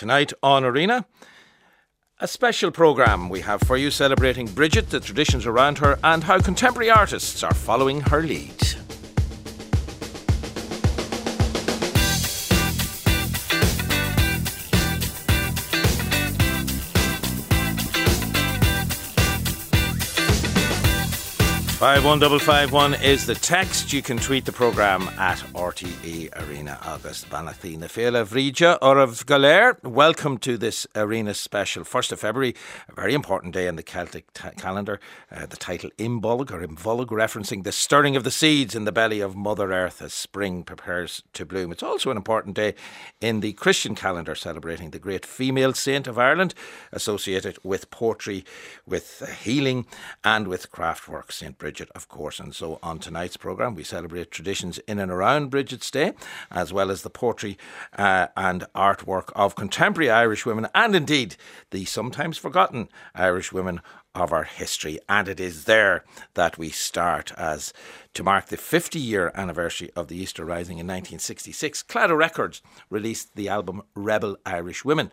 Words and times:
Tonight 0.00 0.32
on 0.42 0.64
Arena, 0.64 1.04
a 2.20 2.26
special 2.26 2.70
programme 2.70 3.28
we 3.28 3.40
have 3.40 3.60
for 3.60 3.76
you 3.76 3.90
celebrating 3.90 4.46
Bridget, 4.46 4.88
the 4.88 4.98
traditions 4.98 5.44
around 5.44 5.76
her, 5.76 5.98
and 6.02 6.24
how 6.24 6.40
contemporary 6.40 6.88
artists 6.88 7.44
are 7.44 7.52
following 7.52 8.00
her 8.00 8.22
lead. 8.22 8.79
51551 21.80 22.92
is 23.02 23.24
the 23.24 23.34
text. 23.34 23.90
You 23.90 24.02
can 24.02 24.18
tweet 24.18 24.44
the 24.44 24.52
programme 24.52 25.08
at 25.16 25.38
RTE 25.54 26.28
Arena 26.46 26.78
August 26.84 27.30
Bannathina 27.30 27.84
Fela 27.84 28.22
Vrija 28.22 28.76
or 28.82 28.98
of 28.98 29.24
Galer. 29.24 29.78
Welcome 29.82 30.36
to 30.40 30.58
this 30.58 30.86
Arena 30.94 31.32
special. 31.32 31.84
1st 31.84 32.12
of 32.12 32.20
February, 32.20 32.54
a 32.86 32.92
very 32.92 33.14
important 33.14 33.54
day 33.54 33.66
in 33.66 33.76
the 33.76 33.82
Celtic 33.82 34.30
t- 34.34 34.50
calendar. 34.58 35.00
Uh, 35.34 35.46
the 35.46 35.56
title 35.56 35.88
Imbolg 35.96 36.50
or 36.50 36.62
Imvolg, 36.62 37.06
referencing 37.06 37.64
the 37.64 37.72
stirring 37.72 38.14
of 38.14 38.24
the 38.24 38.30
seeds 38.30 38.74
in 38.74 38.84
the 38.84 38.92
belly 38.92 39.20
of 39.20 39.34
Mother 39.34 39.72
Earth 39.72 40.02
as 40.02 40.12
spring 40.12 40.64
prepares 40.64 41.22
to 41.32 41.46
bloom. 41.46 41.72
It's 41.72 41.82
also 41.82 42.10
an 42.10 42.18
important 42.18 42.56
day 42.56 42.74
in 43.22 43.40
the 43.40 43.54
Christian 43.54 43.94
calendar, 43.94 44.34
celebrating 44.34 44.90
the 44.90 44.98
great 44.98 45.24
female 45.24 45.72
saint 45.72 46.06
of 46.06 46.18
Ireland, 46.18 46.52
associated 46.92 47.56
with 47.62 47.90
poetry, 47.90 48.44
with 48.84 49.26
healing, 49.44 49.86
and 50.22 50.46
with 50.46 50.70
craftwork, 50.70 51.32
Saint 51.32 51.56
Bridget. 51.56 51.69
Bridget, 51.70 51.90
of 51.94 52.08
course. 52.08 52.40
And 52.40 52.52
so 52.52 52.80
on 52.82 52.98
tonight's 52.98 53.36
programme, 53.36 53.76
we 53.76 53.84
celebrate 53.84 54.32
traditions 54.32 54.78
in 54.88 54.98
and 54.98 55.12
around 55.12 55.50
Bridget's 55.50 55.88
Day, 55.88 56.14
as 56.50 56.72
well 56.72 56.90
as 56.90 57.02
the 57.02 57.10
poetry 57.10 57.56
uh, 57.96 58.26
and 58.36 58.64
artwork 58.74 59.30
of 59.36 59.54
contemporary 59.54 60.10
Irish 60.10 60.44
women, 60.44 60.66
and 60.74 60.96
indeed 60.96 61.36
the 61.70 61.84
sometimes 61.84 62.38
forgotten 62.38 62.88
Irish 63.14 63.52
women 63.52 63.80
of 64.16 64.32
our 64.32 64.42
history. 64.42 64.98
And 65.08 65.28
it 65.28 65.38
is 65.38 65.66
there 65.66 66.04
that 66.34 66.58
we 66.58 66.70
start 66.70 67.30
as 67.36 67.72
to 68.14 68.24
mark 68.24 68.46
the 68.46 68.56
50 68.56 68.98
year 68.98 69.30
anniversary 69.36 69.92
of 69.94 70.08
the 70.08 70.16
Easter 70.16 70.44
Rising 70.44 70.78
in 70.78 70.88
1966. 70.88 71.84
Claddagh 71.84 72.18
Records 72.18 72.62
released 72.90 73.36
the 73.36 73.48
album 73.48 73.82
Rebel 73.94 74.36
Irish 74.44 74.84
Women. 74.84 75.12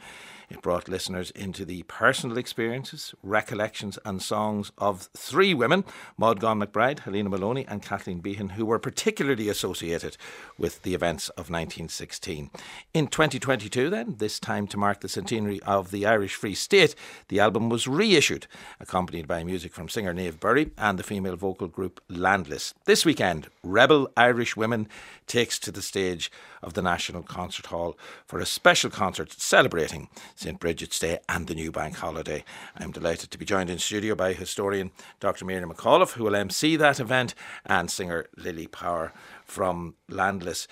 It 0.50 0.62
brought 0.62 0.88
listeners 0.88 1.30
into 1.32 1.66
the 1.66 1.84
personal 1.84 2.38
experiences, 2.38 3.14
recollections, 3.22 4.00
and 4.06 4.22
songs 4.22 4.72
of 4.78 5.10
three 5.14 5.54
women 5.54 5.84
Maud 6.18 6.40
Gonne 6.40 6.62
McBride, 6.62 7.00
Helena 7.00 7.30
Molony, 7.30 7.66
and 7.68 7.82
Kathleen 7.82 8.22
Behan, 8.22 8.50
who 8.50 8.66
were 8.66 8.80
particularly 8.80 9.50
associated 9.50 10.16
with 10.58 10.84
the 10.84 10.94
events 10.94 11.28
of 11.30 11.50
1916. 11.50 12.50
In 12.94 13.08
2022, 13.08 13.90
then, 13.90 14.16
this 14.20 14.40
time 14.40 14.68
to 14.68 14.78
mark 14.78 15.02
the 15.02 15.10
centenary 15.10 15.62
of 15.64 15.92
the 15.92 16.06
Irish 16.06 16.36
Free 16.36 16.56
State, 16.56 16.96
the 17.28 17.42
album 17.42 17.68
was 17.68 17.86
reissued, 17.86 18.48
accompanied 18.80 19.28
by 19.28 19.44
music 19.44 19.74
from 19.74 19.90
singer 19.90 20.14
Niamh 20.14 20.40
Burry 20.40 20.72
and 20.78 20.98
the 20.98 21.04
female 21.04 21.36
vocal 21.36 21.68
group 21.68 22.00
Landless. 22.08 22.74
This 22.86 23.04
weekend, 23.06 23.50
Rebel 23.64 24.10
Irish 24.16 24.56
Women 24.56 24.88
takes 25.28 25.60
to 25.60 25.74
the 25.74 25.82
stage 25.82 26.32
of 26.64 26.74
the 26.74 26.82
National 26.82 27.22
Concert 27.22 27.68
Hall 27.68 27.98
for 28.26 28.40
a 28.40 28.46
special 28.46 28.90
concert 28.90 29.34
celebrating 29.34 30.08
St 30.38 30.60
Bridget's 30.60 31.00
Day 31.00 31.18
and 31.28 31.48
the 31.48 31.56
new 31.56 31.72
bank 31.72 31.98
holiday. 31.98 32.44
I'm 32.78 32.92
delighted 32.92 33.32
to 33.32 33.38
be 33.40 33.46
joined 33.46 33.72
in 33.72 33.80
studio 33.80 34.14
by 34.14 34.34
historian 34.34 34.92
Dr. 35.20 35.46
Miriam 35.46 35.72
McAuliffe, 35.72 36.14
who 36.14 36.26
will 36.26 36.36
MC 36.36 36.76
that 36.76 37.00
event, 37.00 37.34
and 37.66 37.90
singer 37.90 38.28
Lily 38.38 38.68
Power 38.68 39.14
from 39.44 39.96
Landless. 40.08 40.68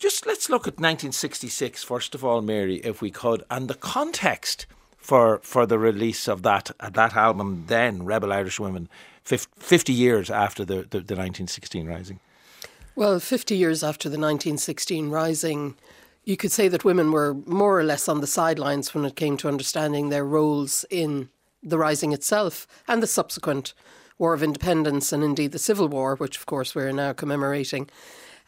Just 0.00 0.26
let's 0.26 0.50
look 0.50 0.62
at 0.62 0.74
1966, 0.74 1.84
first 1.84 2.16
of 2.16 2.24
all, 2.24 2.42
Mary, 2.42 2.76
if 2.78 3.00
we 3.00 3.12
could, 3.12 3.44
and 3.48 3.68
the 3.68 3.74
context 3.74 4.66
for 4.96 5.38
for 5.44 5.66
the 5.66 5.78
release 5.78 6.26
of 6.26 6.42
that 6.42 6.72
uh, 6.80 6.90
that 6.90 7.14
album 7.14 7.64
then 7.68 8.04
Rebel 8.04 8.32
Irish 8.32 8.58
Women 8.58 8.88
50 9.22 9.92
years 9.92 10.30
after 10.30 10.64
the, 10.64 10.82
the, 10.82 11.00
the 11.00 11.14
1916 11.14 11.86
rising 11.86 12.18
well 12.96 13.20
50 13.20 13.56
years 13.56 13.84
after 13.84 14.08
the 14.08 14.18
1916 14.18 15.10
rising 15.10 15.76
you 16.26 16.36
could 16.36 16.52
say 16.52 16.68
that 16.68 16.84
women 16.84 17.12
were 17.12 17.34
more 17.46 17.78
or 17.78 17.84
less 17.84 18.08
on 18.08 18.20
the 18.20 18.26
sidelines 18.26 18.92
when 18.92 19.04
it 19.04 19.16
came 19.16 19.36
to 19.38 19.48
understanding 19.48 20.08
their 20.08 20.24
roles 20.24 20.84
in 20.90 21.30
the 21.62 21.78
rising 21.78 22.12
itself 22.12 22.66
and 22.86 23.02
the 23.02 23.06
subsequent 23.06 23.72
War 24.18 24.34
of 24.34 24.42
Independence 24.42 25.12
and 25.12 25.22
indeed 25.22 25.52
the 25.52 25.58
Civil 25.58 25.88
War, 25.88 26.16
which 26.16 26.36
of 26.36 26.46
course 26.46 26.74
we're 26.74 26.92
now 26.92 27.12
commemorating. 27.12 27.88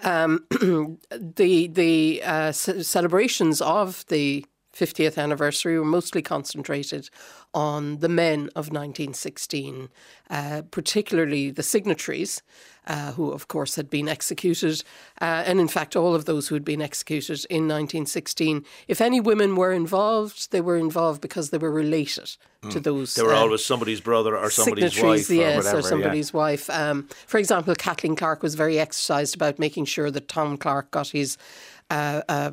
Um, 0.03 0.47
the 1.11 1.69
the 1.69 2.23
uh, 2.25 2.53
c- 2.53 2.83
celebrations 2.83 3.61
of 3.61 4.05
the 4.09 4.45
50th 4.79 5.19
anniversary 5.19 5.79
were 5.79 5.85
mostly 5.85 6.23
concentrated 6.23 7.11
on 7.53 7.99
the 7.99 8.09
men 8.09 8.49
of 8.55 8.69
1916, 8.69 9.89
uh, 10.31 10.63
particularly 10.71 11.51
the 11.51 11.63
signatories, 11.63 12.43
uh, 12.87 13.13
who, 13.13 13.31
of 13.33 13.49
course, 13.49 13.77
had 13.77 13.91
been 13.91 14.09
executed, 14.09 14.83
uh, 15.21 15.43
and 15.47 15.61
in 15.61 15.69
fact, 15.69 15.97
all 15.97 16.15
of 16.15 16.25
those 16.25 16.49
who 16.49 16.55
had 16.55 16.65
been 16.65 16.81
executed 16.81 17.45
in 17.51 17.69
1916. 17.69 18.65
If 18.87 19.01
any 19.01 19.21
women 19.21 19.57
were 19.57 19.73
involved, 19.73 20.53
they 20.53 20.61
were 20.61 20.77
involved 20.77 21.21
because 21.21 21.51
they 21.51 21.59
were 21.59 21.71
related 21.71 22.37
mm. 22.63 22.71
to 22.71 22.81
those. 22.81 23.15
They 23.15 23.23
were 23.23 23.35
uh, 23.35 23.41
always 23.41 23.65
somebody's 23.65 24.01
brother 24.01 24.37
or 24.37 24.51
somebody's 24.51 25.03
wife, 25.03 25.29
yes, 25.29 25.55
or, 25.55 25.57
whatever, 25.59 25.79
or 25.79 25.83
somebody's 25.83 26.33
yeah. 26.33 26.39
wife. 26.39 26.71
Um, 26.71 27.09
for 27.27 27.39
example, 27.39 27.75
Kathleen 27.75 28.17
Clarke 28.17 28.43
was 28.43 28.55
very 28.55 28.79
exercised 28.79 29.35
about 29.35 29.59
making 29.59 29.87
sure 29.87 30.11
that 30.11 30.29
Tom 30.29 30.57
Clarke 30.57 30.91
got 30.91 31.09
his. 31.09 31.37
Uh, 31.91 32.21
uh, 32.29 32.51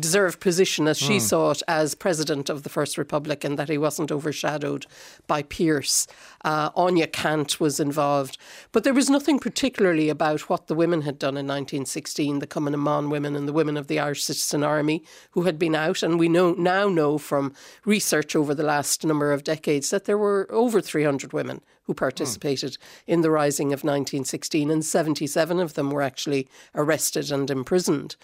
deserved 0.00 0.40
position 0.40 0.88
as 0.88 0.98
she 0.98 1.16
mm. 1.16 1.20
saw 1.20 1.50
it 1.50 1.62
as 1.68 1.94
president 1.94 2.48
of 2.48 2.62
the 2.62 2.68
First 2.68 2.98
Republic 2.98 3.44
and 3.44 3.58
that 3.58 3.68
he 3.68 3.78
wasn't 3.78 4.12
overshadowed 4.12 4.86
by 5.26 5.42
Pearse. 5.42 6.06
Uh, 6.44 6.70
Áine 6.70 7.06
Ceannt 7.10 7.58
was 7.60 7.80
involved. 7.80 8.38
But 8.72 8.84
there 8.84 8.94
was 8.94 9.10
nothing 9.10 9.38
particularly 9.38 10.08
about 10.08 10.48
what 10.48 10.66
the 10.66 10.74
women 10.74 11.02
had 11.02 11.18
done 11.18 11.36
in 11.36 11.46
1916, 11.46 12.38
the 12.38 12.46
Cumann 12.46 12.72
na 12.72 12.78
mBan 12.78 13.10
women 13.10 13.36
and 13.36 13.48
the 13.48 13.52
women 13.52 13.76
of 13.76 13.86
the 13.86 13.98
Irish 13.98 14.24
Citizen 14.24 14.62
Army 14.62 15.02
who 15.32 15.42
had 15.42 15.58
been 15.58 15.74
out. 15.74 16.02
And 16.02 16.18
we 16.18 16.28
know 16.28 16.52
now 16.52 16.88
know 16.88 17.18
from 17.18 17.54
research 17.84 18.36
over 18.36 18.54
the 18.54 18.62
last 18.62 19.04
number 19.04 19.32
of 19.32 19.44
decades 19.44 19.90
that 19.90 20.04
there 20.04 20.18
were 20.18 20.46
over 20.50 20.80
300 20.80 21.32
women 21.32 21.62
who 21.86 21.94
participated 21.94 22.72
mm. 22.72 22.78
in 23.06 23.20
the 23.20 23.30
rising 23.30 23.68
of 23.68 23.84
1916, 23.84 24.70
and 24.70 24.84
77 24.84 25.60
of 25.60 25.74
them 25.74 25.90
were 25.90 26.02
actually 26.02 26.48
arrested 26.74 27.30
and 27.30 27.50
imprisoned 27.50 28.16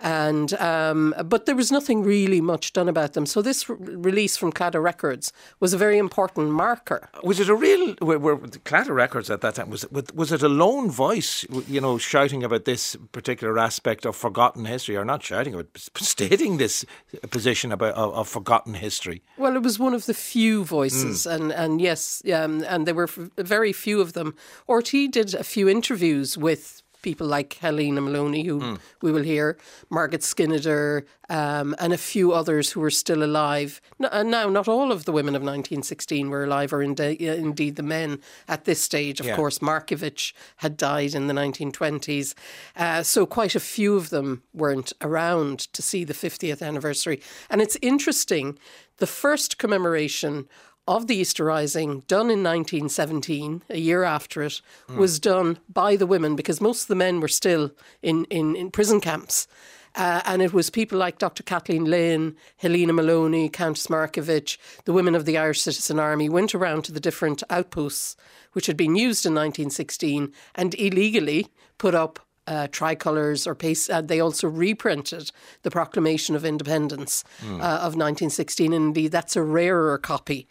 and 0.00 0.52
um, 0.54 1.14
but 1.24 1.46
there 1.46 1.56
was 1.56 1.72
nothing 1.72 2.02
really 2.02 2.40
much 2.40 2.72
done 2.72 2.88
about 2.88 3.14
them. 3.14 3.24
So 3.24 3.40
this 3.40 3.68
re- 3.68 3.76
release 3.78 4.36
from 4.36 4.52
Claddagh 4.52 4.82
Records 4.82 5.32
was 5.58 5.72
a 5.72 5.78
very 5.78 5.98
important 5.98 6.50
marker. 6.50 7.08
Was 7.22 7.40
it 7.40 7.48
a 7.48 7.54
real? 7.54 7.94
Were, 8.00 8.18
were 8.18 8.36
Claddagh 8.36 8.94
Records 8.94 9.30
at 9.30 9.40
that 9.40 9.54
time 9.54 9.70
was 9.70 9.84
it, 9.84 10.14
was 10.14 10.32
it 10.32 10.42
a 10.42 10.48
lone 10.48 10.90
voice? 10.90 11.46
You 11.66 11.80
know, 11.80 11.96
shouting 11.98 12.44
about 12.44 12.66
this 12.66 12.96
particular 13.12 13.58
aspect 13.58 14.04
of 14.04 14.16
forgotten 14.16 14.66
history, 14.66 14.96
or 14.96 15.04
not 15.04 15.22
shouting 15.22 15.54
about, 15.54 15.68
stating 15.96 16.58
this 16.58 16.84
position 17.30 17.72
about 17.72 17.94
of, 17.94 18.14
of 18.14 18.28
forgotten 18.28 18.74
history. 18.74 19.22
Well, 19.38 19.56
it 19.56 19.62
was 19.62 19.78
one 19.78 19.94
of 19.94 20.06
the 20.06 20.14
few 20.14 20.64
voices, 20.64 21.24
mm. 21.24 21.34
and 21.34 21.52
and 21.52 21.80
yes, 21.80 22.22
um, 22.32 22.64
and 22.68 22.86
there 22.86 22.94
were 22.94 23.08
very 23.38 23.72
few 23.72 24.00
of 24.00 24.12
them. 24.12 24.34
RTÉ 24.68 25.10
did 25.10 25.34
a 25.34 25.44
few 25.44 25.68
interviews 25.68 26.36
with 26.36 26.82
people 27.02 27.26
like 27.26 27.54
Helena 27.54 28.00
Molony, 28.00 28.44
who 28.44 28.60
mm. 28.60 28.78
we 29.02 29.12
will 29.12 29.22
hear, 29.22 29.56
Margaret 29.90 30.22
Skinnider, 30.22 31.04
um, 31.28 31.74
and 31.78 31.92
a 31.92 31.98
few 31.98 32.32
others 32.32 32.70
who 32.70 32.80
were 32.80 32.90
still 32.90 33.22
alive. 33.22 33.80
And 33.98 34.30
now, 34.30 34.48
not 34.48 34.68
all 34.68 34.92
of 34.92 35.04
the 35.04 35.12
women 35.12 35.34
of 35.34 35.42
1916 35.42 36.30
were 36.30 36.44
alive, 36.44 36.72
or 36.72 36.82
indeed 36.82 37.76
the 37.76 37.82
men 37.82 38.20
at 38.48 38.64
this 38.64 38.82
stage. 38.82 39.20
Of 39.20 39.26
yeah. 39.26 39.36
course, 39.36 39.58
Markievicz 39.58 40.32
had 40.56 40.76
died 40.76 41.14
in 41.14 41.26
the 41.26 41.34
1920s. 41.34 42.34
Uh, 42.76 43.02
so 43.02 43.26
quite 43.26 43.54
a 43.54 43.60
few 43.60 43.96
of 43.96 44.10
them 44.10 44.42
weren't 44.52 44.92
around 45.00 45.58
to 45.72 45.82
see 45.82 46.04
the 46.04 46.14
50th 46.14 46.62
anniversary. 46.62 47.20
And 47.50 47.60
it's 47.60 47.76
interesting, 47.82 48.58
the 48.98 49.06
first 49.06 49.58
commemoration 49.58 50.48
of 50.88 51.06
the 51.06 51.16
Easter 51.16 51.44
Rising, 51.44 52.00
done 52.06 52.30
in 52.30 52.42
1917, 52.42 53.62
a 53.70 53.78
year 53.78 54.04
after 54.04 54.42
it, 54.42 54.60
mm. 54.88 54.96
was 54.96 55.18
done 55.18 55.58
by 55.68 55.96
the 55.96 56.06
women 56.06 56.36
because 56.36 56.60
most 56.60 56.82
of 56.82 56.88
the 56.88 56.94
men 56.94 57.20
were 57.20 57.28
still 57.28 57.72
in, 58.02 58.24
in, 58.26 58.54
in 58.54 58.70
prison 58.70 59.00
camps. 59.00 59.48
Uh, 59.96 60.20
and 60.26 60.42
it 60.42 60.52
was 60.52 60.68
people 60.68 60.98
like 60.98 61.18
Dr. 61.18 61.42
Kathleen 61.42 61.86
Lynn, 61.86 62.36
Helena 62.58 62.92
Molony, 62.92 63.50
Countess 63.50 63.86
Markievicz, 63.86 64.58
the 64.84 64.92
women 64.92 65.14
of 65.14 65.24
the 65.24 65.38
Irish 65.38 65.62
Citizen 65.62 65.98
Army 65.98 66.28
went 66.28 66.54
around 66.54 66.84
to 66.84 66.92
the 66.92 67.00
different 67.00 67.42
outposts 67.48 68.14
which 68.52 68.66
had 68.66 68.76
been 68.76 68.94
used 68.94 69.24
in 69.24 69.34
1916 69.34 70.32
and 70.54 70.74
illegally 70.74 71.48
put 71.78 71.94
up 71.94 72.20
uh, 72.46 72.68
tricolours 72.68 73.46
or 73.46 73.54
paste. 73.54 73.90
Uh, 73.90 74.00
they 74.00 74.20
also 74.20 74.48
reprinted 74.48 75.32
the 75.62 75.70
Proclamation 75.70 76.36
of 76.36 76.44
Independence 76.44 77.24
mm. 77.40 77.56
uh, 77.56 77.78
of 77.78 77.96
1916, 77.96 78.72
and 78.72 78.86
indeed 78.86 79.12
that's 79.12 79.34
a 79.34 79.42
rarer 79.42 79.98
copy 79.98 80.46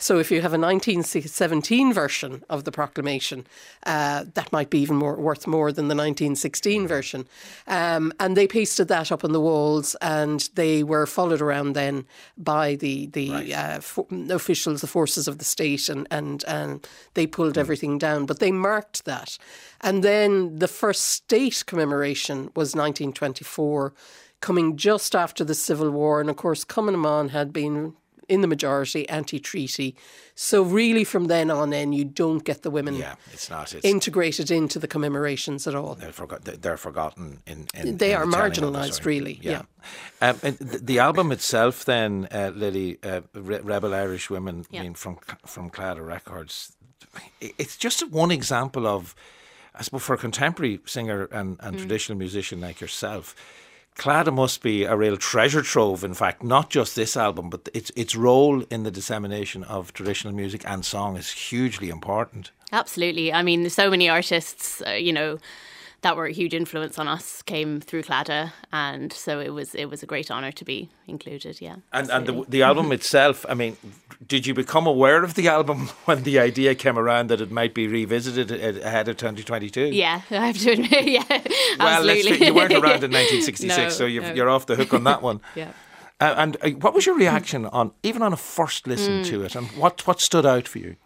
So 0.00 0.18
if 0.18 0.30
you 0.30 0.40
have 0.42 0.52
a 0.52 0.58
1917 0.58 1.92
version 1.92 2.44
of 2.48 2.64
the 2.64 2.72
proclamation, 2.72 3.46
uh, 3.84 4.24
that 4.34 4.52
might 4.52 4.70
be 4.70 4.78
even 4.80 4.96
more 4.96 5.16
worth 5.16 5.46
more 5.46 5.72
than 5.72 5.88
the 5.88 5.94
1916 5.94 6.86
version. 6.86 7.26
Um, 7.66 8.12
and 8.20 8.36
they 8.36 8.46
pasted 8.46 8.88
that 8.88 9.10
up 9.10 9.24
on 9.24 9.32
the 9.32 9.40
walls, 9.40 9.96
and 10.00 10.48
they 10.54 10.82
were 10.82 11.06
followed 11.06 11.40
around 11.40 11.72
then 11.74 12.06
by 12.36 12.76
the 12.76 13.06
the 13.06 13.30
right. 13.30 13.52
uh, 13.52 13.80
officials, 14.34 14.80
the 14.80 14.86
forces 14.86 15.28
of 15.28 15.38
the 15.38 15.44
state, 15.44 15.88
and 15.88 16.06
and 16.10 16.44
and 16.46 16.86
they 17.14 17.26
pulled 17.26 17.54
mm. 17.54 17.58
everything 17.58 17.98
down. 17.98 18.26
But 18.26 18.38
they 18.38 18.52
marked 18.52 19.04
that, 19.04 19.38
and 19.80 20.04
then 20.04 20.58
the 20.58 20.68
first 20.68 21.06
state 21.06 21.64
commemoration 21.66 22.50
was 22.54 22.74
1924 22.74 23.92
coming 24.40 24.76
just 24.76 25.16
after 25.16 25.44
the 25.44 25.54
Civil 25.54 25.90
War. 25.90 26.20
And 26.20 26.30
of 26.30 26.36
course, 26.36 26.64
Cumann 26.64 27.30
had 27.30 27.52
been 27.52 27.94
in 28.28 28.42
the 28.42 28.46
majority, 28.46 29.08
anti-treaty. 29.08 29.96
So 30.34 30.62
really, 30.62 31.04
from 31.04 31.26
then 31.26 31.50
on, 31.50 31.72
in 31.72 31.92
you 31.92 32.04
don't 32.04 32.44
get 32.44 32.62
the 32.62 32.70
women. 32.70 32.94
Yeah, 32.94 33.14
it's 33.32 33.50
not 33.50 33.72
it's, 33.74 33.84
integrated 33.84 34.50
into 34.50 34.78
the 34.78 34.86
commemorations 34.86 35.66
at 35.66 35.74
all. 35.74 35.94
They're, 35.94 36.12
forgot, 36.12 36.44
they're 36.44 36.76
forgotten. 36.76 37.40
In, 37.46 37.66
in 37.74 37.96
they 37.96 38.12
in 38.12 38.18
are 38.18 38.26
the 38.26 38.36
marginalised, 38.36 39.04
really. 39.04 39.40
Yeah. 39.42 39.62
yeah. 40.20 40.30
Um, 40.30 40.38
the, 40.42 40.80
the, 40.82 40.98
album 40.98 41.32
itself, 41.32 41.84
then, 41.84 42.28
uh, 42.30 42.52
Lily, 42.54 42.98
uh, 43.02 43.22
Re- 43.34 43.60
Rebel 43.60 43.94
Irish 43.94 44.30
Women, 44.30 44.66
yeah. 44.70 44.80
I 44.80 44.82
mean, 44.84 44.94
from 44.94 45.18
from 45.46 45.70
Claddagh 45.70 46.06
Records. 46.06 46.76
It's 47.40 47.76
just 47.76 48.08
one 48.10 48.30
example 48.30 48.86
of, 48.86 49.14
I 49.74 49.82
suppose, 49.82 50.02
for 50.02 50.14
a 50.14 50.18
contemporary 50.18 50.78
singer 50.84 51.24
and, 51.32 51.56
and 51.60 51.76
mm. 51.76 51.78
traditional 51.78 52.18
musician 52.18 52.60
like 52.60 52.80
yourself 52.80 53.34
Claddagh 53.98 54.34
must 54.34 54.62
be 54.62 54.84
a 54.84 54.96
real 54.96 55.16
treasure 55.16 55.60
trove, 55.60 56.04
in 56.04 56.14
fact, 56.14 56.44
not 56.44 56.70
just 56.70 56.94
this 56.94 57.16
album, 57.16 57.50
but 57.50 57.68
its 57.74 57.90
its 57.96 58.14
role 58.14 58.62
in 58.70 58.84
the 58.84 58.92
dissemination 58.92 59.64
of 59.64 59.92
traditional 59.92 60.32
music 60.32 60.62
and 60.64 60.84
song 60.84 61.16
is 61.16 61.30
hugely 61.32 61.88
important. 61.88 62.52
Absolutely. 62.70 63.32
I 63.32 63.42
mean, 63.42 63.68
so 63.68 63.90
many 63.90 64.08
artists, 64.08 64.80
uh, 64.86 64.90
you 64.90 65.12
know, 65.12 65.38
that 66.02 66.16
were 66.16 66.26
a 66.26 66.32
huge 66.32 66.54
influence 66.54 66.98
on 66.98 67.08
us 67.08 67.42
came 67.42 67.80
through 67.80 68.02
Claddagh, 68.02 68.52
and 68.72 69.12
so 69.12 69.40
it 69.40 69.50
was 69.50 69.74
it 69.74 69.86
was 69.86 70.02
a 70.02 70.06
great 70.06 70.30
honour 70.30 70.52
to 70.52 70.64
be 70.64 70.90
included. 71.06 71.60
Yeah, 71.60 71.76
and 71.92 72.10
and 72.10 72.26
the, 72.26 72.44
the 72.48 72.62
album 72.62 72.92
itself. 72.92 73.44
I 73.48 73.54
mean, 73.54 73.76
did 74.26 74.46
you 74.46 74.54
become 74.54 74.86
aware 74.86 75.24
of 75.24 75.34
the 75.34 75.48
album 75.48 75.88
when 76.04 76.22
the 76.22 76.38
idea 76.38 76.74
came 76.74 76.98
around 76.98 77.30
that 77.30 77.40
it 77.40 77.50
might 77.50 77.74
be 77.74 77.88
revisited 77.88 78.50
ahead 78.50 79.08
of 79.08 79.16
2022? 79.16 79.86
Yeah, 79.86 80.22
I 80.30 80.46
have 80.46 80.58
to 80.58 80.72
admit. 80.72 81.08
Yeah, 81.08 81.24
well, 81.78 82.08
absolutely. 82.08 82.46
you 82.46 82.54
weren't 82.54 82.72
around 82.72 83.02
in 83.02 83.10
1966, 83.12 83.96
so 83.96 84.06
you 84.06 84.20
no. 84.20 84.48
off 84.48 84.66
the 84.66 84.76
hook 84.76 84.94
on 84.94 85.04
that 85.04 85.22
one. 85.22 85.40
yeah. 85.54 85.72
Uh, 86.20 86.34
and 86.36 86.56
uh, 86.62 86.70
what 86.70 86.94
was 86.94 87.06
your 87.06 87.16
reaction 87.16 87.64
on 87.66 87.92
even 88.02 88.22
on 88.22 88.32
a 88.32 88.36
first 88.36 88.88
listen 88.88 89.22
mm. 89.22 89.26
to 89.26 89.42
it, 89.42 89.54
and 89.54 89.68
what 89.68 90.06
what 90.06 90.20
stood 90.20 90.46
out 90.46 90.66
for 90.66 90.78
you? 90.78 90.96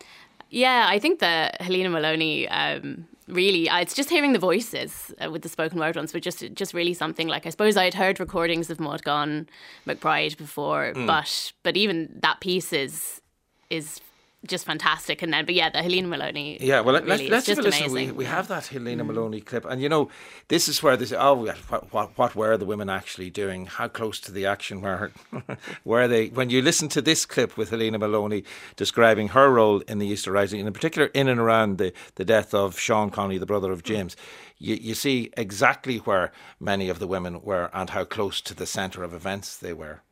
Yeah, 0.52 0.86
I 0.88 0.98
think 0.98 1.18
that 1.20 1.60
Helena 1.62 1.88
Molony 1.88 2.46
um, 2.50 3.06
really 3.26 3.68
it's 3.70 3.94
just 3.94 4.10
hearing 4.10 4.34
the 4.34 4.38
voices 4.38 5.12
uh, 5.24 5.30
with 5.30 5.40
the 5.40 5.48
spoken 5.48 5.78
word 5.78 5.96
ones 5.96 6.12
but 6.12 6.22
just 6.22 6.44
just 6.54 6.74
really 6.74 6.92
something 6.92 7.26
like 7.26 7.46
I 7.46 7.50
suppose 7.50 7.76
I 7.76 7.84
had 7.84 7.94
heard 7.94 8.20
recordings 8.20 8.68
of 8.68 8.78
Maud 8.78 9.02
Gonne 9.02 9.48
McBride 9.86 10.36
before 10.36 10.92
mm. 10.94 11.06
but 11.06 11.52
but 11.62 11.76
even 11.76 12.08
that 12.20 12.40
piece 12.40 12.72
is 12.72 13.22
is 13.70 14.00
just 14.46 14.64
fantastic. 14.64 15.22
And 15.22 15.32
then, 15.32 15.44
but 15.44 15.54
yeah, 15.54 15.70
the 15.70 15.82
Helena 15.82 16.08
Molony. 16.08 16.58
Yeah, 16.60 16.80
well, 16.80 17.00
really, 17.00 17.28
let's, 17.28 17.48
let's 17.48 17.60
listen. 17.60 17.92
We, 17.92 18.10
we 18.10 18.24
have 18.24 18.48
that 18.48 18.66
Helena 18.66 19.04
mm. 19.04 19.10
Molony 19.10 19.44
clip, 19.44 19.64
and 19.64 19.80
you 19.80 19.88
know, 19.88 20.10
this 20.48 20.68
is 20.68 20.82
where 20.82 20.96
this. 20.96 21.12
Oh, 21.16 21.34
what, 21.70 21.92
what, 21.92 22.18
what 22.18 22.34
were 22.34 22.56
the 22.56 22.64
women 22.64 22.90
actually 22.90 23.30
doing? 23.30 23.66
How 23.66 23.88
close 23.88 24.18
to 24.20 24.32
the 24.32 24.46
action 24.46 24.80
were 24.80 25.12
were 25.84 26.08
they? 26.08 26.28
When 26.28 26.50
you 26.50 26.60
listen 26.60 26.88
to 26.90 27.02
this 27.02 27.24
clip 27.24 27.56
with 27.56 27.70
Helena 27.70 27.98
Molony 27.98 28.44
describing 28.76 29.28
her 29.28 29.50
role 29.50 29.80
in 29.80 29.98
the 29.98 30.06
Easter 30.06 30.32
Rising, 30.32 30.60
and 30.60 30.66
in 30.66 30.72
particular 30.72 31.08
in 31.08 31.28
and 31.28 31.40
around 31.40 31.78
the, 31.78 31.92
the 32.16 32.24
death 32.24 32.52
of 32.52 32.78
Sean 32.78 33.10
Connolly, 33.10 33.38
the 33.38 33.46
brother 33.46 33.70
of 33.70 33.82
James. 33.82 34.16
You, 34.58 34.76
you 34.76 34.94
see 34.94 35.30
exactly 35.36 35.98
where 35.98 36.32
many 36.60 36.88
of 36.88 36.98
the 36.98 37.06
women 37.06 37.42
were 37.42 37.70
and 37.72 37.90
how 37.90 38.04
close 38.04 38.40
to 38.42 38.54
the 38.54 38.66
centre 38.66 39.02
of 39.02 39.12
events 39.12 39.56
they 39.56 39.72
were. 39.72 40.02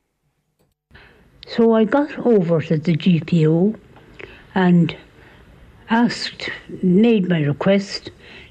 So 1.46 1.72
I 1.72 1.84
got 1.84 2.16
over 2.18 2.60
to 2.60 2.76
the 2.76 2.96
GPO 2.96 3.78
and 4.54 4.96
asked, 5.88 6.50
made 6.82 7.28
my 7.28 7.40
request 7.42 8.10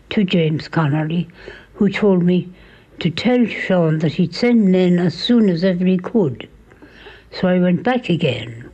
to 0.09 0.23
James 0.23 0.67
Connolly, 0.67 1.27
who 1.73 1.89
told 1.89 2.23
me 2.23 2.49
to 2.99 3.09
tell 3.09 3.45
Sean 3.45 3.99
that 3.99 4.13
he'd 4.13 4.35
send 4.35 4.71
men 4.71 4.99
as 4.99 5.13
soon 5.13 5.49
as 5.49 5.63
ever 5.63 5.85
he 5.85 5.97
could. 5.97 6.47
So 7.31 7.47
I 7.47 7.59
went 7.59 7.83
back 7.83 8.09
again. 8.09 8.69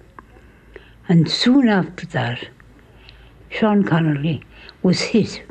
And 1.07 1.30
soon 1.30 1.68
after 1.68 2.06
that, 2.07 2.48
Sean 3.50 3.83
Connolly 3.83 4.42
was 4.81 5.01
hit. 5.01 5.44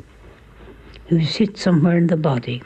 He 1.07 1.15
was 1.15 1.35
hit 1.35 1.57
somewhere 1.57 1.97
in 1.97 2.07
the 2.07 2.17
body. 2.17 2.61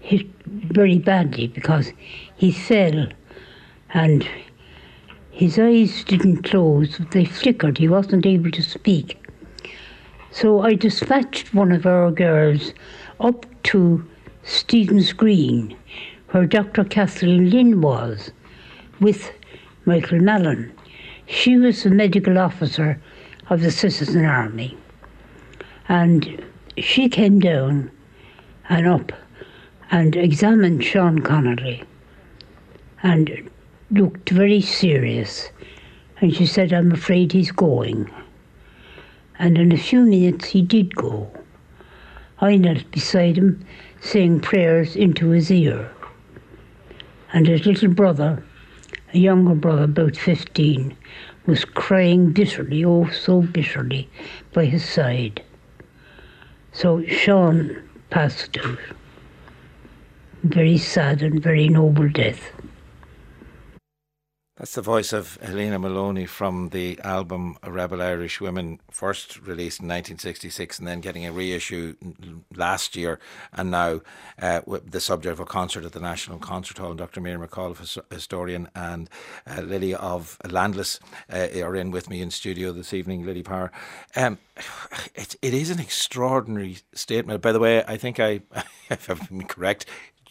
Hit 0.00 0.26
very 0.46 0.98
badly 0.98 1.48
because 1.48 1.92
he 2.36 2.52
fell 2.52 3.08
and 3.92 4.26
his 5.36 5.58
eyes 5.58 6.02
didn't 6.04 6.44
close, 6.44 6.96
they 7.10 7.26
flickered. 7.26 7.76
He 7.76 7.88
wasn't 7.88 8.24
able 8.24 8.50
to 8.52 8.62
speak. 8.62 9.22
So 10.30 10.62
I 10.62 10.72
dispatched 10.72 11.52
one 11.52 11.72
of 11.72 11.84
our 11.84 12.10
girls 12.10 12.72
up 13.20 13.44
to 13.64 14.02
Stephen's 14.44 15.12
Green, 15.12 15.76
where 16.30 16.46
Dr. 16.46 16.84
Kathleen 16.84 17.50
Lynn 17.50 17.82
was, 17.82 18.30
with 18.98 19.30
Michael 19.84 20.20
Mallin. 20.20 20.72
She 21.26 21.58
was 21.58 21.82
the 21.82 21.90
medical 21.90 22.38
officer 22.38 22.98
of 23.50 23.60
the 23.60 23.70
Citizen 23.70 24.24
Army. 24.24 24.74
And 25.86 26.42
she 26.78 27.10
came 27.10 27.40
down 27.40 27.90
and 28.70 28.86
up 28.86 29.12
and 29.90 30.16
examined 30.16 30.82
Sean 30.82 31.18
Connolly 31.18 31.84
and 33.02 33.50
looked 33.90 34.30
very 34.30 34.60
serious, 34.60 35.50
and 36.20 36.34
she 36.34 36.46
said, 36.46 36.72
I'm 36.72 36.92
afraid 36.92 37.32
he's 37.32 37.52
going. 37.52 38.10
And 39.38 39.58
in 39.58 39.72
a 39.72 39.78
few 39.78 40.00
minutes 40.02 40.46
he 40.46 40.62
did 40.62 40.94
go. 40.94 41.30
I 42.40 42.56
knelt 42.56 42.90
beside 42.90 43.36
him, 43.36 43.64
saying 44.00 44.40
prayers 44.40 44.96
into 44.96 45.28
his 45.28 45.50
ear. 45.50 45.90
And 47.32 47.46
his 47.46 47.66
little 47.66 47.90
brother, 47.90 48.42
a 49.14 49.18
younger 49.18 49.54
brother 49.54 49.84
about 49.84 50.16
15, 50.16 50.96
was 51.46 51.64
crying 51.64 52.32
bitterly, 52.32 52.84
oh 52.84 53.08
so 53.10 53.42
bitterly, 53.42 54.08
by 54.52 54.64
his 54.64 54.84
side. 54.84 55.42
So 56.72 57.04
Sean 57.04 57.82
passed 58.10 58.58
out. 58.58 58.78
Very 60.42 60.78
sad 60.78 61.22
and 61.22 61.42
very 61.42 61.68
noble 61.68 62.08
death. 62.08 62.52
That's 64.56 64.74
the 64.74 64.80
voice 64.80 65.12
of 65.12 65.36
Helena 65.42 65.78
Molony 65.78 66.26
from 66.26 66.70
the 66.70 66.98
album 67.04 67.58
Rebel 67.62 68.00
Irish 68.00 68.40
Women, 68.40 68.80
first 68.90 69.38
released 69.40 69.80
in 69.80 69.88
1966 69.88 70.78
and 70.78 70.88
then 70.88 71.02
getting 71.02 71.26
a 71.26 71.32
reissue 71.32 71.94
last 72.54 72.96
year, 72.96 73.20
and 73.52 73.70
now 73.70 74.00
uh, 74.40 74.62
the 74.82 75.00
subject 75.00 75.34
of 75.34 75.40
a 75.40 75.44
concert 75.44 75.84
at 75.84 75.92
the 75.92 76.00
National 76.00 76.38
Concert 76.38 76.78
Hall. 76.78 76.88
And 76.88 76.98
Dr. 76.98 77.20
Miriam 77.20 77.46
McAuliffe, 77.46 77.98
historian, 78.10 78.70
and 78.74 79.10
uh, 79.46 79.60
Lily 79.60 79.94
of 79.94 80.38
Landless 80.48 81.00
uh, 81.30 81.48
are 81.62 81.76
in 81.76 81.90
with 81.90 82.08
me 82.08 82.22
in 82.22 82.30
studio 82.30 82.72
this 82.72 82.94
evening, 82.94 83.26
Lily 83.26 83.42
Power. 83.42 83.70
Um, 84.14 84.38
it, 85.14 85.36
it 85.42 85.52
is 85.52 85.68
an 85.68 85.80
extraordinary 85.80 86.78
statement. 86.94 87.42
By 87.42 87.52
the 87.52 87.60
way, 87.60 87.84
I 87.86 87.98
think 87.98 88.18
I, 88.18 88.40
if 88.90 89.06
been 89.28 89.46
correct, 89.46 89.84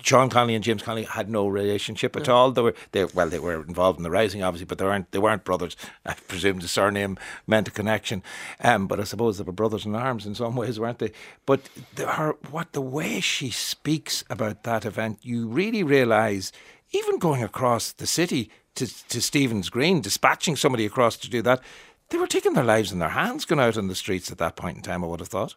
Sean 0.06 0.30
Connolly 0.30 0.54
and 0.54 0.64
James 0.64 0.84
Connolly 0.84 1.06
had 1.06 1.30
no 1.32 1.48
relationship 1.48 2.16
at 2.16 2.30
all. 2.30 2.52
They 2.52 2.62
were 2.62 2.76
they 2.92 3.06
well 3.06 3.28
they 3.28 3.40
were 3.40 3.64
involved 3.64 3.98
in 3.98 4.04
the 4.04 4.12
rising 4.12 4.44
obviously, 4.44 4.66
but 4.66 4.78
they 4.78 4.86
weren't 4.86 5.12
they 5.12 5.18
weren't 5.18 5.44
brothers. 5.44 5.76
I 6.06 6.14
presume 6.14 6.60
the 6.60 6.68
surname 6.68 7.18
meant 7.48 7.68
a 7.68 7.72
connection. 7.72 8.22
Um, 8.64 8.86
but 8.88 9.00
I 9.00 9.04
suppose 9.04 9.38
they 9.38 9.44
were 9.44 9.52
brothers 9.52 9.86
in 9.86 9.96
arms 9.96 10.28
in 10.28 10.36
some 10.36 10.56
ways, 10.56 10.80
weren't 10.80 11.00
they? 11.00 11.12
But 11.48 11.62
the, 11.96 12.08
her 12.08 12.36
what 12.52 12.74
the 12.74 12.82
way 12.82 13.20
she 13.20 13.50
speaks 13.50 14.24
about 14.30 14.62
that 14.64 14.86
event, 14.86 15.20
you 15.24 15.48
really 15.48 15.82
realise 15.82 16.52
even 16.92 17.18
going 17.18 17.42
across 17.42 17.92
the 17.92 18.06
city 18.06 18.52
to, 18.76 19.08
to 19.08 19.22
Stephen's 19.22 19.70
Green, 19.70 20.02
dispatching 20.02 20.56
somebody 20.56 20.86
across 20.86 21.18
to 21.18 21.30
do 21.30 21.42
that, 21.42 21.62
they 22.10 22.18
were 22.18 22.28
taking 22.28 22.54
their 22.54 22.64
lives 22.64 22.92
in 22.92 23.00
their 23.00 23.10
hands 23.10 23.46
going 23.46 23.60
out 23.60 23.78
on 23.78 23.88
the 23.88 23.96
streets 23.96 24.32
at 24.32 24.38
that 24.38 24.56
point 24.56 24.78
in 24.78 24.84
time, 24.84 25.04
I 25.04 25.08
would 25.08 25.20
have 25.20 25.30
thought. 25.30 25.56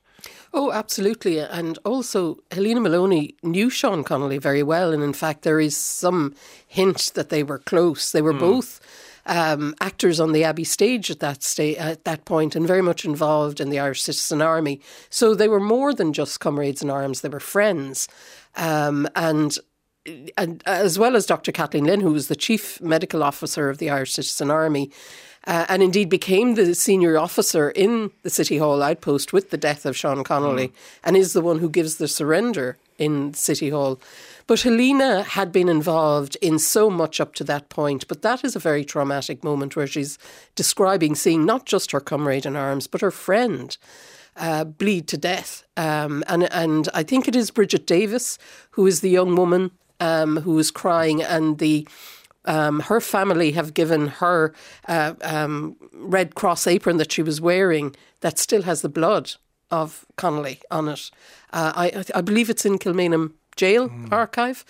Oh, 0.54 0.72
absolutely. 0.72 1.38
And 1.38 1.78
also, 1.84 2.38
Helena 2.50 2.80
Molony 2.80 3.34
knew 3.42 3.68
Sean 3.68 4.02
Connolly 4.02 4.38
very 4.38 4.62
well. 4.62 4.92
And 4.92 5.02
in 5.02 5.12
fact, 5.12 5.42
there 5.42 5.60
is 5.60 5.76
some 5.76 6.34
hint 6.66 7.12
that 7.14 7.28
they 7.28 7.42
were 7.42 7.58
close. 7.58 8.12
They 8.12 8.22
were 8.22 8.34
mm. 8.34 8.40
both. 8.40 8.80
Um, 9.26 9.74
actors 9.82 10.20
on 10.20 10.32
the 10.32 10.44
Abbey 10.44 10.64
stage 10.64 11.10
at 11.10 11.20
that 11.20 11.42
sta- 11.42 11.76
at 11.76 12.04
that 12.04 12.24
point, 12.24 12.56
and 12.56 12.66
very 12.66 12.80
much 12.80 13.04
involved 13.04 13.60
in 13.60 13.68
the 13.68 13.78
Irish 13.78 14.02
Citizen 14.02 14.40
Army. 14.40 14.80
So 15.10 15.34
they 15.34 15.48
were 15.48 15.60
more 15.60 15.92
than 15.92 16.14
just 16.14 16.40
comrades 16.40 16.82
in 16.82 16.88
arms; 16.88 17.20
they 17.20 17.28
were 17.28 17.38
friends. 17.38 18.08
Um, 18.56 19.06
and 19.14 19.58
and 20.38 20.62
as 20.64 20.98
well 20.98 21.16
as 21.16 21.26
Dr. 21.26 21.52
Kathleen 21.52 21.84
Lynn, 21.84 22.00
who 22.00 22.12
was 22.12 22.28
the 22.28 22.36
chief 22.36 22.80
medical 22.80 23.22
officer 23.22 23.68
of 23.68 23.76
the 23.76 23.90
Irish 23.90 24.14
Citizen 24.14 24.50
Army, 24.50 24.90
uh, 25.48 25.64
and 25.70 25.82
indeed 25.82 26.10
became 26.10 26.54
the 26.54 26.74
senior 26.74 27.16
officer 27.16 27.70
in 27.70 28.10
the 28.22 28.28
City 28.28 28.58
Hall 28.58 28.82
outpost 28.82 29.32
with 29.32 29.48
the 29.48 29.56
death 29.56 29.86
of 29.86 29.96
Sean 29.96 30.22
Connolly, 30.22 30.68
mm. 30.68 30.72
and 31.02 31.16
is 31.16 31.32
the 31.32 31.40
one 31.40 31.58
who 31.58 31.70
gives 31.70 31.96
the 31.96 32.06
surrender 32.06 32.76
in 32.98 33.32
City 33.32 33.70
Hall. 33.70 33.98
But 34.46 34.60
Helena 34.60 35.22
had 35.22 35.50
been 35.50 35.70
involved 35.70 36.36
in 36.42 36.58
so 36.58 36.90
much 36.90 37.18
up 37.18 37.34
to 37.36 37.44
that 37.44 37.70
point. 37.70 38.06
But 38.08 38.20
that 38.22 38.44
is 38.44 38.56
a 38.56 38.60
very 38.60 38.84
traumatic 38.84 39.42
moment 39.42 39.74
where 39.74 39.86
she's 39.86 40.18
describing 40.54 41.14
seeing 41.14 41.46
not 41.46 41.64
just 41.64 41.92
her 41.92 42.00
comrade 42.00 42.44
in 42.44 42.54
arms, 42.54 42.86
but 42.86 43.00
her 43.00 43.10
friend. 43.10 43.76
Uh, 44.36 44.62
bleed 44.62 45.08
to 45.08 45.16
death. 45.16 45.64
Um, 45.76 46.22
and 46.28 46.44
and 46.52 46.88
I 46.94 47.02
think 47.02 47.26
it 47.26 47.34
is 47.34 47.50
Bridget 47.50 47.88
Davis 47.88 48.38
who 48.70 48.86
is 48.86 49.00
the 49.00 49.10
young 49.10 49.34
woman 49.34 49.72
um, 49.98 50.36
who 50.42 50.56
is 50.60 50.70
crying, 50.70 51.22
and 51.22 51.58
the 51.58 51.88
um, 52.48 52.80
her 52.80 53.00
family 53.00 53.52
have 53.52 53.74
given 53.74 54.08
her 54.08 54.54
uh, 54.88 55.14
um, 55.22 55.76
Red 55.92 56.34
Cross 56.34 56.66
apron 56.66 56.96
that 56.96 57.12
she 57.12 57.22
was 57.22 57.40
wearing 57.40 57.94
that 58.20 58.38
still 58.38 58.62
has 58.62 58.80
the 58.80 58.88
blood 58.88 59.32
of 59.70 60.06
Connolly 60.16 60.60
on 60.70 60.88
it. 60.88 61.10
Uh, 61.52 61.72
I 61.76 62.04
I 62.14 62.22
believe 62.22 62.50
it's 62.50 62.64
in 62.64 62.78
Kilmainham 62.78 63.34
jail 63.56 63.88
mm. 63.88 64.12
archive. 64.12 64.64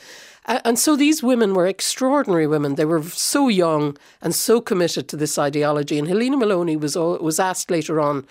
Uh, 0.47 0.61
and 0.64 0.78
so 0.78 0.97
these 0.97 1.23
women 1.23 1.54
were 1.54 1.66
extraordinary 1.66 2.47
women. 2.47 2.75
They 2.75 2.87
were 2.87 3.02
so 3.02 3.49
young 3.49 3.97
and 4.20 4.35
so 4.35 4.61
committed 4.61 5.06
to 5.08 5.16
this 5.16 5.38
ideology. 5.38 5.99
And 5.99 6.08
Helena 6.08 6.37
Molony 6.37 6.76
was 6.80 6.97
was 6.97 7.38
asked 7.38 7.70
later 7.70 8.00
on, 8.00 8.26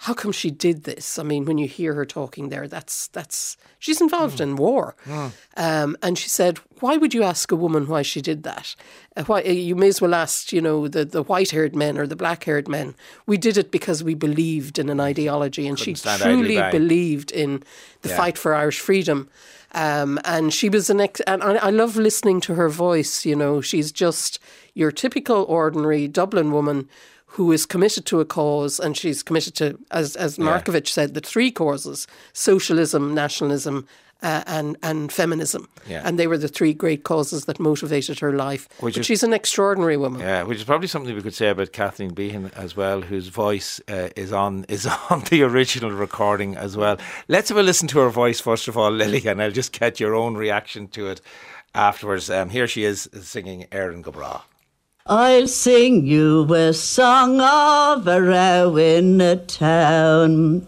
how 0.00 0.14
come 0.14 0.30
she 0.30 0.50
did 0.50 0.84
this? 0.84 1.18
I 1.18 1.24
mean, 1.24 1.44
when 1.44 1.58
you 1.58 1.66
hear 1.66 1.94
her 1.94 2.04
talking 2.04 2.50
there, 2.50 2.68
that's 2.68 3.08
that's 3.08 3.56
she's 3.80 4.00
involved 4.00 4.38
mm. 4.38 4.42
in 4.42 4.56
war, 4.56 4.94
mm. 5.04 5.32
um, 5.56 5.96
and 6.02 6.16
she 6.16 6.28
said, 6.28 6.58
"Why 6.78 6.96
would 6.96 7.12
you 7.12 7.24
ask 7.24 7.50
a 7.50 7.56
woman 7.56 7.88
why 7.88 8.02
she 8.02 8.20
did 8.20 8.44
that? 8.44 8.76
Uh, 9.16 9.24
why 9.24 9.42
uh, 9.42 9.50
you 9.50 9.74
may 9.74 9.88
as 9.88 10.00
well 10.00 10.14
ask, 10.14 10.52
you 10.52 10.60
know, 10.60 10.86
the 10.86 11.04
the 11.04 11.24
white 11.24 11.50
haired 11.50 11.74
men 11.74 11.98
or 11.98 12.06
the 12.06 12.14
black 12.14 12.44
haired 12.44 12.68
men. 12.68 12.94
We 13.26 13.38
did 13.38 13.58
it 13.58 13.72
because 13.72 14.04
we 14.04 14.14
believed 14.14 14.78
in 14.78 14.88
an 14.88 15.00
ideology, 15.00 15.66
and 15.66 15.76
Couldn't 15.76 15.96
she 15.96 16.18
truly 16.18 16.62
believed 16.70 17.32
in 17.32 17.64
the 18.02 18.10
yeah. 18.10 18.16
fight 18.16 18.38
for 18.38 18.54
Irish 18.54 18.78
freedom." 18.78 19.28
Um, 19.72 20.18
and 20.24 20.54
she 20.54 20.68
was 20.68 20.88
an 20.88 21.00
ex- 21.00 21.20
and 21.26 21.42
I, 21.42 21.56
I 21.56 21.70
love 21.70 21.96
listening 21.96 22.40
to 22.42 22.54
her 22.54 22.68
voice. 22.68 23.26
You 23.26 23.36
know, 23.36 23.60
she's 23.60 23.92
just 23.92 24.38
your 24.78 24.92
typical 24.92 25.44
ordinary 25.48 26.06
Dublin 26.06 26.52
woman 26.52 26.88
who 27.32 27.52
is 27.52 27.66
committed 27.66 28.06
to 28.06 28.20
a 28.20 28.24
cause, 28.24 28.80
and 28.80 28.96
she's 28.96 29.22
committed 29.22 29.54
to, 29.56 29.78
as 29.90 30.16
as 30.16 30.38
Markievicz 30.38 30.88
yeah. 30.88 30.92
said, 30.92 31.14
the 31.14 31.20
three 31.20 31.50
causes: 31.50 32.06
socialism, 32.32 33.12
nationalism, 33.12 33.86
uh, 34.22 34.44
and 34.46 34.76
and 34.82 35.12
feminism. 35.12 35.68
Yeah. 35.88 36.02
And 36.04 36.18
they 36.18 36.26
were 36.28 36.38
the 36.38 36.48
three 36.48 36.72
great 36.72 37.02
causes 37.02 37.44
that 37.46 37.58
motivated 37.58 38.20
her 38.20 38.32
life. 38.32 38.68
Which 38.80 38.94
but 38.94 39.00
is, 39.00 39.06
she's 39.06 39.22
an 39.22 39.32
extraordinary 39.32 39.96
woman. 39.96 40.20
Yeah, 40.20 40.44
which 40.44 40.58
is 40.58 40.64
probably 40.64 40.88
something 40.88 41.14
we 41.14 41.22
could 41.22 41.34
say 41.34 41.48
about 41.48 41.72
Kathleen 41.72 42.14
Behan 42.14 42.50
as 42.54 42.76
well, 42.76 43.02
whose 43.02 43.28
voice 43.28 43.80
uh, 43.88 44.10
is 44.16 44.32
on 44.32 44.64
is 44.68 44.86
on 45.10 45.22
the 45.30 45.42
original 45.42 45.90
recording 45.90 46.56
as 46.56 46.76
well. 46.76 46.98
Let's 47.26 47.48
have 47.48 47.58
a 47.58 47.62
listen 47.62 47.88
to 47.88 47.98
her 47.98 48.10
voice 48.10 48.40
first 48.40 48.68
of 48.68 48.78
all, 48.78 48.92
Lily, 48.92 49.26
and 49.26 49.42
I'll 49.42 49.50
just 49.50 49.78
get 49.78 49.98
your 49.98 50.14
own 50.14 50.36
reaction 50.36 50.88
to 50.88 51.08
it 51.08 51.20
afterwards. 51.74 52.30
Um, 52.30 52.48
here 52.48 52.66
she 52.66 52.84
is 52.84 53.10
singing 53.20 53.66
Erin 53.72 54.02
Go 54.02 54.12
Bragh. 54.12 54.42
I'll 55.10 55.48
sing 55.48 56.06
you 56.06 56.52
a 56.52 56.74
song 56.74 57.40
of 57.40 58.06
a 58.06 58.20
row 58.20 58.76
in 58.76 59.18
a 59.22 59.36
town. 59.36 60.66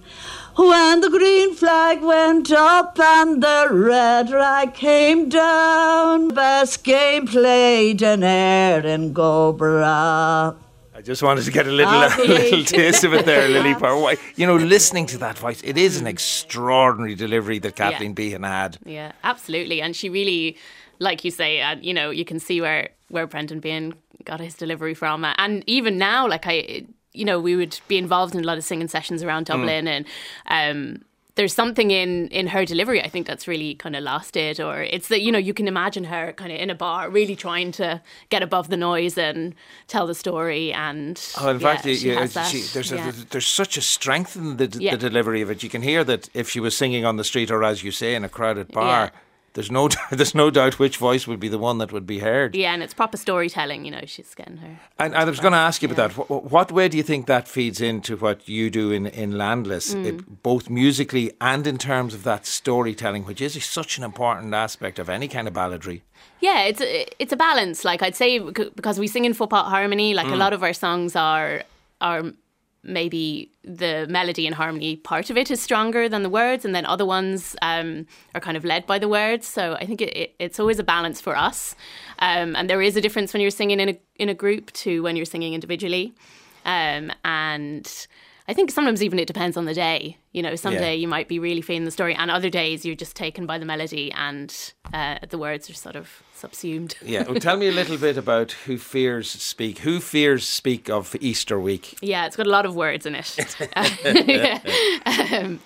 When 0.57 1.01
the 1.03 1.11
green 1.11 1.55
flag 1.55 2.01
went 2.01 2.51
up 2.51 2.99
and 2.99 3.43
the 3.43 3.69
red 3.71 4.31
rag 4.31 4.73
came 4.73 5.29
down, 5.29 6.29
best 6.29 6.85
game 6.85 7.27
played 7.27 8.01
in 8.01 8.23
Erin 8.23 9.13
Go 9.13 9.53
Bragh. 9.53 10.57
I 10.95 11.03
just 11.03 11.23
wanted 11.23 11.45
to 11.45 11.51
get 11.51 11.67
a 11.67 11.71
little, 11.71 11.93
a 12.03 12.09
little 12.27 12.65
taste 12.65 13.05
of 13.05 13.13
it 13.13 13.27
there, 13.27 13.47
Lily 13.51 13.75
Power. 13.75 14.15
You 14.37 14.47
know, 14.47 14.57
listening 14.57 15.05
to 15.09 15.19
that 15.19 15.37
voice, 15.37 15.61
it 15.63 15.77
is 15.77 16.01
an 16.01 16.07
extraordinary 16.07 17.15
delivery 17.15 17.59
that 17.59 17.77
Kathleen 17.77 18.13
yeah. 18.13 18.15
Behan 18.15 18.43
had. 18.45 18.79
Yeah, 18.87 19.13
absolutely. 19.23 19.83
And 19.83 19.95
she 19.95 20.09
really, 20.09 20.57
like 20.99 21.27
you 21.27 21.31
say, 21.31 21.61
uh, 21.61 21.77
you 21.83 21.93
know, 21.93 22.09
you 22.09 22.25
can 22.25 22.41
see 22.41 22.63
where, 22.63 22.89
where 23.09 23.27
Brendan 23.27 23.61
Behan 23.61 23.93
got 24.25 24.41
his 24.41 24.55
delivery 24.55 24.95
from. 24.95 25.25
And 25.37 25.65
even 25.67 25.99
now, 25.99 26.29
like 26.29 26.47
I, 26.47 26.85
you 27.13 27.25
know, 27.25 27.41
we 27.41 27.57
would 27.57 27.79
be 27.89 27.99
involved 27.99 28.35
in 28.35 28.43
a 28.43 28.47
lot 28.47 28.59
of 28.59 28.65
singing 28.65 28.89
sessions 28.89 29.23
around 29.23 29.45
mm. 29.45 29.49
Dublin, 29.49 29.87
mm. 29.87 29.89
and 29.89 30.07
um, 30.47 31.05
there's 31.35 31.55
something 31.55 31.91
in 31.91 32.29
in 32.29 32.47
her 32.49 32.65
delivery 32.65 33.03
I 33.03 33.09
think 33.09 33.27
that's 33.27 33.49
really 33.49 33.75
kind 33.75 33.97
of 33.97 34.03
lost 34.03 34.37
it, 34.37 34.61
or 34.61 34.83
it's 34.83 35.09
that 35.09 35.23
you 35.23 35.33
know 35.33 35.39
you 35.39 35.55
can 35.55 35.69
imagine 35.69 36.05
her 36.05 36.33
kind 36.35 36.53
of 36.53 36.59
in 36.59 36.71
a 36.71 36.75
bar 36.75 37.11
really 37.11 37.37
trying 37.37 37.73
to 37.73 38.01
get 38.29 38.43
above 38.43 38.69
the 38.69 38.77
noise 38.77 39.17
and 39.17 39.55
tell 39.89 40.07
the 40.07 40.15
story, 40.15 40.73
and 40.73 41.21
oh, 41.41 41.51
in 41.51 41.61
yeah, 41.61 41.63
fact, 41.63 41.85
she 41.85 41.95
yeah, 41.95 42.27
she, 42.27 42.61
there's 42.73 42.93
yeah. 42.93 43.09
a, 43.09 43.13
there's 43.13 43.47
such 43.47 43.77
a 43.77 43.83
strength 43.83 44.37
in 44.37 44.57
the, 44.57 44.67
the 44.67 44.97
delivery 44.97 45.41
of 45.43 45.51
it. 45.51 45.63
You 45.63 45.71
can 45.71 45.83
hear 45.83 46.05
that 46.05 46.29
if 46.35 46.49
she 46.49 46.61
was 46.61 46.77
singing 46.77 47.05
on 47.05 47.17
the 47.17 47.25
street 47.25 47.51
or 47.51 47.65
as 47.65 47.83
you 47.83 47.91
say 47.91 48.15
in 48.15 48.25
a 48.25 48.29
crowded 48.29 48.69
bar 48.69 49.13
there's 49.55 49.71
no 49.71 49.89
there's 50.11 50.35
no 50.35 50.51
doubt 50.51 50.79
which 50.79 50.97
voice 50.97 51.27
would 51.27 51.41
be 51.41 51.49
the 51.49 51.59
one 51.59 51.79
that 51.79 51.93
would 51.93 52.07
be 52.07 52.21
heard. 52.21 52.55
Yeah, 52.55 52.73
and 52.73 52.83
it's 52.83 52.95
proper 52.95 53.17
storytelling. 53.17 53.85
You 53.85 53.91
know, 53.91 54.03
she's 54.05 54.35
getting 54.35 54.59
her. 54.59 54.81
And, 54.99 55.15
and 55.15 55.17
I 55.17 55.25
was 55.25 55.41
going 55.41 55.53
to 55.53 55.59
ask 55.59 55.83
you 55.83 55.89
yeah. 55.89 55.95
about 55.95 56.15
that. 56.15 56.29
What, 56.29 56.51
what, 56.51 56.73
way 56.73 56.89
do 56.89 56.97
you 56.97 57.03
think 57.03 57.27
that 57.27 57.49
feeds 57.49 57.81
into 57.81 58.17
what 58.17 58.49
you 58.49 58.71
do 58.71 58.91
in 58.91 59.07
in 59.07 59.37
Landless, 59.37 59.95
mm. 59.95 60.07
it, 60.07 60.43
both 60.43 60.71
musically 60.71 61.33
and 61.41 61.67
in 61.67 61.79
terms 61.79 62.15
of 62.15 62.23
that 62.25 62.47
storytelling, 62.47 63.25
which 63.25 63.41
is 63.41 63.63
such 63.65 63.99
an 63.99 64.05
important 64.05 64.55
aspect 64.55 64.99
of 64.99 65.09
any 65.09 65.29
kind 65.29 65.49
of 65.49 65.55
balladry? 65.55 66.03
Yeah, 66.41 66.63
it's 66.63 66.81
a, 66.81 67.07
it's 67.19 67.33
a 67.33 67.37
balance. 67.37 67.85
Like 67.85 68.03
I'd 68.03 68.17
say, 68.17 68.39
because 68.39 68.99
we 68.99 69.07
sing 69.07 69.25
in 69.25 69.35
four 69.35 69.49
part 69.49 69.69
harmony. 69.69 70.15
Like 70.15 70.27
mm. 70.27 70.33
a 70.33 70.37
lot 70.37 70.53
of 70.53 70.63
our 70.63 70.73
songs 70.73 71.17
are 71.17 71.65
are 72.01 72.33
maybe 72.83 73.51
the 73.63 74.07
melody 74.09 74.47
and 74.47 74.55
harmony 74.55 74.97
part 74.97 75.31
of 75.31 75.37
it 75.37 75.51
is 75.51 75.61
stronger 75.61 76.09
than 76.09 76.23
the 76.23 76.31
words, 76.31 76.65
and 76.65 76.75
then 76.75 76.87
other 76.87 77.07
ones 77.07 77.57
um, 77.63 78.07
are 78.35 78.41
kind 78.41 78.57
of 78.57 78.65
led 78.65 78.87
by 78.87 78.99
the 78.99 79.09
words. 79.09 79.47
So 79.47 79.75
I 79.75 79.87
think 79.87 80.01
it, 80.01 80.17
it, 80.17 80.35
it's 80.39 80.59
always 80.59 80.79
a 80.79 80.85
balance 80.85 81.21
for 81.21 81.37
us, 81.37 81.75
um, 82.19 82.57
and 82.57 82.69
there 82.69 82.83
is 82.83 82.97
a 82.97 83.01
difference 83.01 83.33
when 83.33 83.43
you're 83.43 83.51
singing 83.51 83.81
in 83.81 83.89
a 83.91 84.01
in 84.17 84.29
a 84.29 84.35
group 84.35 84.73
to 84.73 85.03
when 85.03 85.17
you're 85.17 85.27
singing 85.27 85.55
individually, 85.55 86.15
um, 86.65 87.13
and. 87.25 88.07
I 88.51 88.53
think 88.53 88.73
sometimes 88.73 89.01
even 89.01 89.21
it 89.21 89.29
depends 89.29 89.57
on 89.57 89.67
the 89.67 89.75
day. 89.75 90.17
You 90.33 90.43
know, 90.43 90.57
some 90.57 90.73
yeah. 90.73 90.81
day 90.81 90.97
you 90.97 91.07
might 91.07 91.29
be 91.29 91.39
really 91.39 91.63
feeling 91.63 91.85
the 91.85 91.93
story, 91.93 92.17
and 92.17 92.33
other 92.33 92.51
days 92.51 92.85
you're 92.85 92.97
just 92.97 93.15
taken 93.15 93.47
by 93.47 93.59
the 93.59 93.65
melody 93.65 94.11
and 94.11 94.53
uh, 94.93 95.19
the 95.29 95.39
words 95.39 95.71
are 95.71 95.75
sort 95.75 95.95
of 95.95 96.25
subsumed. 96.35 96.97
yeah. 97.01 97.23
Well, 97.23 97.39
tell 97.39 97.57
me 97.57 97.69
a 97.69 97.73
little 97.73 97.97
bit 97.97 98.17
about 98.17 98.51
Who 98.67 98.77
Fears 98.77 99.31
Speak. 99.31 99.79
Who 99.79 100.01
Fears 100.01 100.49
Speak 100.49 100.91
of 100.91 101.15
Easter 101.21 101.61
week? 101.61 101.97
Yeah, 102.03 102.27
it's 102.27 102.35
got 102.35 102.49
a 102.49 102.51
lot 102.51 102.67
of 102.67 102.75
words 102.75 103.07
in 103.07 103.15
it. 103.15 103.37
yeah. 104.05 104.59
Um, 105.33 105.61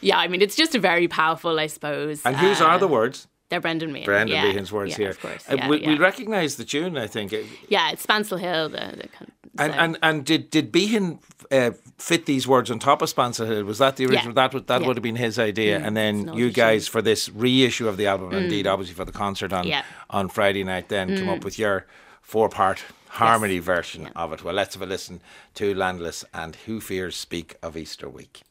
yeah, 0.00 0.18
I 0.18 0.28
mean, 0.28 0.42
it's 0.42 0.54
just 0.54 0.76
a 0.76 0.78
very 0.78 1.08
powerful, 1.08 1.58
I 1.58 1.66
suppose. 1.66 2.24
And 2.24 2.36
whose 2.36 2.60
uh, 2.60 2.66
are 2.66 2.78
the 2.78 2.86
words? 2.86 3.26
They're 3.48 3.60
Brendan 3.60 3.92
Behan. 3.92 4.04
Brendan 4.04 4.36
yeah. 4.36 4.42
Behan's 4.42 4.70
words 4.70 4.92
yeah, 4.92 4.96
here. 4.96 5.10
Of 5.10 5.20
course. 5.20 5.44
Uh, 5.48 5.56
we, 5.68 5.80
yeah. 5.80 5.88
we 5.88 5.98
recognise 5.98 6.56
the 6.56 6.64
tune, 6.64 6.96
I 6.96 7.08
think. 7.08 7.34
Yeah, 7.68 7.90
it's 7.90 8.06
Spancel 8.06 8.38
Hill. 8.38 8.68
The, 8.68 8.94
the 8.96 9.08
kind 9.08 9.28
of, 9.28 9.32
and, 9.58 9.74
and 9.74 9.98
and 10.02 10.24
did 10.24 10.50
did 10.50 10.72
Behan 10.72 11.18
uh, 11.50 11.72
fit 11.98 12.26
these 12.26 12.46
words 12.46 12.70
on 12.70 12.78
top 12.78 13.02
of 13.02 13.12
Spancel 13.12 13.46
Hill? 13.46 13.64
Was 13.64 13.78
that 13.78 13.96
the 13.96 14.04
original? 14.06 14.28
Yeah. 14.28 14.32
That 14.32 14.54
would 14.54 14.66
that 14.66 14.82
would 14.82 14.96
have 14.96 15.02
been 15.02 15.16
his 15.16 15.38
idea. 15.38 15.80
Mm, 15.80 15.86
and 15.86 15.96
then 15.96 16.34
you 16.34 16.50
guys 16.50 16.88
for 16.88 17.02
this 17.02 17.28
reissue 17.28 17.88
of 17.88 17.96
the 17.96 18.06
album, 18.06 18.30
mm. 18.30 18.44
indeed, 18.44 18.66
obviously 18.66 18.94
for 18.94 19.04
the 19.04 19.12
concert 19.12 19.52
on 19.52 19.70
on 20.10 20.28
Friday 20.28 20.64
night, 20.64 20.88
then 20.88 21.10
mm. 21.10 21.18
come 21.18 21.28
up 21.28 21.44
with 21.44 21.58
your 21.58 21.86
four 22.22 22.48
part 22.48 22.82
harmony 23.08 23.56
yes. 23.56 23.64
version 23.64 24.06
of 24.14 24.32
it. 24.32 24.44
Well, 24.44 24.54
let's 24.54 24.74
have 24.74 24.82
a 24.82 24.86
listen 24.86 25.20
to 25.54 25.74
Landless 25.74 26.24
and 26.32 26.56
Who 26.66 26.80
Fears 26.80 27.16
Speak 27.16 27.56
of 27.62 27.76
Easter 27.76 28.08
Week. 28.08 28.42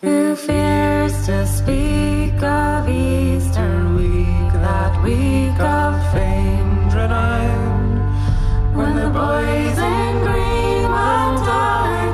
Who 0.00 0.34
fears 0.34 1.26
to 1.26 1.46
speak 1.46 2.42
of 2.42 2.88
Easter 2.88 3.88
week, 3.94 4.52
that 4.52 5.02
week 5.04 5.60
of 5.60 6.12
fame 6.12 6.88
dread 6.90 7.12
when 8.74 8.96
the 8.96 9.10
boys 9.10 9.71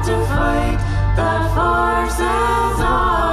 to 0.09 0.25
fight 0.25 0.79
the 1.17 1.35
forces 1.55 2.81
of 2.81 3.28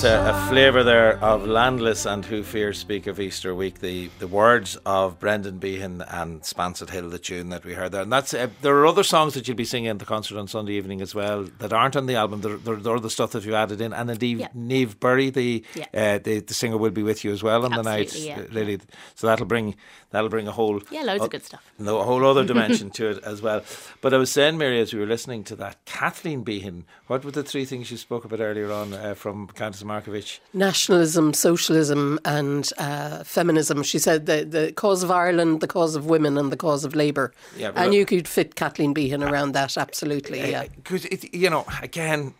that's 0.00 0.04
a, 0.04 0.30
a 0.30 0.48
flavour 0.48 0.84
there 0.84 1.18
of 1.24 1.44
Landless 1.44 2.06
and 2.06 2.24
Who 2.24 2.44
Fears 2.44 2.78
Speak 2.78 3.08
of 3.08 3.18
Easter 3.18 3.52
Week. 3.52 3.80
The 3.80 4.10
the 4.20 4.28
words 4.28 4.76
of 4.86 5.18
Brendan 5.18 5.58
Behan 5.58 6.02
and 6.02 6.42
Spancel 6.42 6.88
Hill, 6.88 7.10
the 7.10 7.18
tune 7.18 7.48
that 7.48 7.64
we 7.64 7.74
heard 7.74 7.90
there. 7.90 8.02
And 8.02 8.12
that's 8.12 8.32
uh, 8.32 8.48
there 8.62 8.76
are 8.76 8.86
other 8.86 9.02
songs 9.02 9.34
that 9.34 9.48
you'll 9.48 9.56
be 9.56 9.64
singing 9.64 9.88
at 9.88 9.98
the 9.98 10.04
concert 10.04 10.38
on 10.38 10.46
Sunday 10.46 10.74
evening 10.74 11.00
as 11.00 11.16
well 11.16 11.44
that 11.58 11.72
aren't 11.72 11.96
on 11.96 12.06
the 12.06 12.14
album. 12.14 12.42
There, 12.42 12.56
there, 12.58 12.76
there 12.76 12.92
are 12.92 12.96
other 12.98 13.08
stuff 13.08 13.32
that 13.32 13.44
you 13.44 13.56
added 13.56 13.80
in. 13.80 13.92
And 13.92 14.08
indeed, 14.08 14.38
Yeah. 14.38 14.48
Niamh 14.56 15.00
Burry, 15.00 15.30
the, 15.30 15.64
Yeah. 15.74 15.86
uh, 15.92 16.18
the 16.22 16.40
the 16.40 16.54
singer, 16.54 16.76
will 16.78 16.90
be 16.90 17.02
with 17.02 17.24
you 17.24 17.32
as 17.32 17.42
well 17.42 17.64
on 17.64 17.72
the 17.72 17.82
night, 17.82 18.14
yeah. 18.14 18.38
uh, 18.38 18.44
Lily. 18.52 18.78
So 19.16 19.26
that'll 19.26 19.46
bring 19.46 19.74
that'll 20.10 20.28
bring 20.30 20.46
a 20.46 20.52
whole 20.52 20.80
Yeah, 20.92 21.02
loads 21.02 21.24
of 21.24 21.30
good 21.30 21.44
stuff. 21.44 21.72
no, 21.78 21.98
a 21.98 22.04
whole 22.04 22.24
other 22.24 22.44
dimension 22.52 22.90
to 22.90 23.10
it 23.10 23.24
as 23.24 23.42
well. 23.42 23.62
But 24.00 24.14
I 24.14 24.18
was 24.18 24.30
saying, 24.30 24.58
Mary, 24.58 24.80
as 24.80 24.92
we 24.94 25.00
were 25.00 25.06
listening 25.06 25.42
to 25.44 25.56
that, 25.56 25.84
Kathleen 25.86 26.44
Behan, 26.44 26.84
what 27.08 27.24
were 27.24 27.32
the 27.32 27.42
three 27.42 27.64
things 27.64 27.90
you 27.90 27.96
spoke 27.96 28.24
about 28.24 28.38
earlier 28.40 28.70
on 28.70 28.94
uh, 28.94 29.14
from 29.14 29.48
Countess 29.48 29.82
Markievicz? 29.88 30.38
nationalism, 30.52 31.32
socialism, 31.34 32.18
and 32.24 32.70
uh, 32.78 33.24
feminism. 33.24 33.82
She 33.82 33.98
said 33.98 34.26
the 34.26 34.44
the 34.44 34.72
cause 34.72 35.02
of 35.02 35.10
Ireland, 35.10 35.60
the 35.60 35.66
cause 35.66 35.96
of 35.96 36.06
women, 36.06 36.38
and 36.38 36.52
the 36.52 36.56
cause 36.56 36.84
of 36.84 36.94
Labour. 36.94 37.32
Yeah, 37.56 37.72
and 37.74 37.86
look- 37.86 37.94
you 37.94 38.04
could 38.06 38.28
fit 38.28 38.54
Kathleen 38.54 38.92
Behan 38.94 39.22
around 39.22 39.52
that 39.52 39.76
absolutely. 39.76 40.50
Yeah. 40.50 40.66
Because, 40.76 41.06
you 41.32 41.50
know, 41.50 41.64
again, 41.82 42.34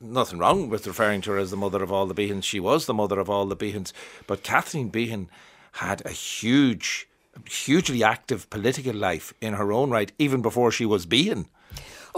nothing 0.00 0.38
wrong 0.38 0.68
with 0.68 0.86
referring 0.86 1.20
to 1.22 1.30
her 1.32 1.38
as 1.38 1.50
the 1.50 1.56
mother 1.56 1.82
of 1.82 1.90
all 1.92 2.06
the 2.06 2.14
Behans. 2.14 2.44
She 2.44 2.60
was 2.60 2.86
the 2.86 2.94
mother 2.94 3.18
of 3.20 3.28
all 3.30 3.46
the 3.46 3.56
Behans. 3.56 3.92
But 4.26 4.42
Kathleen 4.42 4.88
Behan 4.88 5.28
had 5.72 6.04
a 6.06 6.10
huge, 6.10 7.08
hugely 7.48 8.02
active 8.02 8.48
political 8.50 8.94
life 8.94 9.32
in 9.40 9.54
her 9.54 9.72
own 9.72 9.90
right, 9.90 10.12
even 10.18 10.42
before 10.42 10.70
she 10.70 10.86
was 10.86 11.06
Behan. 11.06 11.46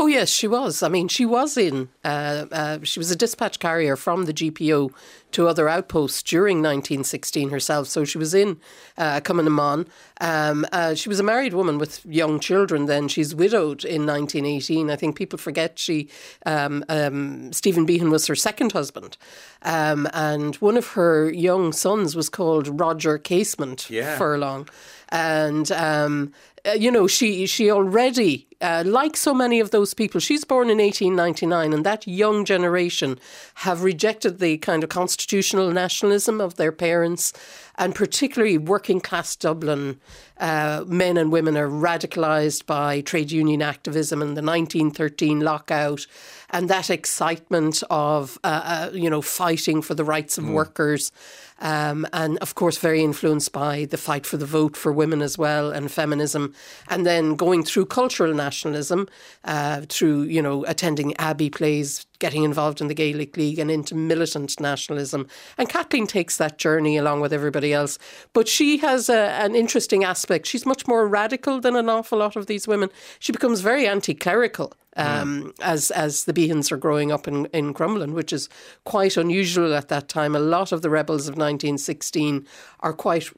Oh 0.00 0.06
yes, 0.06 0.28
she 0.30 0.46
was. 0.46 0.80
I 0.84 0.88
mean, 0.88 1.08
she 1.08 1.26
was 1.26 1.56
in. 1.56 1.88
Uh, 2.04 2.46
uh, 2.52 2.78
she 2.84 3.00
was 3.00 3.10
a 3.10 3.16
dispatch 3.16 3.58
carrier 3.58 3.96
from 3.96 4.26
the 4.26 4.32
GPO 4.32 4.92
to 5.32 5.48
other 5.48 5.68
outposts 5.68 6.22
during 6.22 6.58
1916 6.58 7.50
herself. 7.50 7.88
So 7.88 8.04
she 8.04 8.16
was 8.16 8.32
in 8.32 8.60
uh, 8.96 9.20
Cumann 9.24 9.86
um, 10.20 10.66
uh, 10.70 10.94
She 10.94 11.08
was 11.08 11.18
a 11.18 11.24
married 11.24 11.52
woman 11.52 11.78
with 11.78 12.06
young 12.06 12.38
children. 12.38 12.86
Then 12.86 13.08
she's 13.08 13.34
widowed 13.34 13.84
in 13.84 14.06
1918. 14.06 14.88
I 14.88 14.94
think 14.94 15.16
people 15.16 15.36
forget 15.36 15.80
she 15.80 16.08
um, 16.46 16.84
um, 16.88 17.52
Stephen 17.52 17.84
Behan 17.84 18.10
was 18.12 18.28
her 18.28 18.36
second 18.36 18.70
husband, 18.70 19.16
um, 19.62 20.08
and 20.14 20.54
one 20.56 20.76
of 20.76 20.92
her 20.92 21.28
young 21.28 21.72
sons 21.72 22.14
was 22.14 22.28
called 22.28 22.80
Roger 22.80 23.18
Casement 23.18 23.90
Yeah. 23.90 24.16
Furlong, 24.16 24.68
and. 25.08 25.72
Um, 25.72 26.32
uh, 26.66 26.72
you 26.72 26.90
know, 26.90 27.06
she 27.06 27.46
she 27.46 27.70
already, 27.70 28.47
uh, 28.60 28.82
like 28.84 29.16
so 29.16 29.32
many 29.32 29.60
of 29.60 29.70
those 29.70 29.94
people, 29.94 30.20
she's 30.20 30.44
born 30.44 30.68
in 30.68 30.78
1899, 30.78 31.72
and 31.72 31.86
that 31.86 32.06
young 32.06 32.44
generation 32.44 33.18
have 33.56 33.82
rejected 33.82 34.38
the 34.38 34.58
kind 34.58 34.82
of 34.82 34.90
constitutional 34.90 35.70
nationalism 35.70 36.40
of 36.40 36.56
their 36.56 36.72
parents, 36.72 37.32
and 37.78 37.94
particularly 37.94 38.58
working 38.58 39.00
class 39.00 39.36
Dublin 39.36 40.00
uh, 40.38 40.84
men 40.86 41.16
and 41.16 41.32
women 41.32 41.56
are 41.56 41.68
radicalised 41.68 42.66
by 42.66 43.00
trade 43.00 43.30
union 43.30 43.62
activism 43.62 44.20
and 44.20 44.36
the 44.36 44.42
1913 44.42 45.40
lockout, 45.40 46.06
and 46.50 46.68
that 46.68 46.90
excitement 46.90 47.82
of 47.90 48.38
uh, 48.44 48.88
uh, 48.92 48.94
you 48.94 49.08
know 49.08 49.22
fighting 49.22 49.82
for 49.82 49.94
the 49.94 50.04
rights 50.04 50.38
of 50.38 50.48
workers. 50.48 51.12
Um, 51.60 52.06
and 52.12 52.38
of 52.38 52.54
course, 52.54 52.78
very 52.78 53.02
influenced 53.02 53.52
by 53.52 53.86
the 53.86 53.96
fight 53.96 54.26
for 54.26 54.36
the 54.36 54.46
vote 54.46 54.76
for 54.76 54.92
women 54.92 55.22
as 55.22 55.36
well 55.36 55.72
and 55.72 55.90
feminism, 55.90 56.54
and 56.88 57.04
then 57.04 57.34
going 57.34 57.64
through 57.64 57.86
cultural 57.86 58.32
nationalism, 58.32 59.08
uh, 59.44 59.82
through 59.88 60.22
you 60.22 60.42
know 60.42 60.64
attending 60.66 61.16
Abbey 61.16 61.50
plays, 61.50 62.06
getting 62.18 62.44
involved 62.44 62.80
in 62.80 62.88
the 62.88 62.94
Gaelic 62.94 63.36
League, 63.36 63.58
and 63.58 63.70
into 63.70 63.94
militant 63.94 64.60
nationalism. 64.60 65.26
And 65.56 65.68
Kathleen 65.68 66.06
takes 66.06 66.36
that 66.36 66.58
journey 66.58 66.96
along 66.96 67.20
with 67.20 67.32
everybody 67.32 67.72
else, 67.72 67.98
but 68.32 68.48
she 68.48 68.78
has 68.78 69.08
a, 69.08 69.16
an 69.16 69.54
interesting 69.54 70.04
aspect. 70.04 70.46
She's 70.46 70.66
much 70.66 70.86
more 70.86 71.06
radical 71.06 71.60
than 71.60 71.76
an 71.76 71.88
awful 71.88 72.18
lot 72.18 72.36
of 72.36 72.46
these 72.46 72.66
women. 72.66 72.90
She 73.18 73.32
becomes 73.32 73.60
very 73.60 73.86
anti-clerical 73.86 74.72
um, 74.98 75.54
as 75.60 75.90
as 75.92 76.24
the 76.24 76.32
Behans 76.32 76.70
are 76.72 76.76
growing 76.76 77.12
up 77.12 77.26
in, 77.28 77.46
in 77.46 77.72
Crumlin, 77.72 78.12
which 78.12 78.32
is 78.32 78.48
quite 78.84 79.16
unusual 79.16 79.74
at 79.74 79.88
that 79.88 80.08
time. 80.08 80.34
A 80.34 80.40
lot 80.40 80.72
of 80.72 80.82
the 80.82 80.90
rebels 80.90 81.28
of 81.28 81.34
1916 81.34 82.46
are 82.80 82.92
quite 82.92 83.30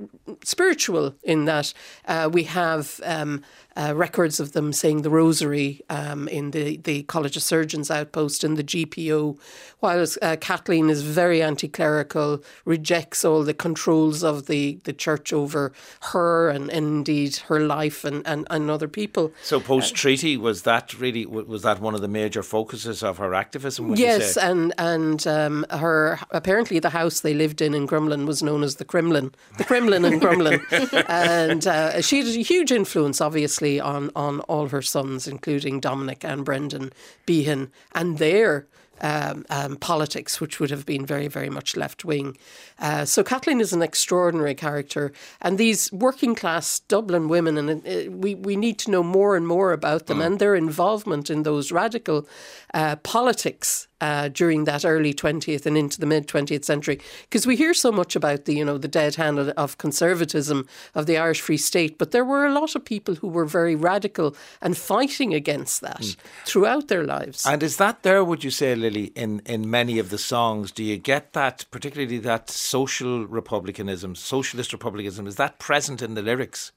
spiritual 0.44 1.14
in 1.22 1.44
that 1.44 1.72
uh, 2.06 2.28
we 2.32 2.44
have 2.44 3.00
um, 3.04 3.42
uh, 3.76 3.94
records 3.94 4.40
of 4.40 4.52
them 4.52 4.72
saying 4.72 5.02
the 5.02 5.10
rosary 5.10 5.80
um, 5.88 6.28
in 6.28 6.50
the, 6.50 6.76
the 6.78 7.02
College 7.04 7.36
of 7.36 7.42
Surgeons 7.42 7.90
outpost 7.90 8.44
in 8.44 8.54
the 8.54 8.64
GPO, 8.64 9.38
whilst 9.80 10.18
uh, 10.22 10.36
Kathleen 10.36 10.90
is 10.90 11.02
very 11.02 11.42
anti 11.42 11.68
clerical, 11.68 12.42
rejects 12.64 13.24
all 13.24 13.42
the 13.42 13.54
controls 13.54 14.22
of 14.22 14.46
the, 14.46 14.78
the 14.84 14.92
church 14.92 15.32
over 15.32 15.72
her 16.12 16.50
and, 16.50 16.70
indeed 16.70 17.36
her 17.48 17.60
life 17.60 18.04
and, 18.04 18.26
and, 18.26 18.46
and 18.50 18.70
other 18.70 18.88
people. 18.88 19.32
So 19.42 19.60
post 19.60 19.94
treaty 19.94 20.36
was 20.36 20.62
that 20.62 20.98
really 20.98 21.24
was 21.50 21.62
that 21.62 21.80
one 21.80 21.96
of 21.96 22.00
the 22.00 22.08
major 22.08 22.44
focuses 22.44 23.02
of 23.02 23.18
her 23.18 23.34
activism? 23.34 23.94
Yes, 23.96 24.36
and 24.36 24.72
and 24.78 25.26
um, 25.26 25.66
her 25.70 26.20
apparently 26.30 26.78
the 26.78 26.90
house 26.90 27.20
they 27.20 27.34
lived 27.34 27.60
in 27.60 27.74
in 27.74 27.88
Crumlin 27.88 28.24
was 28.24 28.40
known 28.40 28.62
as 28.62 28.76
the 28.76 28.84
Kremlin, 28.84 29.34
the 29.58 29.64
Kremlin 29.64 30.04
in 30.04 30.20
Crumlin, 30.20 30.60
and 31.08 31.66
uh, 31.66 32.00
she 32.00 32.18
had 32.18 32.28
a 32.28 32.42
huge 32.42 32.70
influence, 32.70 33.20
obviously, 33.20 33.80
on 33.80 34.12
on 34.14 34.40
all 34.42 34.68
her 34.68 34.80
sons, 34.80 35.26
including 35.26 35.80
Dominic 35.80 36.24
and 36.24 36.44
Brendan 36.44 36.92
Behan, 37.26 37.70
and 37.92 38.18
their. 38.18 38.66
Um, 39.02 39.44
um, 39.48 39.76
politics, 39.76 40.40
which 40.40 40.60
would 40.60 40.70
have 40.70 40.84
been 40.84 41.06
very, 41.06 41.26
very 41.26 41.48
much 41.48 41.74
left 41.74 42.04
wing. 42.04 42.36
Uh, 42.78 43.06
so 43.06 43.24
Kathleen 43.24 43.60
is 43.60 43.72
an 43.72 43.82
extraordinary 43.82 44.54
character, 44.54 45.12
and 45.40 45.56
these 45.56 45.90
working 45.90 46.34
class 46.34 46.80
Dublin 46.80 47.28
women, 47.28 47.56
and 47.56 47.70
uh, 47.70 48.10
we 48.10 48.34
we 48.34 48.56
need 48.56 48.78
to 48.80 48.90
know 48.90 49.02
more 49.02 49.36
and 49.36 49.46
more 49.46 49.72
about 49.72 50.06
them 50.06 50.20
and 50.20 50.38
their 50.38 50.54
involvement 50.54 51.30
in 51.30 51.44
those 51.44 51.72
radical 51.72 52.26
uh, 52.74 52.96
politics 52.96 53.88
uh, 54.00 54.28
during 54.28 54.64
that 54.64 54.84
early 54.84 55.12
20th 55.14 55.66
and 55.66 55.76
into 55.76 56.00
the 56.00 56.06
mid 56.06 56.26
20th 56.26 56.64
century 56.64 57.00
because 57.22 57.46
we 57.46 57.56
hear 57.56 57.74
so 57.74 57.90
much 57.92 58.16
about 58.16 58.44
the 58.44 58.54
you 58.54 58.64
know 58.64 58.78
the 58.78 58.88
dead 58.88 59.14
hand 59.16 59.38
of- 59.38 59.48
of 59.56 59.76
conservatism 59.78 60.66
of 60.94 61.06
the 61.06 61.16
Irish 61.16 61.40
Free 61.40 61.56
State 61.58 61.98
but 61.98 62.10
there 62.10 62.24
were 62.24 62.46
a 62.46 62.52
lot 62.52 62.74
of 62.74 62.84
people 62.84 63.14
who 63.16 63.28
were 63.28 63.44
very 63.44 63.74
radical 63.74 64.34
and 64.60 64.76
fighting 64.76 65.34
against 65.34 65.80
that 65.80 66.16
throughout 66.44 66.88
their 66.88 67.04
lives 67.04 67.46
And 67.46 67.62
is 67.62 67.76
that 67.76 68.02
there, 68.02 68.22
would 68.24 68.42
you 68.44 68.50
say, 68.50 68.74
Lily, 68.74 69.12
in, 69.14 69.40
in 69.46 69.70
many 69.70 69.98
of 70.00 70.08
the 70.10 70.18
songs? 70.18 70.72
Do 70.72 70.82
you 70.82 70.96
get 70.96 71.32
that, 71.32 71.64
particularly 71.70 72.18
that 72.18 72.50
social 72.50 73.26
republicanism, 73.26 74.14
socialist 74.14 74.72
republicanism, 74.72 75.26
is 75.26 75.36
that 75.36 75.58
present 75.58 76.02
in 76.02 76.14
the 76.14 76.22
lyrics? 76.22 76.72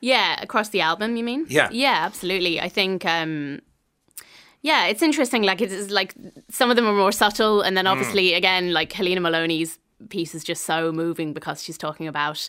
Yeah, 0.00 0.40
across 0.42 0.68
the 0.70 0.80
album, 0.80 1.16
you 1.16 1.24
mean? 1.24 1.46
Yeah. 1.48 1.68
Yeah, 1.72 2.04
absolutely. 2.06 2.60
I 2.60 2.68
think 2.68 3.04
um 3.04 3.60
yeah, 4.62 4.86
it's 4.86 5.02
interesting. 5.02 5.42
Like 5.42 5.60
it's 5.60 5.90
like 5.90 6.14
some 6.50 6.70
of 6.70 6.76
them 6.76 6.86
are 6.86 6.94
more 6.94 7.12
subtle 7.12 7.62
and 7.62 7.76
then 7.76 7.86
obviously 7.86 8.34
again, 8.34 8.72
like 8.72 8.92
Helena 8.92 9.20
Molony's 9.20 9.78
piece 10.08 10.34
is 10.34 10.44
just 10.44 10.64
so 10.64 10.92
moving 10.92 11.32
because 11.32 11.62
she's 11.62 11.78
talking 11.78 12.06
about 12.08 12.48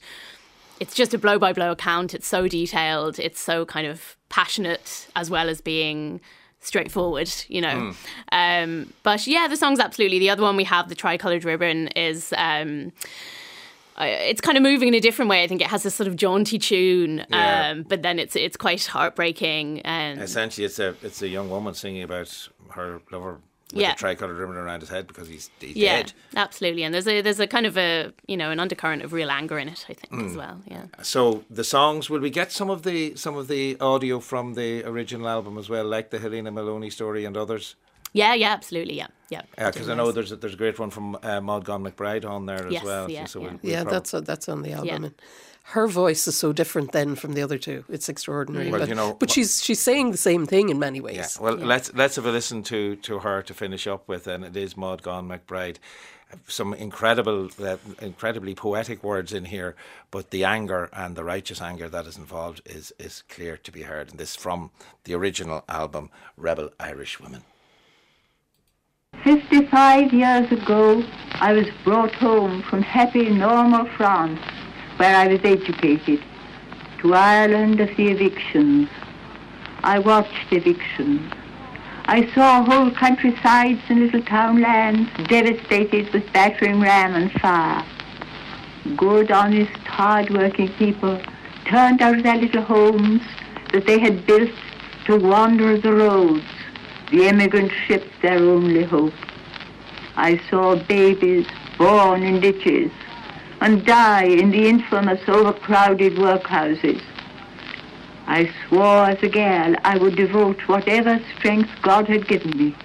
it's 0.80 0.95
just 0.95 1.13
a 1.13 1.17
blow 1.17 1.38
by 1.38 1.54
blow 1.54 1.72
account. 1.72 2.13
It's 2.13 2.28
so 2.28 2.48
detailed, 2.48 3.19
it's 3.19 3.39
so 3.39 3.65
kind 3.65 3.86
of 3.86 4.15
passionate 4.30 5.08
as 5.15 5.30
well 5.30 5.50
as 5.50 5.62
being 5.62 6.22
straightforward, 6.62 7.32
you 7.48 7.62
know. 7.62 7.93
Um 8.32 8.93
but 9.04 9.28
yeah, 9.28 9.48
the 9.48 9.58
song's 9.58 9.80
absolutely 9.80 10.19
the 10.19 10.30
other 10.30 10.43
one 10.43 10.56
we 10.58 10.63
have, 10.65 10.89
the 10.89 10.95
tricolored 10.95 11.45
ribbon, 11.45 11.88
is 11.89 12.34
um 12.38 12.91
it's 14.00 14.42
kind 14.42 14.58
of 14.58 14.64
moving 14.64 14.88
in 14.90 14.94
a 14.94 15.00
different 15.00 15.30
way. 15.30 15.44
I 15.44 15.48
think 15.48 15.62
it 15.62 15.68
has 15.68 15.84
this 15.84 15.96
sort 15.96 16.08
of 16.08 16.16
jaunty 16.16 16.58
tune, 16.60 17.26
Yeah. 17.30 17.70
um, 17.72 17.84
but 17.84 18.02
then 18.04 18.20
it's 18.20 18.36
it's 18.36 18.58
quite 18.58 18.86
heartbreaking 18.86 19.82
and 19.82 20.22
Essentially, 20.22 20.66
it's 20.66 20.80
a 20.80 20.96
it's 21.04 21.22
a 21.22 21.28
young 21.28 21.50
woman 21.50 21.74
singing 21.74 22.04
about 22.04 22.50
her 22.72 23.02
lover 23.12 23.40
with 23.74 23.82
Yeah. 23.82 23.92
a 23.92 23.96
tricolored 23.96 24.36
ribbon 24.38 24.56
around 24.56 24.80
his 24.80 24.90
head 24.90 25.06
because 25.06 25.28
he's, 25.28 25.52
he's 25.60 25.76
yeah, 25.76 25.98
dead. 26.02 26.14
absolutely. 26.36 26.84
And 26.84 26.92
there's 26.94 27.08
a 27.08 27.22
there's 27.22 27.40
a 27.40 27.46
kind 27.48 27.66
of 27.66 27.78
a 27.78 28.12
you 28.28 28.36
know 28.38 28.50
an 28.52 28.60
undercurrent 28.60 29.04
of 29.04 29.14
real 29.14 29.30
anger 29.30 29.60
in 29.60 29.68
it. 29.70 29.86
I 29.90 29.94
think 29.94 30.10
Hmm. 30.14 30.28
as 30.28 30.36
well. 30.36 30.62
Yeah. 30.66 30.86
So 31.04 31.44
the 31.50 31.64
songs, 31.64 32.10
will 32.10 32.20
we 32.22 32.30
get 32.30 32.52
some 32.52 32.70
of 32.70 32.82
the 32.84 33.16
some 33.16 33.36
of 33.38 33.48
the 33.48 33.78
audio 33.80 34.20
from 34.20 34.54
the 34.56 34.84
original 34.86 35.28
album 35.28 35.58
as 35.58 35.70
well, 35.70 35.86
like 35.86 36.10
the 36.10 36.20
Helena 36.20 36.52
Molony 36.52 36.92
story 36.92 37.26
and 37.26 37.36
others? 37.38 37.76
Yeah, 38.13 38.34
yeah, 38.34 38.52
absolutely. 38.54 38.95
Yeah, 38.98 39.08
yeah. 39.30 39.41
Because 39.56 39.89
I 39.89 39.95
know 39.95 40.12
there's 40.12 40.32
a, 40.32 40.36
there's 40.36 40.54
a 40.56 40.58
great 40.58 40.80
one 40.80 40.89
from 40.89 41.17
uh, 41.22 41.39
Maud 41.41 41.63
Gonne 41.65 41.84
McBride 41.84 42.26
on 42.26 42.45
there 42.48 42.65
as 42.67 42.74
Yes, 42.74 42.84
well. 42.84 43.10
yeah, 43.10 43.26
so 43.26 43.39
yeah. 43.39 43.45
we'll- 43.48 43.60
we'll 43.62 43.72
yeah 43.74 43.84
prob- 43.84 43.93
that's 43.93 44.12
that's 44.26 44.50
on 44.50 44.62
the 44.63 44.72
album 44.74 44.88
Yeah. 44.88 44.95
and 44.95 45.12
her 45.63 45.88
voice 45.88 46.28
is 46.28 46.36
so 46.36 46.52
different 46.52 46.91
then 46.93 47.13
from 47.15 47.34
the 47.34 47.43
other 47.43 47.60
two 47.60 47.84
it's 47.89 48.10
extraordinary 48.10 48.72
Well, 48.72 48.80
but, 48.80 48.89
you 48.89 48.95
know, 48.95 49.13
but 49.19 49.30
she's 49.30 49.63
she's 49.63 49.80
saying 49.80 50.10
the 50.12 50.17
same 50.17 50.48
thing 50.48 50.69
in 50.69 50.80
many 50.80 51.00
ways 51.02 51.17
Yeah. 51.17 51.28
Well, 51.43 51.56
let's 51.58 51.93
let's 51.93 52.15
have 52.15 52.26
a 52.26 52.32
listen 52.32 52.63
to 52.63 52.95
to 52.95 53.19
her 53.19 53.43
to 53.43 53.54
finish 53.54 53.86
up 53.86 54.08
with, 54.08 54.26
and 54.28 54.43
it 54.43 54.56
is 54.58 54.76
Maud 54.76 55.04
Gonne 55.04 55.28
McBride. 55.30 55.78
Some 56.48 56.76
incredible, 56.76 57.50
uh, 57.60 57.78
incredibly 58.02 58.54
poetic 58.54 59.04
words 59.04 59.34
in 59.34 59.45
here, 59.45 59.76
but 60.12 60.30
the 60.30 60.43
anger 60.43 60.88
and 60.93 61.15
the 61.15 61.24
righteous 61.24 61.60
anger 61.62 61.89
that 61.89 62.06
is 62.08 62.17
involved 62.17 62.62
is 62.65 62.93
is 63.00 63.24
clear 63.36 63.58
to 63.58 63.72
be 63.72 63.82
heard. 63.84 64.10
And 64.12 64.19
this 64.19 64.36
from 64.36 64.69
the 65.06 65.15
original 65.15 65.63
album, 65.67 66.10
Rebel 66.38 66.69
Irish 66.80 67.19
Women. 67.19 67.41
55 69.23 70.13
years 70.13 70.49
ago, 70.49 71.03
I 71.34 71.51
was 71.51 71.67
brought 71.84 72.15
home 72.15 72.62
from 72.63 72.82
happy, 72.82 73.29
normal 73.29 73.86
France, 73.97 74.39
where 74.95 75.13
I 75.13 75.27
was 75.27 75.41
educated, 75.43 76.23
to 76.99 77.13
Ireland 77.13 77.82
of 77.82 77.89
the 77.97 78.08
evictions. 78.08 78.88
I 79.84 79.99
watched 79.99 80.51
evictions. 80.51 81.34
I 82.05 82.32
saw 82.34 82.63
whole 82.63 82.91
countrysides 82.91 83.82
and 83.89 83.99
little 83.99 84.23
townlands 84.23 85.10
devastated 85.27 86.13
with 86.13 86.32
battering 86.32 86.79
ram 86.79 87.13
and 87.13 87.32
fire. 87.41 87.86
Good, 88.95 89.32
honest, 89.32 89.77
hard-working 89.79 90.69
people 90.73 91.21
turned 91.65 92.01
out 92.01 92.15
of 92.15 92.23
their 92.23 92.38
little 92.38 92.63
homes 92.63 93.21
that 93.73 93.86
they 93.86 93.99
had 93.99 94.25
built 94.25 94.49
to 95.05 95.17
wander 95.17 95.77
the 95.77 95.93
roads, 95.93 96.45
the 97.12 97.28
emigrant 97.28 97.72
ship 97.88 98.04
their 98.22 98.38
only 98.38 98.84
hope. 98.84 99.13
I 100.15 100.39
saw 100.50 100.76
babies 100.76 101.48
born 101.78 102.24
in 102.24 102.39
ditches 102.39 102.91
and 103.62 103.86
die 103.86 104.26
in 104.26 104.52
the 104.52 104.67
infamous 104.67 105.22
overcrowded 105.28 106.13
workhouses. 106.13 107.02
I 108.28 108.52
swore 108.67 109.10
as 109.10 109.24
a 109.24 109.30
girl 109.30 109.76
I 109.84 109.98
would 109.98 110.15
devote 110.15 110.62
whatever 110.67 111.19
strength 111.38 111.72
God 111.82 112.08
had 112.08 112.28
given 112.28 112.58
me 112.58 112.76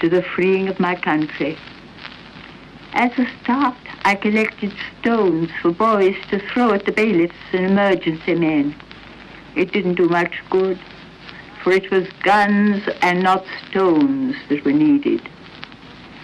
to 0.00 0.08
the 0.08 0.22
freeing 0.22 0.68
of 0.68 0.80
my 0.80 0.96
country. 0.96 1.56
As 2.94 3.16
a 3.18 3.26
start, 3.42 3.76
I 4.04 4.14
collected 4.16 4.72
stones 5.00 5.50
for 5.62 5.70
boys 5.70 6.16
to 6.30 6.40
throw 6.48 6.72
at 6.72 6.84
the 6.84 6.92
bailiffs 6.92 7.34
and 7.52 7.66
emergency 7.66 8.34
men. 8.34 8.74
It 9.54 9.72
didn't 9.72 9.94
do 9.94 10.08
much 10.08 10.42
good, 10.50 10.78
for 11.68 11.74
it 11.74 11.90
was 11.90 12.08
guns 12.22 12.82
and 13.02 13.22
not 13.22 13.44
stones 13.68 14.34
that 14.48 14.64
were 14.64 14.72
needed. 14.72 15.20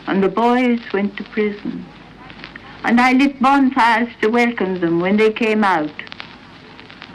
And 0.06 0.22
the 0.22 0.28
boys 0.30 0.80
went 0.90 1.18
to 1.18 1.24
prison. 1.24 1.84
And 2.82 2.98
I 2.98 3.12
lit 3.12 3.42
bonfires 3.42 4.08
to 4.22 4.28
welcome 4.28 4.80
them 4.80 5.00
when 5.00 5.18
they 5.18 5.30
came 5.30 5.62
out. 5.62 5.92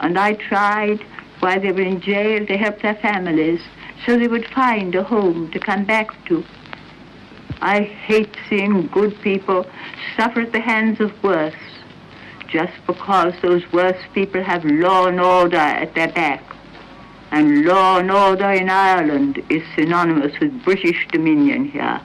And 0.00 0.16
I 0.16 0.34
tried, 0.34 1.00
while 1.40 1.60
they 1.60 1.72
were 1.72 1.80
in 1.80 2.00
jail, 2.00 2.46
to 2.46 2.56
help 2.56 2.80
their 2.82 2.94
families 2.94 3.60
so 4.06 4.16
they 4.16 4.28
would 4.28 4.46
find 4.46 4.94
a 4.94 5.02
home 5.02 5.50
to 5.50 5.58
come 5.58 5.84
back 5.84 6.10
to. 6.26 6.44
I 7.60 7.82
hate 7.82 8.36
seeing 8.48 8.86
good 8.86 9.20
people 9.22 9.66
suffer 10.16 10.42
at 10.42 10.52
the 10.52 10.60
hands 10.60 11.00
of 11.00 11.20
worse 11.24 11.54
just 12.46 12.74
because 12.86 13.34
those 13.42 13.64
worse 13.72 14.00
people 14.14 14.44
have 14.44 14.64
law 14.64 15.08
and 15.08 15.20
order 15.20 15.56
at 15.56 15.96
their 15.96 16.12
back. 16.12 16.49
And 17.32 17.64
law 17.64 17.98
and 17.98 18.10
order 18.10 18.50
in 18.50 18.68
Ireland 18.68 19.42
is 19.48 19.62
synonymous 19.76 20.38
with 20.40 20.64
British 20.64 21.06
dominion 21.12 21.66
here. 21.66 22.00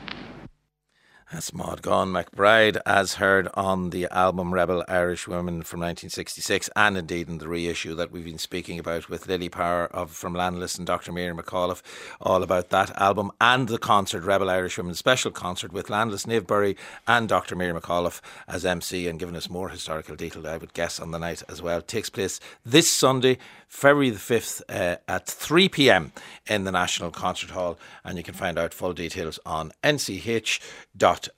That's 1.35 1.53
Maud 1.53 1.81
Gonne 1.81 2.13
McBride, 2.13 2.77
as 2.85 3.15
heard 3.15 3.49
on 3.55 3.89
the 3.89 4.07
album 4.09 4.53
Rebel 4.53 4.85
Irish 4.87 5.27
Women 5.27 5.63
from 5.63 5.81
1966, 5.81 6.69
and 6.77 6.97
indeed 6.97 7.27
in 7.27 7.39
the 7.39 7.49
reissue 7.49 7.93
that 7.95 8.09
we've 8.09 8.23
been 8.23 8.37
speaking 8.37 8.79
about 8.79 9.09
with 9.09 9.27
Lily 9.27 9.49
Power 9.49 9.87
of 9.87 10.11
from 10.11 10.33
Landless 10.33 10.77
and 10.77 10.87
Dr. 10.87 11.11
Miriam 11.11 11.37
McAuliffe, 11.37 11.81
all 12.21 12.41
about 12.41 12.69
that 12.69 12.95
album 13.01 13.33
and 13.41 13.67
the 13.67 13.77
concert, 13.77 14.23
Rebel 14.23 14.49
Irish 14.49 14.77
Women 14.77 14.93
special 14.93 15.29
concert 15.29 15.73
with 15.73 15.89
Landless, 15.89 16.25
Niamh 16.25 16.77
and 17.05 17.27
Dr. 17.27 17.57
Miriam 17.57 17.81
McAuliffe 17.81 18.21
as 18.47 18.65
MC, 18.65 19.09
and 19.09 19.19
giving 19.19 19.35
us 19.35 19.49
more 19.49 19.67
historical 19.67 20.15
detail, 20.15 20.47
I 20.47 20.55
would 20.55 20.73
guess, 20.73 21.01
on 21.01 21.11
the 21.11 21.19
night 21.19 21.43
as 21.49 21.61
well. 21.61 21.79
It 21.79 21.89
takes 21.89 22.09
place 22.09 22.39
this 22.65 22.89
Sunday, 22.89 23.39
February 23.67 24.09
the 24.09 24.19
5th 24.19 24.61
uh, 24.69 24.95
at 25.09 25.27
3 25.27 25.67
pm 25.67 26.13
in 26.47 26.63
the 26.63 26.71
National 26.71 27.11
Concert 27.11 27.49
Hall, 27.49 27.77
and 28.05 28.17
you 28.17 28.23
can 28.23 28.35
find 28.35 28.57
out 28.57 28.73
full 28.73 28.93
details 28.93 29.37
on 29.45 29.73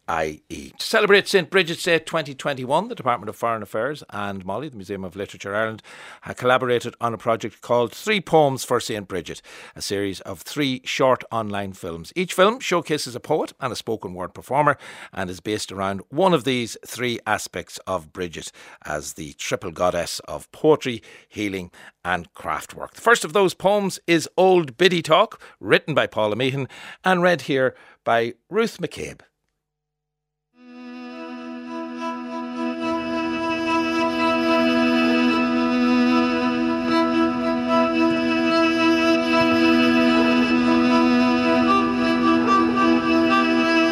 nch.ie. 0.08 0.74
To 0.78 0.86
celebrate 0.86 1.28
St 1.28 1.50
Bridget's 1.50 1.84
Day 1.84 2.00
2021, 2.00 2.88
the 2.88 2.96
Department 2.96 3.30
of 3.30 3.36
Foreign 3.36 3.62
Affairs 3.64 4.04
and 4.10 4.46
MoLI, 4.46 4.70
the 4.70 4.78
Museum 4.78 5.04
of 5.04 5.16
Literature 5.16 5.56
Ireland, 5.56 5.82
have 6.22 6.38
collaborated 6.38 6.96
on 7.02 7.14
a 7.14 7.18
project 7.18 7.62
called 7.62 7.92
Three 7.92 8.22
Poems 8.22 8.64
for 8.64 8.80
St 8.80 9.08
Bridget, 9.08 9.42
a 9.76 9.82
series 9.82 10.22
of 10.22 10.42
three 10.42 10.82
short 10.84 11.24
online 11.32 11.74
films. 11.74 12.14
Each 12.16 12.34
film 12.34 12.60
showcases 12.60 13.16
a 13.16 13.20
poet 13.20 13.54
and 13.60 13.72
a 13.74 13.76
spoken 13.76 14.14
word 14.14 14.34
performer 14.34 14.78
and 15.14 15.30
is 15.30 15.40
based 15.40 15.72
around 15.72 16.02
one 16.10 16.34
of 16.34 16.44
these 16.44 16.78
three 16.86 17.20
aspects 17.26 17.80
of 17.88 18.14
Bridget 18.14 18.52
as 18.86 19.14
the 19.14 19.34
triple 19.34 19.72
goddess 19.72 20.20
of 20.22 20.52
poetry, 20.52 21.02
healing, 21.28 21.72
and 22.04 22.34
craftwork. 22.34 22.94
The 22.94 23.02
first 23.02 23.26
of 23.26 23.34
those 23.34 23.54
poems 23.54 24.00
is 24.08 24.30
Old 24.38 24.78
Biddy 24.78 25.02
Talk, 25.02 25.42
written 25.60 25.94
by 25.94 26.08
Paula 26.08 26.36
Meehan 26.36 26.68
and 27.04 27.22
read 27.22 27.42
here 27.42 27.76
by 28.04 28.34
Ruth 28.50 28.80
McCabe. 28.80 29.22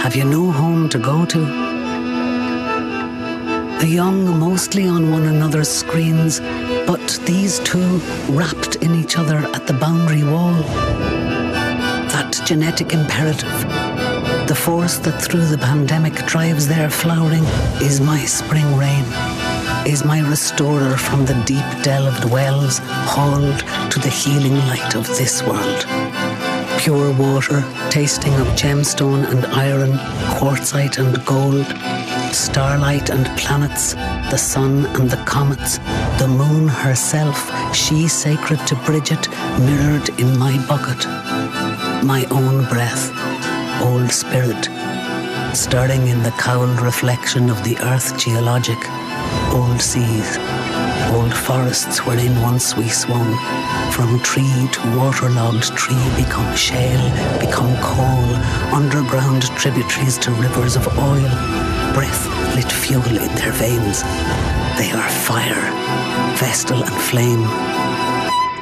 Have 0.06 0.16
you 0.16 0.24
no 0.24 0.52
home 0.52 0.88
to 0.90 1.00
go 1.00 1.26
to? 1.26 1.40
The 3.80 3.88
young 3.88 4.40
mostly 4.40 4.88
on 4.88 5.10
one 5.10 5.24
another's 5.24 5.68
screens, 5.68 6.42
but 6.86 7.20
these 7.26 7.58
two 7.62 7.98
wrapped 8.30 8.76
in 8.76 8.94
each 8.94 9.18
other 9.18 9.38
at 9.38 9.66
the 9.66 9.74
boundary 9.74 10.22
wall. 10.22 10.54
That 12.14 12.40
genetic 12.46 12.94
imperative, 12.94 13.60
the 14.48 14.54
force 14.54 15.00
that 15.00 15.20
through 15.24 15.48
the 15.48 15.58
pandemic 15.58 16.14
drives 16.28 16.68
their 16.68 16.92
flowering, 16.92 17.46
is 17.82 18.00
my 18.00 18.26
spring 18.26 18.78
rain, 18.78 19.06
is 19.88 20.06
my 20.06 20.20
restorer 20.20 20.98
from 20.98 21.26
the 21.26 21.34
deep 21.46 21.66
delved 21.82 22.26
wells, 22.26 22.80
hauled 23.10 23.62
to 23.92 23.98
the 23.98 24.10
healing 24.10 24.58
light 24.68 24.94
of 24.96 25.08
this 25.18 25.42
world 25.42 26.35
pure 26.80 27.14
water, 27.14 27.64
tasting 27.90 28.34
of 28.36 28.48
gemstone 28.56 29.26
and 29.32 29.46
iron, 29.48 29.92
quartzite 30.38 30.98
and 30.98 31.24
gold, 31.26 31.66
starlight 32.34 33.10
and 33.10 33.26
planets, 33.38 33.94
the 34.32 34.38
sun 34.38 34.86
and 34.98 35.10
the 35.10 35.24
comets, 35.26 35.78
the 36.20 36.28
moon 36.28 36.68
herself, 36.68 37.38
she 37.76 38.08
sacred 38.08 38.60
to 38.68 38.76
Bridget, 38.86 39.30
mirrored 39.60 40.10
in 40.20 40.38
my 40.38 40.58
bucket. 40.68 41.06
My 42.04 42.26
own 42.32 42.66
breath, 42.66 43.12
old 43.82 44.12
spirit, 44.12 44.66
stirring 45.56 46.08
in 46.08 46.24
the 46.24 46.34
cowled 46.38 46.82
reflection 46.82 47.50
of 47.50 47.64
the 47.64 47.78
earth 47.80 48.18
geologic, 48.18 48.80
old 49.54 49.82
seas 49.82 50.38
old 51.14 51.34
forests 51.34 52.06
wherein 52.06 52.42
once 52.42 52.76
we 52.76 52.88
swung. 52.90 53.32
From 53.92 54.20
tree 54.22 54.68
to 54.72 54.98
waterlogged 54.98 55.76
tree 55.76 56.06
become 56.16 56.56
shale, 56.56 57.10
become 57.40 57.76
coal, 57.82 58.28
underground 58.74 59.44
tributaries 59.58 60.18
to 60.20 60.32
rivers 60.32 60.76
of 60.76 60.88
oil. 60.98 61.30
Breath 61.94 62.26
lit 62.56 62.72
fuel 62.72 63.06
in 63.08 63.34
their 63.36 63.52
veins. 63.52 64.04
They 64.78 64.92
are 64.92 65.10
fire, 65.10 65.66
vestal 66.38 66.84
and 66.84 67.02
flame. 67.10 67.44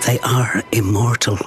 They 0.06 0.20
are 0.24 0.64
immortal. 0.72 1.38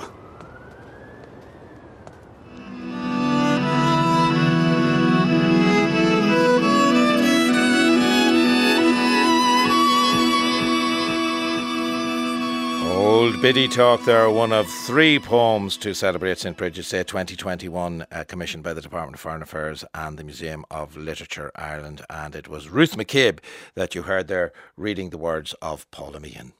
Biddy 13.47 13.69
Talk 13.69 14.05
there, 14.05 14.29
one 14.29 14.53
of 14.53 14.69
three 14.69 15.21
poems 15.21 15.77
to 15.77 15.95
celebrate 15.95 16.37
St 16.37 16.57
Bridget's 16.57 16.91
Day 16.91 17.05
2021, 17.05 18.05
uh, 18.11 18.25
commissioned 18.27 18.65
by 18.65 18.75
the 18.75 18.81
Department 18.81 19.15
of 19.15 19.21
Foreign 19.21 19.41
Affairs 19.41 19.85
and 19.95 20.19
the 20.19 20.25
Museum 20.25 20.65
of 20.69 20.97
Literature 20.97 21.53
Ireland. 21.55 22.05
And 22.11 22.35
it 22.35 22.49
was 22.49 22.69
Ruth 22.69 22.97
McCabe 22.97 23.39
that 23.77 23.95
you 23.95 24.03
heard 24.03 24.27
there 24.27 24.53
reading 24.77 25.11
the 25.11 25.19
words 25.19 25.55
of 25.63 25.89
Paula 25.93 26.19
Meehan. 26.19 26.55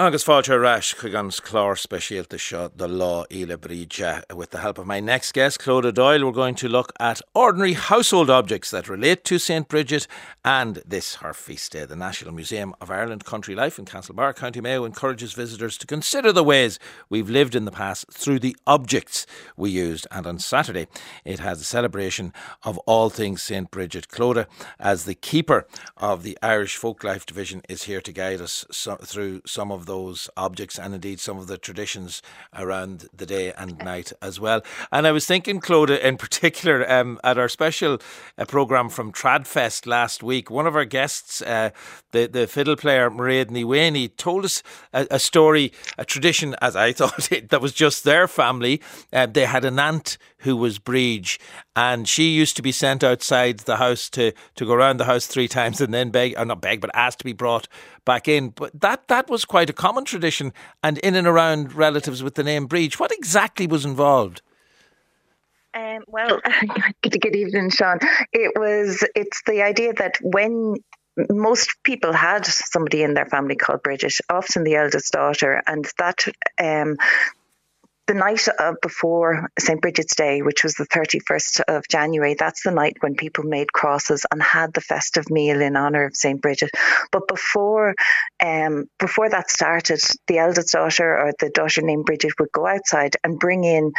Agus 0.00 0.24
fáilte 0.24 0.58
ras 0.58 0.94
chuig 0.94 1.14
an 1.14 1.28
chlár 1.28 1.76
speisialta 1.76 2.38
seo 2.38 2.70
the 2.74 2.88
law 2.88 3.22
ile 3.30 3.58
bríide. 3.58 4.22
With 4.34 4.48
the 4.48 4.60
help 4.60 4.78
of 4.78 4.86
my 4.86 4.98
next 4.98 5.32
guest, 5.32 5.60
Clodagh 5.60 5.92
Doyle, 5.92 6.24
we're 6.24 6.32
going 6.32 6.54
to 6.54 6.70
look 6.70 6.90
at 6.98 7.20
ordinary 7.34 7.74
household 7.74 8.30
objects 8.30 8.70
that 8.70 8.88
relate 8.88 9.24
to 9.24 9.38
St 9.38 9.68
Bridget 9.68 10.06
and 10.42 10.82
this 10.86 11.16
her 11.16 11.34
feast 11.34 11.72
day. 11.72 11.84
The 11.84 11.96
National 11.96 12.32
Museum 12.32 12.74
of 12.80 12.90
Ireland 12.90 13.26
Country 13.26 13.54
Life 13.54 13.78
in 13.78 13.84
Castlebar, 13.84 14.34
County 14.34 14.62
Mayo 14.62 14.86
encourages 14.86 15.34
visitors 15.34 15.76
to 15.76 15.86
consider 15.86 16.32
the 16.32 16.42
ways 16.42 16.78
we've 17.10 17.28
lived 17.28 17.54
in 17.54 17.66
the 17.66 17.70
past 17.70 18.10
through 18.10 18.38
the 18.38 18.56
objects 18.66 19.26
we 19.54 19.68
used. 19.68 20.06
And 20.10 20.26
on 20.26 20.38
Saturday, 20.38 20.86
it 21.26 21.40
has 21.40 21.60
a 21.60 21.64
celebration 21.64 22.32
of 22.62 22.78
all 22.86 23.10
things 23.10 23.42
St 23.42 23.70
Bridget. 23.70 24.08
Clodagh, 24.08 24.46
as 24.78 25.04
the 25.04 25.14
keeper 25.14 25.66
of 25.98 26.22
the 26.22 26.38
Irish 26.40 26.78
Folklife 26.78 27.26
Division, 27.26 27.60
is 27.68 27.82
here 27.82 28.00
to 28.00 28.12
guide 28.12 28.40
us 28.40 28.64
through 29.04 29.42
some 29.44 29.70
of 29.70 29.89
those 29.90 30.30
objects 30.36 30.78
and 30.78 30.94
indeed 30.94 31.18
some 31.18 31.36
of 31.36 31.48
the 31.48 31.58
traditions 31.58 32.22
around 32.56 33.08
the 33.12 33.26
day 33.26 33.52
and 33.54 33.76
night 33.78 34.12
as 34.22 34.38
well. 34.38 34.62
And 34.92 35.04
I 35.04 35.10
was 35.10 35.26
thinking, 35.26 35.58
Claude, 35.58 35.90
in 35.90 36.16
particular, 36.16 36.88
um, 36.88 37.18
at 37.24 37.38
our 37.38 37.48
special 37.48 37.98
uh, 38.38 38.44
programme 38.44 38.88
from 38.88 39.12
Tradfest 39.12 39.86
last 39.86 40.22
week, 40.22 40.48
one 40.48 40.68
of 40.68 40.76
our 40.76 40.84
guests, 40.84 41.42
uh, 41.42 41.70
the, 42.12 42.28
the 42.28 42.46
fiddle 42.46 42.76
player 42.76 43.10
Mairéad 43.10 43.46
Ní 43.46 43.64
Mhaonaigh, 43.64 44.16
told 44.16 44.44
us 44.44 44.62
a, 44.92 45.08
a, 45.10 45.18
story, 45.18 45.72
a 45.98 46.04
tradition, 46.04 46.54
as 46.62 46.76
I 46.76 46.92
thought, 46.98 47.32
it, 47.32 47.48
that 47.48 47.60
was 47.60 47.72
just 47.72 48.04
their 48.04 48.28
family. 48.28 48.80
Uh, 49.12 49.26
they 49.26 49.44
had 49.44 49.64
an 49.64 49.80
aunt 49.80 50.18
who 50.40 50.56
was 50.56 50.78
Breege, 50.78 51.38
and 51.74 52.08
she 52.08 52.30
used 52.30 52.56
to 52.56 52.62
be 52.62 52.72
sent 52.72 53.02
outside 53.02 53.60
the 53.60 53.76
house 53.76 54.08
to, 54.10 54.32
to 54.56 54.66
go 54.66 54.72
around 54.72 54.98
the 54.98 55.04
house 55.04 55.26
three 55.26 55.48
times 55.58 55.80
and 55.80 55.92
then 55.92 56.10
beg, 56.10 56.34
or 56.36 56.44
not 56.44 56.60
beg, 56.60 56.80
but 56.80 56.90
ask 56.94 57.18
to 57.18 57.24
be 57.24 57.32
brought 57.32 57.68
back 58.04 58.28
in. 58.28 58.50
But 58.50 58.78
that, 58.80 59.08
that 59.08 59.28
was 59.28 59.44
quite 59.44 59.70
a 59.70 59.74
common 59.74 60.04
tradition 60.04 60.52
and 60.82 60.98
in 60.98 61.14
and 61.14 61.26
around 61.26 61.74
relatives 61.74 62.22
with 62.22 62.34
the 62.34 62.44
name 62.44 62.68
Breege. 62.68 62.98
What 62.98 63.12
exactly 63.12 63.66
was 63.66 63.84
involved? 63.84 64.42
Um, 65.72 66.02
well, 66.08 66.40
good 67.02 67.36
evening, 67.36 67.70
Sean. 67.70 67.98
It 68.32 68.52
was. 68.58 69.06
It's 69.14 69.42
the 69.46 69.62
idea 69.62 69.92
that 69.94 70.16
when 70.20 70.74
most 71.28 71.76
people 71.82 72.12
had 72.12 72.46
somebody 72.46 73.02
in 73.02 73.14
their 73.14 73.26
family 73.26 73.56
called 73.56 73.82
Bridget, 73.82 74.14
often 74.28 74.64
the 74.64 74.76
eldest 74.76 75.12
daughter, 75.12 75.62
and 75.66 75.86
that 75.98 76.24
um, 76.58 76.96
the 78.10 78.14
night 78.14 78.48
of 78.58 78.74
before 78.82 79.52
St. 79.56 79.80
Bridget's 79.80 80.16
Day, 80.16 80.42
which 80.42 80.64
was 80.64 80.74
the 80.74 80.86
31st 80.88 81.60
of 81.68 81.84
January, 81.88 82.34
that's 82.34 82.64
the 82.64 82.72
night 82.72 82.96
when 82.98 83.14
people 83.14 83.44
made 83.44 83.72
crosses 83.72 84.26
and 84.32 84.42
had 84.42 84.74
the 84.74 84.80
festive 84.80 85.30
meal 85.30 85.60
in 85.60 85.76
honour 85.76 86.06
of 86.06 86.16
St. 86.16 86.42
Bridget. 86.42 86.70
But 87.12 87.28
before 87.28 87.94
um, 88.42 88.86
before 88.98 89.28
that 89.28 89.48
started, 89.48 90.00
the 90.26 90.38
eldest 90.38 90.72
daughter 90.72 91.18
or 91.18 91.32
the 91.38 91.50
daughter 91.50 91.82
named 91.82 92.04
Bridget 92.04 92.32
would 92.40 92.50
go 92.50 92.66
outside 92.66 93.16
and 93.22 93.38
bring 93.38 93.62
in, 93.62 93.92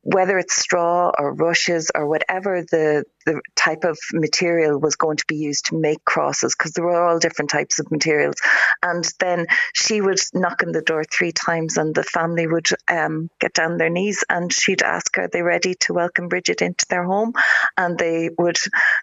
whether 0.00 0.38
it's 0.38 0.56
straw 0.56 1.10
or 1.18 1.34
rushes 1.34 1.90
or 1.94 2.08
whatever 2.08 2.62
the, 2.62 3.04
the 3.26 3.40
type 3.54 3.84
of 3.84 3.98
material 4.14 4.78
was 4.80 4.96
going 4.96 5.18
to 5.18 5.24
be 5.26 5.36
used 5.36 5.66
to 5.66 5.78
make 5.78 6.02
crosses, 6.06 6.54
because 6.56 6.72
there 6.72 6.84
were 6.84 7.02
all 7.02 7.18
different 7.18 7.50
types 7.50 7.80
of 7.80 7.90
materials. 7.90 8.36
And 8.82 9.04
then 9.18 9.46
she 9.74 10.00
would 10.00 10.20
knock 10.32 10.62
on 10.62 10.72
the 10.72 10.80
door 10.80 11.04
three 11.04 11.32
times 11.32 11.76
and 11.76 11.94
the 11.94 12.04
family 12.04 12.46
would 12.46 12.68
um, 12.88 13.28
get 13.40 13.57
down 13.58 13.76
their 13.76 13.90
knees 13.90 14.24
and 14.30 14.52
she'd 14.52 14.82
ask, 14.82 15.18
Are 15.18 15.26
they 15.26 15.42
ready 15.42 15.74
to 15.80 15.92
welcome 15.92 16.28
Bridget 16.28 16.62
into 16.62 16.86
their 16.88 17.02
home? 17.02 17.32
And 17.76 17.98
they 17.98 18.30
would 18.38 18.58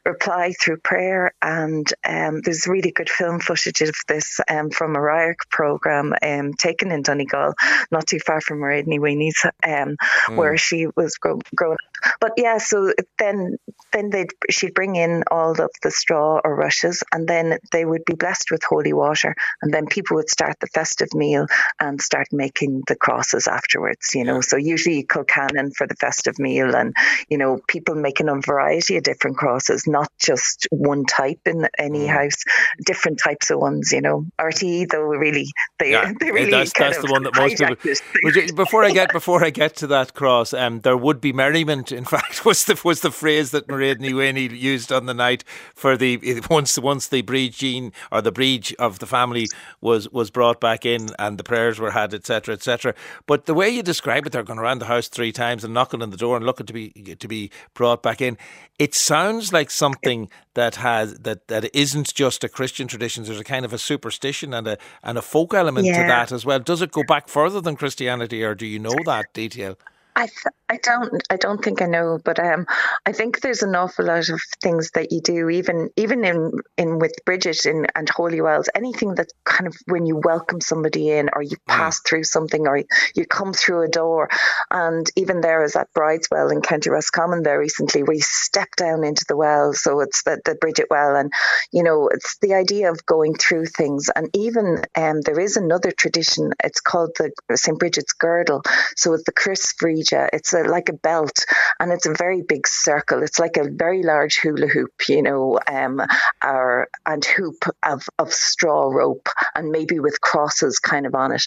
reply 0.06 0.54
through 0.54 0.78
prayer. 0.78 1.34
And 1.42 1.86
um, 2.08 2.40
there's 2.42 2.66
really 2.66 2.92
good 2.92 3.10
film 3.10 3.42
footage 3.42 3.82
of 3.82 3.96
this 4.08 4.40
um, 4.50 4.70
from 4.70 4.96
a 4.96 5.00
RIAC 5.00 5.50
program 5.52 6.14
um, 6.22 6.54
taken 6.54 6.92
in 6.92 7.02
Donegal, 7.02 7.54
not 7.92 8.08
too 8.08 8.20
far 8.20 8.40
from 8.40 8.60
Mairéad 8.60 8.88
Ní 8.88 8.98
Mhaonaigh's, 8.98 9.46
um, 9.46 9.98
mm. 10.28 10.36
where 10.38 10.56
she 10.56 10.88
was 10.96 11.16
grow- 11.16 11.42
growing 11.54 11.74
up. 11.74 12.14
But 12.22 12.34
yeah, 12.38 12.58
so 12.58 12.94
then 13.18 13.58
then 13.92 14.10
they'd 14.10 14.32
she'd 14.50 14.74
bring 14.74 14.96
in 14.96 15.24
all 15.32 15.52
of 15.52 15.72
the 15.82 15.92
straw 15.92 16.40
or 16.44 16.56
rushes, 16.56 17.04
and 17.12 17.28
then 17.28 17.58
they 17.72 17.86
would 17.86 18.06
be 18.06 18.14
blessed 18.16 18.52
with 18.52 18.64
holy 18.64 18.94
water, 18.94 19.36
and 19.62 19.74
then 19.74 19.88
people 19.88 20.18
would 20.18 20.30
start 20.30 20.60
the 20.60 20.68
festive 20.68 21.14
meal 21.14 21.48
and 21.80 22.02
start 22.02 22.28
making 22.32 22.84
the 22.88 22.96
crosses 22.96 23.48
afterwards. 23.48 24.14
You 24.14 24.24
know, 24.24 24.42
so 24.46 24.58
usually 24.58 25.04
colcannon 25.04 25.74
for 25.76 25.88
the 25.88 25.96
festive 25.96 26.40
meal, 26.40 26.76
and 26.76 26.96
you 27.30 27.38
know, 27.38 27.60
people 27.68 27.96
making 27.96 28.30
a 28.30 28.40
variety 28.40 28.98
of 28.98 29.04
different 29.04 29.38
crosses, 29.38 29.88
not 29.88 30.12
just 30.20 30.68
one 30.72 31.06
type 31.06 31.40
in 31.46 31.68
any 31.78 32.08
mm. 32.08 32.08
house, 32.08 32.44
different 32.86 33.20
types 33.20 33.50
of 33.50 33.60
ones. 33.60 33.92
You 33.92 34.02
know, 34.02 34.26
RTE 34.40 34.90
though 34.90 35.02
really 35.02 35.48
they, 35.80 35.92
yeah, 35.92 36.12
they 36.20 36.32
really 36.32 36.52
that's, 36.52 36.74
that's 36.74 36.98
the 37.00 37.12
one 37.12 37.24
that 37.24 37.36
most 37.36 37.58
people. 37.58 38.56
before 38.56 38.84
I 38.84 38.92
get 38.92 39.12
before 39.12 39.44
I 39.44 39.50
get 39.50 39.76
to 39.78 39.88
that 39.88 40.14
cross, 40.14 40.54
um, 40.54 40.82
there 40.82 40.98
would 40.98 41.22
be 41.22 41.34
merriment. 41.34 41.92
In 41.92 42.06
fact, 42.16 42.46
was 42.46 42.66
the 42.66 42.80
was 42.84 43.02
the 43.02 43.12
phrase 43.12 43.52
that 43.52 43.68
Mairéad 43.68 44.00
Ní 44.00 44.12
Mhaonaigh 44.12 44.58
used 44.58 44.92
on 44.92 45.06
the 45.06 45.14
night 45.14 45.44
for 45.74 45.98
the 45.98 46.42
once 46.50 46.78
once 46.78 47.08
the 47.08 47.22
breed 47.22 47.54
gene 47.54 47.92
or 48.12 48.22
the 48.22 48.32
breed 48.32 48.76
of 48.80 49.00
the 49.00 49.08
family 49.08 49.48
was 49.82 50.10
was 50.10 50.30
brought 50.30 50.60
back 50.60 50.86
in 50.86 51.10
and 51.20 51.38
the 51.38 51.44
prayers 51.44 51.80
were 51.80 51.92
had, 51.92 52.14
etc., 52.14 52.54
etc. 52.56 52.94
But 53.26 53.46
the 53.46 53.54
way 53.54 53.70
you 53.70 53.84
describe 53.84 54.25
it, 54.26 54.32
they're 54.32 54.44
going 54.44 54.60
around 54.60 54.80
the 54.80 54.86
house 54.86 55.08
three 55.08 55.32
times 55.32 55.64
and 55.64 55.74
knocking 55.74 56.02
on 56.02 56.10
the 56.10 56.18
door 56.18 56.36
and 56.36 56.46
looking 56.46 56.66
to 56.66 56.74
be 56.74 56.90
to 56.92 57.28
be 57.28 57.52
brought 57.74 58.04
back 58.04 58.22
in. 58.22 58.38
It 58.80 58.94
sounds 58.94 59.54
like 59.54 59.72
something 59.72 60.30
that 60.54 60.76
has 60.76 61.16
that 61.20 61.48
that 61.48 61.76
isn't 61.76 62.14
just 62.14 62.44
a 62.44 62.50
Christian 62.50 62.88
tradition. 62.88 63.24
There's 63.24 63.40
a 63.40 63.44
kind 63.44 63.66
of 63.66 63.74
a 63.74 63.78
superstition 63.78 64.54
and 64.54 64.68
a 64.68 64.78
and 65.04 65.18
a 65.18 65.22
folk 65.22 65.54
element 65.54 65.88
yeah. 65.88 66.02
to 66.02 66.08
that 66.08 66.32
as 66.32 66.46
well. 66.46 66.60
Does 66.60 66.82
it 66.82 66.92
go 66.92 67.04
back 67.08 67.28
further 67.28 67.62
than 67.62 67.76
Christianity, 67.76 68.44
or 68.44 68.56
do 68.56 68.66
you 68.66 68.80
know 68.80 68.96
that 69.06 69.34
detail? 69.34 69.78
I 70.16 70.28
th- 70.28 70.56
I 70.70 70.78
don't 70.78 71.22
I 71.30 71.36
don't 71.36 71.64
think 71.64 71.82
I 71.82 71.88
know, 71.88 72.20
but 72.24 72.40
um, 72.40 72.66
I 73.06 73.12
think 73.12 73.42
there's 73.42 73.64
an 73.64 73.76
awful 73.76 74.06
lot 74.06 74.30
of 74.30 74.42
things 74.62 74.92
that 74.92 75.12
you 75.12 75.20
do, 75.20 75.50
even 75.50 75.90
even 75.98 76.24
in 76.24 76.52
in 76.78 77.00
with 77.00 77.14
Bridget 77.26 77.66
in, 77.66 77.86
and 77.94 78.10
Holy 78.10 78.40
Wells, 78.40 78.70
anything 78.74 79.16
that 79.16 79.28
kind 79.44 79.68
of 79.68 79.76
when 79.88 80.06
you 80.06 80.16
welcome 80.16 80.62
somebody 80.62 81.12
in, 81.12 81.30
or 81.34 81.42
you 81.42 81.58
mm. 81.58 81.68
pass 81.68 82.00
mm. 82.00 82.08
through 82.08 82.24
something, 82.24 82.66
or 82.66 82.82
you 83.14 83.26
come 83.26 83.54
through 83.54 83.84
a 83.84 83.90
door, 83.90 84.30
and 84.72 85.06
even 85.18 85.42
there 85.42 85.64
is 85.64 85.76
at 85.76 85.94
Brideswell 85.94 86.52
in 86.52 86.62
County 86.62 86.90
Roscommon 86.90 87.44
there 87.44 87.60
recently, 87.60 88.04
we 88.04 88.16
you 88.16 88.22
step 88.22 88.70
down 88.78 89.04
into 89.04 89.26
the 89.28 89.36
well, 89.36 89.74
so 89.74 90.00
it's 90.00 90.24
the 90.24 90.40
the 90.46 90.56
Bridget 90.56 90.88
Well, 90.90 91.18
and 91.18 91.32
you 91.74 91.84
know 91.84 92.08
it's 92.08 92.38
the 92.42 92.54
idea 92.54 92.90
of 92.90 93.06
going 93.06 93.36
through 93.36 93.66
things, 93.66 94.10
and 94.16 94.30
even 94.34 94.82
um, 94.96 95.20
there 95.22 95.40
is 95.40 95.58
another 95.58 95.92
tradition. 95.92 96.54
It's 96.64 96.80
called 96.80 97.12
the 97.18 97.58
St 97.58 97.78
Bridget's 97.78 98.14
Girdle, 98.14 98.64
so 98.96 99.14
it's 99.14 99.26
the 99.26 99.34
Crios 99.34 99.76
Bríde 99.76 100.05
it's 100.12 100.54
a, 100.54 100.64
like 100.64 100.90
a 100.90 100.94
belt, 100.94 101.46
and 101.80 101.92
it's 101.92 102.06
a 102.06 102.14
very 102.14 102.42
big 102.42 102.68
circle. 102.68 103.24
It's 103.24 103.40
like 103.40 103.58
a 103.58 103.70
very 103.70 104.04
large 104.04 104.40
hula 104.40 104.68
hoop, 104.68 104.94
you 105.08 105.22
know, 105.22 105.60
um, 105.68 106.02
or, 106.44 106.88
and 107.06 107.24
hoop 107.24 107.66
of, 107.84 108.08
of 108.20 108.34
straw 108.34 108.90
rope, 108.90 109.30
and 109.56 109.70
maybe 109.70 110.00
with 110.00 110.22
crosses 110.22 110.80
kind 110.80 111.06
of 111.06 111.16
on 111.16 111.32
it, 111.32 111.46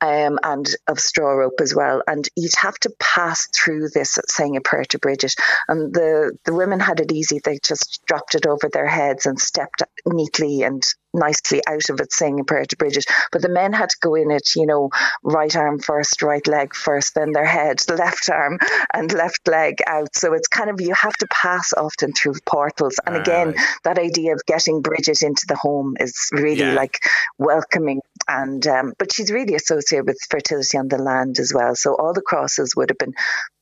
um, 0.00 0.38
and 0.42 0.68
of 0.86 1.00
straw 1.00 1.32
rope 1.32 1.60
as 1.60 1.74
well. 1.74 2.02
And 2.06 2.28
you'd 2.36 2.54
have 2.60 2.78
to 2.80 2.92
pass 2.98 3.48
through 3.48 3.88
this 3.90 4.18
saying 4.28 4.56
a 4.56 4.60
prayer 4.60 4.84
to 4.86 4.98
Bridget. 4.98 5.34
And 5.68 5.92
the 5.92 6.36
the 6.44 6.54
women 6.54 6.80
had 6.80 7.00
it 7.00 7.12
easy; 7.12 7.40
they 7.42 7.58
just 7.62 8.02
dropped 8.06 8.34
it 8.34 8.46
over 8.46 8.68
their 8.68 8.86
heads 8.86 9.26
and 9.26 9.40
stepped 9.40 9.82
neatly 10.06 10.62
and 10.62 10.82
nicely 11.12 11.60
out 11.66 11.88
of 11.88 12.00
it 12.00 12.12
saying 12.12 12.40
a 12.40 12.44
prayer 12.44 12.64
to 12.64 12.76
Bridget. 12.76 13.04
But 13.32 13.42
the 13.42 13.48
men 13.48 13.72
had 13.72 13.90
to 13.90 13.96
go 14.00 14.14
in 14.14 14.30
it, 14.30 14.54
you 14.56 14.66
know, 14.66 14.90
right 15.22 15.54
arm 15.54 15.78
first, 15.78 16.22
right 16.22 16.46
leg 16.46 16.74
first, 16.74 17.14
then 17.14 17.32
their 17.32 17.44
head, 17.44 17.82
left 17.88 18.28
arm 18.30 18.58
and 18.92 19.12
left 19.12 19.46
leg 19.48 19.78
out. 19.86 20.14
So 20.14 20.32
it's 20.34 20.48
kind 20.48 20.70
of 20.70 20.80
you 20.80 20.94
have 20.94 21.14
to 21.14 21.26
pass 21.28 21.72
often 21.72 22.12
through 22.12 22.34
portals. 22.46 22.98
And 23.04 23.16
again, 23.16 23.54
that 23.84 23.98
idea 23.98 24.34
of 24.34 24.42
getting 24.46 24.82
Bridget 24.82 25.22
into 25.22 25.46
the 25.46 25.56
home 25.56 25.96
is 26.00 26.28
really 26.32 26.60
yeah. 26.60 26.74
like 26.74 26.98
welcoming. 27.38 28.00
And 28.28 28.64
um, 28.66 28.92
but 28.98 29.12
she's 29.12 29.32
really 29.32 29.54
associated 29.54 30.06
with 30.06 30.18
fertility 30.30 30.78
on 30.78 30.88
the 30.88 30.98
land 30.98 31.38
as 31.38 31.52
well. 31.52 31.74
So 31.74 31.96
all 31.96 32.12
the 32.12 32.22
crosses 32.22 32.76
would 32.76 32.90
have 32.90 32.98
been 32.98 33.14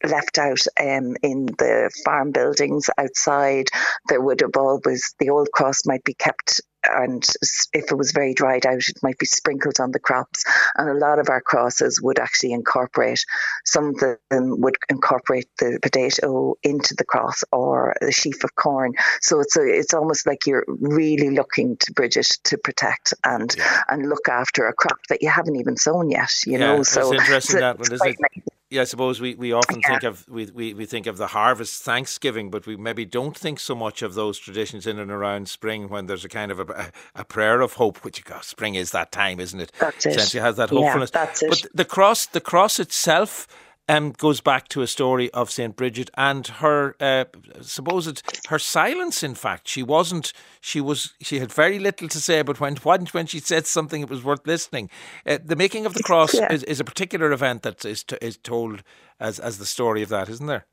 left 0.05 0.39
out 0.39 0.61
um, 0.79 1.17
in 1.23 1.47
the 1.47 1.91
farm 2.05 2.33
buildings 2.33 2.91
outside. 2.99 3.69
There 4.09 4.21
would 4.21 4.41
have 4.41 4.57
always 4.57 5.15
the 5.19 5.31
old 5.31 5.51
cross 5.53 5.87
might 5.87 6.05
be 6.05 6.15
kept 6.15 6.61
and 6.85 7.25
if 7.73 7.91
it 7.91 7.97
was 7.97 8.12
very 8.12 8.35
dried 8.35 8.67
out, 8.67 8.88
it 8.88 9.03
might 9.03 9.19
be 9.19 9.27
sprinkled 9.27 9.81
on 9.81 9.91
the 9.91 9.99
crops. 9.99 10.45
And 10.77 10.88
a 10.88 10.95
lot 10.95 11.19
of 11.19 11.29
our 11.29 11.41
crosses 11.41 12.01
would 12.01 12.19
actually 12.19 12.53
incorporate, 12.53 13.25
some 13.64 13.88
of 13.88 13.97
them 13.99 14.61
would 14.61 14.77
incorporate 14.88 15.49
the 15.59 15.79
potato 15.83 16.55
into 16.62 16.95
the 16.95 17.05
cross 17.05 17.45
or 17.53 17.95
the 18.01 18.12
sheaf 18.12 18.45
of 18.45 18.55
corn. 18.55 18.95
So 19.21 19.41
it's 19.41 19.57
a, 19.57 19.62
it's 19.62 19.95
almost 19.95 20.27
like 20.27 20.47
you're 20.47 20.64
really 20.69 21.31
looking 21.31 21.77
to 21.79 21.93
Bridget 21.93 22.29
to 22.45 22.59
protect 22.59 23.14
and 23.25 23.55
yeah. 23.57 23.83
and 23.88 24.09
look 24.09 24.29
after 24.29 24.67
a 24.67 24.73
crop 24.73 24.99
that 25.09 25.23
you 25.23 25.29
haven't 25.29 25.57
even 25.57 25.77
sown 25.77 26.11
yet. 26.11 26.47
You 26.47 26.53
yeah, 26.53 26.59
know, 26.59 26.83
so 26.83 27.12
it's 27.12 27.23
interesting 27.23 27.55
so 27.55 27.61
that 27.61 27.79
one, 27.79 27.93
is 27.93 28.01
it? 28.03 28.17
Nice 28.21 28.45
yeah, 28.71 28.83
I 28.83 28.85
suppose 28.85 29.21
we, 29.21 29.35
we 29.35 29.53
often 29.53 29.81
yeah. 29.81 29.89
think 29.89 30.03
of 30.03 30.29
we, 30.29 30.47
we, 30.47 30.75
we 30.75 30.85
think 30.85 31.07
of 31.07 31.17
the 31.17 31.29
harvest 31.29 31.83
Thanksgiving, 31.83 32.51
but 32.51 32.67
we 32.67 32.77
maybe 32.77 33.05
don't 33.05 33.37
think 33.37 33.61
so 33.61 33.75
much 33.75 34.03
of 34.03 34.15
those 34.15 34.39
traditions 34.39 34.87
in 34.87 34.99
and 34.99 35.11
around 35.11 35.49
spring 35.49 35.89
when 35.89 36.07
there's 36.07 36.25
a 36.25 36.29
kind 36.29 36.53
of 36.53 36.61
a, 36.61 36.93
a 37.15 37.25
prayer 37.25 37.63
of 37.63 37.75
hope, 37.75 38.05
which 38.05 38.25
go, 38.25 38.39
spring 38.43 38.75
is 38.75 38.91
that 38.91 39.11
time, 39.11 39.41
isn't 39.41 39.61
it? 39.61 39.73
That's 39.79 40.05
it. 40.05 40.17
Essentially 40.17 40.43
has 40.43 40.57
that 40.57 40.69
hopefulness. 40.69 41.11
Yeah, 41.15 41.25
that's 41.25 41.43
it. 41.43 41.51
But 41.51 41.67
the 41.75 41.85
cross 41.85 42.27
the 42.27 42.41
cross 42.41 42.79
itself 42.79 43.49
um, 43.88 44.12
goes 44.12 44.40
back 44.40 44.68
to 44.68 44.83
a 44.83 44.87
story 44.87 45.31
of 45.33 45.51
Saint 45.51 45.77
Bridget 45.77 46.11
and 46.14 46.46
her 46.46 46.94
uh, 47.01 47.24
supposed 47.61 48.22
her 48.48 48.59
silence. 48.59 49.22
In 49.22 49.35
fact, 49.35 49.68
she 49.68 49.83
wasn't. 49.83 50.33
She 50.61 50.81
was. 50.81 51.14
She 51.20 51.38
had 51.38 51.53
very 51.53 51.79
little 51.79 52.09
to 52.09 52.20
say, 52.20 52.42
but 52.42 52.61
when 52.61 52.77
when 52.83 53.07
when 53.07 53.27
she 53.27 53.40
said 53.40 53.66
something, 53.66 54.03
it 54.03 54.11
was 54.11 54.22
worth 54.22 54.46
listening. 54.46 54.90
Uh, 55.27 55.38
the 55.44 55.57
making 55.57 55.87
of 55.87 55.94
the 55.94 56.03
cross 56.03 56.35
yeah. 56.35 56.53
is, 56.53 56.62
is 56.64 56.81
a 56.81 56.85
particular 56.85 57.33
event 57.33 57.62
that 57.62 57.85
is 57.85 58.05
to, 58.05 58.24
is 58.24 58.37
told 58.37 58.83
as 59.18 59.38
as 59.38 59.59
the 59.59 59.66
story 59.66 60.03
of 60.03 60.09
that, 60.11 60.29
isn't 60.29 60.46
there? 60.46 60.66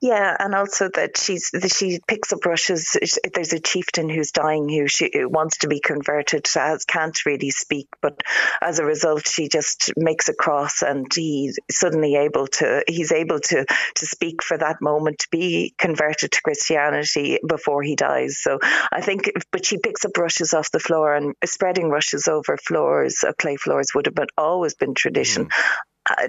Yeah, 0.00 0.36
and 0.38 0.54
also 0.54 0.88
that 0.94 1.16
she's 1.16 1.50
that 1.52 1.72
she 1.72 2.00
picks 2.06 2.32
up 2.32 2.44
rushes. 2.44 2.96
There's 3.32 3.52
a 3.52 3.60
chieftain 3.60 4.08
who's 4.08 4.32
dying 4.32 4.68
who 4.68 4.88
she 4.88 5.10
wants 5.14 5.58
to 5.58 5.68
be 5.68 5.78
converted, 5.78 6.48
can't 6.88 7.24
really 7.24 7.50
speak, 7.50 7.86
but 8.00 8.20
as 8.60 8.80
a 8.80 8.84
result, 8.84 9.28
she 9.28 9.48
just 9.48 9.92
makes 9.96 10.28
a 10.28 10.34
cross, 10.34 10.82
and 10.82 11.06
he's 11.14 11.58
suddenly 11.70 12.16
able 12.16 12.48
to 12.48 12.82
he's 12.88 13.12
able 13.12 13.38
to 13.38 13.64
to 13.64 14.06
speak 14.06 14.42
for 14.42 14.58
that 14.58 14.82
moment 14.82 15.20
to 15.20 15.28
be 15.30 15.72
converted 15.78 16.32
to 16.32 16.42
Christianity 16.42 17.38
before 17.46 17.82
he 17.82 17.94
dies. 17.94 18.38
So 18.42 18.58
I 18.90 19.00
think, 19.00 19.30
but 19.52 19.64
she 19.64 19.78
picks 19.78 20.04
up 20.04 20.16
rushes 20.18 20.54
off 20.54 20.72
the 20.72 20.80
floor 20.80 21.14
and 21.14 21.34
spreading 21.44 21.88
rushes 21.88 22.26
over 22.26 22.56
floors, 22.56 23.24
uh, 23.26 23.32
clay 23.32 23.56
floors 23.56 23.94
would 23.94 24.06
have 24.06 24.14
been 24.16 24.26
always 24.36 24.74
been 24.74 24.94
tradition. 24.94 25.46
Mm 25.46 25.50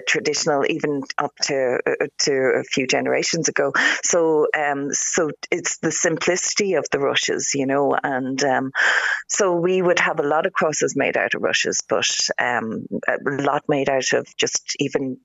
traditional 0.08 0.66
even 0.70 1.02
up 1.18 1.34
to 1.44 1.80
uh, 1.86 2.06
to 2.20 2.34
a 2.34 2.64
few 2.64 2.88
generations 2.88 3.50
ago. 3.50 3.72
So 4.04 4.48
um, 4.58 4.94
so 4.94 5.32
it's 5.52 5.80
the 5.80 5.92
simplicity 5.92 6.74
of 6.76 6.86
the 6.92 7.00
rushes, 7.00 7.54
you 7.56 7.66
know, 7.66 7.96
and 8.02 8.42
um, 8.44 8.72
so 9.28 9.56
we 9.56 9.82
would 9.82 10.00
have 10.00 10.20
a 10.20 10.28
lot 10.28 10.46
of 10.46 10.54
crosses 10.54 10.96
made 10.96 11.18
out 11.18 11.34
of 11.34 11.42
rushes, 11.42 11.82
but 11.88 12.10
um, 12.40 12.86
a 13.08 13.18
lot 13.24 13.64
made 13.68 13.90
out 13.90 14.14
of 14.14 14.28
just 14.38 14.76
even 14.80 15.18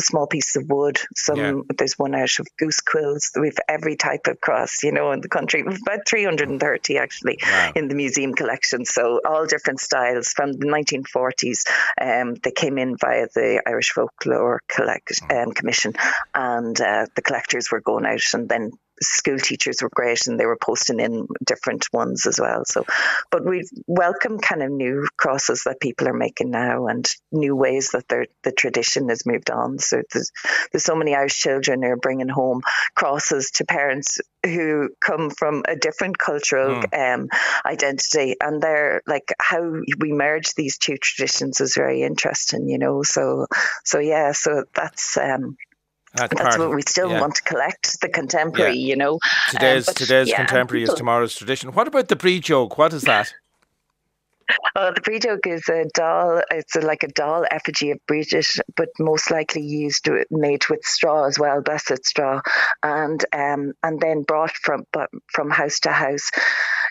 small 0.00 0.26
pieces 0.26 0.56
of 0.56 0.68
wood. 0.68 0.98
Some 1.14 1.38
yeah. 1.38 1.60
there's 1.76 1.98
one 1.98 2.14
out 2.14 2.38
of 2.38 2.46
goose 2.58 2.80
quills. 2.80 3.32
We've 3.38 3.56
every 3.68 3.96
type 3.96 4.26
of 4.26 4.40
cross, 4.40 4.82
you 4.82 4.92
know, 4.92 5.12
in 5.12 5.20
the 5.20 5.28
country. 5.28 5.62
We've 5.62 5.80
about 5.80 6.08
330 6.08 6.98
actually 6.98 7.38
wow. 7.42 7.72
in 7.74 7.88
the 7.88 7.94
museum 7.94 8.34
collection. 8.34 8.84
So 8.84 9.20
all 9.24 9.46
different 9.46 9.80
styles 9.80 10.32
from 10.32 10.52
the 10.52 10.66
1940s. 10.66 11.64
Um, 12.00 12.34
they 12.34 12.50
came 12.50 12.78
in 12.78 12.96
via 12.96 13.26
the 13.34 13.62
Irish 13.66 13.90
Folklore 13.90 14.62
Collect 14.68 15.08
mm. 15.08 15.42
um, 15.42 15.52
Commission, 15.52 15.94
and 16.34 16.78
uh, 16.80 17.06
the 17.14 17.22
collectors 17.22 17.70
were 17.70 17.80
going 17.80 18.06
out 18.06 18.34
and 18.34 18.48
then 18.48 18.72
school 19.00 19.38
teachers 19.38 19.82
were 19.82 19.90
great 19.92 20.26
and 20.26 20.38
they 20.38 20.46
were 20.46 20.58
posting 20.60 21.00
in 21.00 21.26
different 21.44 21.86
ones 21.92 22.26
as 22.26 22.38
well. 22.40 22.64
So, 22.64 22.84
but 23.30 23.44
we 23.44 23.68
welcome 23.86 24.38
kind 24.38 24.62
of 24.62 24.70
new 24.70 25.06
crosses 25.16 25.62
that 25.64 25.80
people 25.80 26.08
are 26.08 26.14
making 26.14 26.50
now 26.50 26.86
and 26.86 27.08
new 27.32 27.54
ways 27.56 27.90
that 27.90 28.08
the 28.08 28.52
tradition 28.52 29.08
has 29.08 29.26
moved 29.26 29.50
on. 29.50 29.78
So 29.78 30.02
there's, 30.12 30.32
there's 30.72 30.84
so 30.84 30.96
many 30.96 31.14
Irish 31.14 31.38
children 31.38 31.82
who 31.82 31.90
are 31.90 31.96
bringing 31.96 32.28
home 32.28 32.62
crosses 32.94 33.50
to 33.52 33.64
parents 33.64 34.20
who 34.44 34.90
come 35.00 35.30
from 35.30 35.62
a 35.66 35.76
different 35.76 36.18
cultural 36.18 36.82
mm. 36.82 37.14
um, 37.14 37.28
identity 37.66 38.36
and 38.40 38.62
they're 38.62 39.02
like 39.06 39.32
how 39.40 39.60
we 39.98 40.12
merge 40.12 40.54
these 40.54 40.78
two 40.78 40.96
traditions 40.96 41.60
is 41.60 41.74
very 41.74 42.02
interesting 42.02 42.68
you 42.68 42.78
know 42.78 43.02
so 43.02 43.46
so 43.84 43.98
yeah 43.98 44.32
so 44.32 44.64
that's 44.74 45.16
um 45.16 45.56
that's, 46.18 46.42
That's 46.42 46.58
what 46.58 46.74
we 46.74 46.82
still 46.82 47.10
yeah. 47.10 47.20
want 47.20 47.36
to 47.36 47.42
collect 47.42 48.00
the 48.00 48.08
contemporary, 48.08 48.76
yeah. 48.76 48.88
you 48.88 48.96
know. 48.96 49.18
Today's 49.50 49.88
um, 49.88 49.94
today's 49.94 50.28
yeah, 50.28 50.36
contemporary 50.36 50.82
people, 50.82 50.94
is 50.94 50.98
tomorrow's 50.98 51.34
tradition. 51.34 51.72
What 51.72 51.88
about 51.88 52.08
the 52.08 52.16
brídeog? 52.16 52.76
What 52.78 52.92
is 52.92 53.02
that? 53.02 53.32
Oh, 54.74 54.92
the 54.94 55.02
brídeog 55.02 55.46
is 55.46 55.68
a 55.68 55.84
doll. 55.92 56.40
It's 56.50 56.74
a, 56.74 56.80
like 56.80 57.02
a 57.02 57.08
doll 57.08 57.44
effigy 57.50 57.90
of 57.90 57.98
Bridget, 58.06 58.46
but 58.76 58.88
most 58.98 59.30
likely 59.30 59.62
used 59.62 60.08
made 60.30 60.66
with 60.70 60.84
straw 60.84 61.24
as 61.24 61.38
well, 61.38 61.60
blessed 61.60 62.06
straw, 62.06 62.40
and 62.82 63.22
um, 63.34 63.74
and 63.82 64.00
then 64.00 64.22
brought 64.22 64.52
from 64.52 64.86
from 65.26 65.50
house 65.50 65.80
to 65.80 65.90
house 65.90 66.30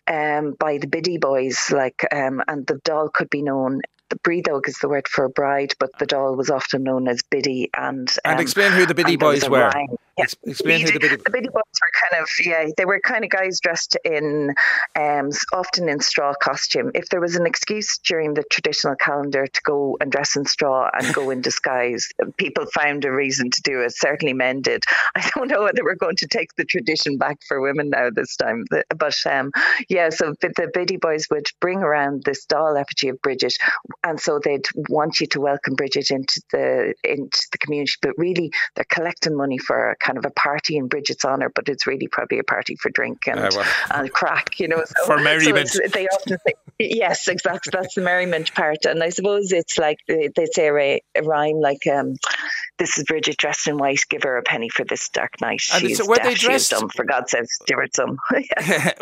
um, 0.05 0.55
by 0.59 0.77
the 0.77 0.85
biddy 0.85 1.17
boys. 1.17 1.71
Like 1.71 2.05
um, 2.11 2.43
and 2.47 2.67
the 2.67 2.79
doll 2.83 3.09
could 3.09 3.29
be 3.31 3.41
known 3.41 3.81
the 4.09 4.17
brídeog 4.19 4.67
is 4.67 4.77
the 4.79 4.87
word 4.87 5.07
for 5.07 5.25
a 5.25 5.29
bride, 5.29 5.73
but 5.79 5.89
the 5.99 6.05
doll 6.05 6.35
was 6.35 6.49
often 6.49 6.83
known 6.83 7.07
as 7.07 7.21
Biddy. 7.29 7.69
And 7.75 8.09
um, 8.25 8.31
and 8.33 8.39
explain 8.39 8.71
who 8.71 8.85
the 8.85 8.95
Biddy 8.95 9.15
boys 9.15 9.47
were. 9.49 9.71
Yeah. 10.17 10.25
Explain 10.45 10.81
who 10.81 10.91
the 10.91 10.99
Biddy. 10.99 11.15
The 11.17 11.29
Biddy 11.29 11.49
boys 11.49 11.63
were 11.81 11.91
kind 12.09 12.23
of 12.23 12.29
yeah, 12.43 12.67
they 12.75 12.85
were 12.85 12.99
kind 12.99 13.23
of 13.23 13.29
guys 13.29 13.59
dressed 13.59 13.97
in, 14.03 14.53
um, 14.95 15.29
often 15.53 15.89
in 15.89 15.99
straw 15.99 16.33
costume. 16.41 16.91
If 16.95 17.09
there 17.09 17.21
was 17.21 17.35
an 17.35 17.45
excuse 17.45 17.99
during 17.99 18.33
the 18.33 18.43
traditional 18.49 18.95
calendar 18.95 19.45
to 19.45 19.61
go 19.63 19.97
and 20.01 20.11
dress 20.11 20.35
in 20.35 20.45
straw 20.45 20.89
and 20.93 21.13
go 21.13 21.29
in 21.29 21.41
disguise, 21.47 22.09
people 22.37 22.65
found 22.73 23.05
a 23.05 23.11
reason 23.11 23.51
to 23.51 23.61
do 23.61 23.81
it. 23.81 23.93
Certainly, 23.95 24.33
men 24.33 24.61
did. 24.61 24.83
I 25.15 25.29
don't 25.35 25.49
know 25.49 25.63
whether 25.63 25.83
we're 25.83 25.95
going 25.95 26.17
to 26.17 26.27
take 26.27 26.55
the 26.55 26.65
tradition 26.65 27.17
back 27.17 27.37
for 27.47 27.61
women 27.61 27.91
now 27.91 28.09
this 28.09 28.35
time, 28.35 28.65
but 28.69 29.15
um, 29.29 29.51
yeah. 29.89 30.09
So 30.09 30.33
the, 30.41 30.51
the 30.55 30.71
Biddy 30.73 30.97
boys 30.97 31.27
would 31.29 31.47
bring 31.59 31.79
around 31.79 32.23
this 32.23 32.45
doll 32.45 32.75
effigy 32.75 33.09
of 33.09 33.21
Bridget 33.21 33.57
and 34.03 34.19
so 34.19 34.39
they'd 34.43 34.65
want 34.89 35.19
you 35.19 35.27
to 35.27 35.41
welcome 35.41 35.75
Bridget 35.75 36.11
into 36.11 36.41
the 36.51 36.93
into 37.03 37.47
the 37.51 37.57
community. 37.57 37.93
But 38.01 38.11
really, 38.17 38.51
they're 38.75 38.85
collecting 38.89 39.35
money 39.35 39.57
for 39.57 39.97
kind 39.99 40.17
of 40.17 40.25
a 40.25 40.31
party 40.31 40.77
in 40.77 40.87
Bridget's 40.87 41.25
honour, 41.25 41.51
but 41.53 41.67
it's 41.69 41.87
really 41.87 42.07
probably 42.07 42.39
a 42.39 42.43
party 42.43 42.75
for 42.75 42.89
drink 42.89 43.27
and, 43.27 43.39
uh, 43.39 43.49
well, 43.55 43.67
and 43.91 44.11
crack, 44.11 44.59
you 44.59 44.67
know. 44.67 44.83
So, 44.85 45.05
for 45.05 45.19
merriment. 45.19 45.69
So 45.69 45.81
they 45.91 46.07
often 46.07 46.37
say, 46.45 46.53
yes, 46.79 47.27
exactly. 47.27 47.71
That's 47.73 47.95
the 47.95 48.01
merriment 48.01 48.53
part, 48.53 48.85
and 48.85 49.03
I 49.03 49.09
suppose 49.09 49.51
it's 49.51 49.77
like 49.77 49.99
they, 50.07 50.29
they 50.35 50.45
say 50.45 50.69
a, 50.69 51.01
a 51.15 51.23
rhyme 51.23 51.59
like. 51.59 51.85
Um, 51.87 52.15
this 52.77 52.97
is 52.97 53.05
Bridget 53.05 53.37
dressed 53.37 53.67
in 53.67 53.77
white. 53.77 54.01
Give 54.09 54.21
her 54.23 54.37
a 54.37 54.43
penny 54.43 54.69
for 54.69 54.85
this 54.85 55.09
dark 55.09 55.41
night. 55.41 55.61
She's 55.61 55.97
so 55.97 56.07
were 56.07 56.17
they 56.21 56.35
dressed? 56.35 56.71
Dumb, 56.71 56.89
for 56.89 57.05
God's 57.05 57.31
sake, 57.31 57.45
give 57.65 57.77
her 57.77 57.87
some. 57.93 58.19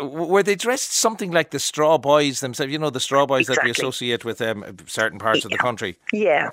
were 0.00 0.42
they 0.42 0.54
dressed 0.54 0.92
something 0.92 1.30
like 1.30 1.50
the 1.50 1.58
Straw 1.58 1.98
Boys 1.98 2.40
themselves? 2.40 2.72
You 2.72 2.78
know, 2.78 2.90
the 2.90 3.00
Straw 3.00 3.26
Boys 3.26 3.48
exactly. 3.48 3.72
that 3.72 3.78
we 3.78 3.82
associate 3.82 4.24
with 4.24 4.40
um, 4.40 4.76
certain 4.86 5.18
parts 5.18 5.44
of 5.44 5.50
the 5.50 5.58
country. 5.58 5.96
Yeah. 6.12 6.50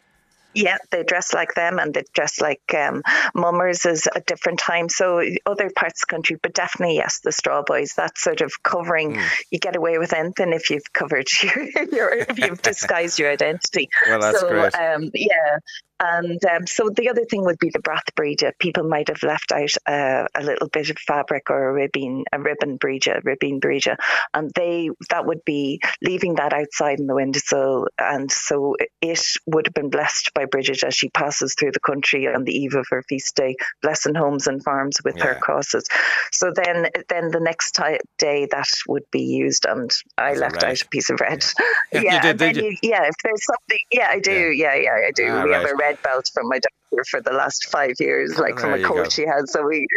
Yeah, 0.55 0.77
they 0.91 1.03
dress 1.03 1.33
like 1.33 1.53
them 1.55 1.79
and 1.79 1.93
they 1.93 2.03
dress 2.13 2.41
like 2.41 2.61
um, 2.75 3.01
mummers 3.33 3.85
is 3.85 4.07
a 4.13 4.21
different 4.21 4.59
time. 4.59 4.89
So 4.89 5.23
other 5.45 5.69
parts 5.75 6.03
of 6.03 6.07
the 6.07 6.13
country, 6.13 6.37
but 6.41 6.53
definitely 6.53 6.95
yes, 6.95 7.19
the 7.23 7.31
straw 7.31 7.63
boys. 7.63 7.93
That's 7.95 8.21
sort 8.21 8.41
of 8.41 8.51
covering. 8.63 9.15
Mm. 9.15 9.29
You 9.51 9.59
get 9.59 9.75
away 9.75 9.97
with 9.97 10.13
anything 10.13 10.53
if 10.53 10.69
you've 10.69 10.91
covered 10.93 11.27
your, 11.43 11.85
your 11.91 12.13
if 12.13 12.39
you've 12.39 12.61
disguised 12.61 13.19
your 13.19 13.31
identity. 13.31 13.89
Well, 14.07 14.19
that's 14.19 14.39
so, 14.39 14.49
great. 14.49 14.75
Um, 14.75 15.09
yeah, 15.13 15.57
and 16.03 16.45
um, 16.45 16.67
so 16.67 16.89
the 16.89 17.09
other 17.09 17.25
thing 17.25 17.45
would 17.45 17.59
be 17.59 17.69
the 17.69 17.79
brat 17.79 18.03
Bríde. 18.15 18.51
People 18.59 18.83
might 18.83 19.07
have 19.07 19.23
left 19.23 19.51
out 19.51 19.73
uh, 19.85 20.27
a 20.35 20.43
little 20.43 20.67
bit 20.67 20.89
of 20.89 20.97
fabric 20.97 21.49
or 21.49 21.69
a 21.69 21.73
ribbon, 21.73 22.25
a 22.31 22.39
ribbon 22.39 22.77
bríde, 22.77 23.23
ribbon 23.23 23.61
bríde, 23.61 23.95
and 24.33 24.51
they 24.55 24.89
that 25.09 25.25
would 25.25 25.43
be 25.45 25.81
leaving 26.01 26.35
that 26.35 26.53
outside 26.53 26.99
in 26.99 27.07
the 27.07 27.15
windowsill, 27.15 27.87
and 27.97 28.31
so 28.31 28.75
it 29.01 29.21
would 29.45 29.67
have 29.67 29.73
been 29.73 29.89
blessed 29.89 30.31
by 30.33 30.45
Bridget 30.45 30.83
as 30.83 30.95
she 30.95 31.09
passes 31.09 31.55
through 31.55 31.71
the 31.71 31.79
country 31.79 32.27
on 32.27 32.43
the 32.43 32.53
eve 32.53 32.75
of 32.75 32.85
her 32.89 33.03
feast 33.03 33.35
day, 33.35 33.55
blessing 33.81 34.15
homes 34.15 34.47
and 34.47 34.63
farms 34.63 34.97
with 35.03 35.17
yeah. 35.17 35.25
her 35.25 35.35
crosses. 35.35 35.85
So 36.31 36.51
then, 36.51 36.87
then 37.09 37.31
the 37.31 37.39
next 37.39 37.75
t- 37.75 37.99
day 38.17 38.47
that 38.51 38.67
would 38.87 39.03
be 39.11 39.23
used, 39.23 39.65
and 39.65 39.91
I 40.17 40.33
left 40.33 40.63
out 40.63 40.81
a 40.81 40.87
piece 40.87 41.09
of 41.09 41.19
red. 41.19 41.43
Yeah, 41.91 42.01
yeah, 42.01 42.21
did, 42.21 42.37
did 42.37 42.57
you? 42.57 42.77
yeah. 42.81 43.03
If 43.03 43.15
there's 43.23 43.45
something, 43.45 43.79
yeah, 43.91 44.07
I 44.09 44.19
do. 44.19 44.31
Yeah, 44.31 44.75
yeah, 44.75 44.81
yeah 44.99 45.07
I 45.07 45.11
do. 45.11 45.27
Ah, 45.29 45.43
we 45.43 45.51
right. 45.51 45.61
have 45.61 45.69
a 45.69 45.75
red 45.75 45.92
belt 46.03 46.29
from 46.33 46.47
my 46.49 46.59
doctor 46.93 47.03
for 47.09 47.21
the 47.21 47.35
last 47.35 47.65
five 47.65 47.93
years, 47.99 48.37
like 48.37 48.59
from 48.59 48.73
a 48.73 48.83
cold 48.83 49.11
she 49.11 49.25
had. 49.25 49.49
So 49.49 49.65
we, 49.67 49.87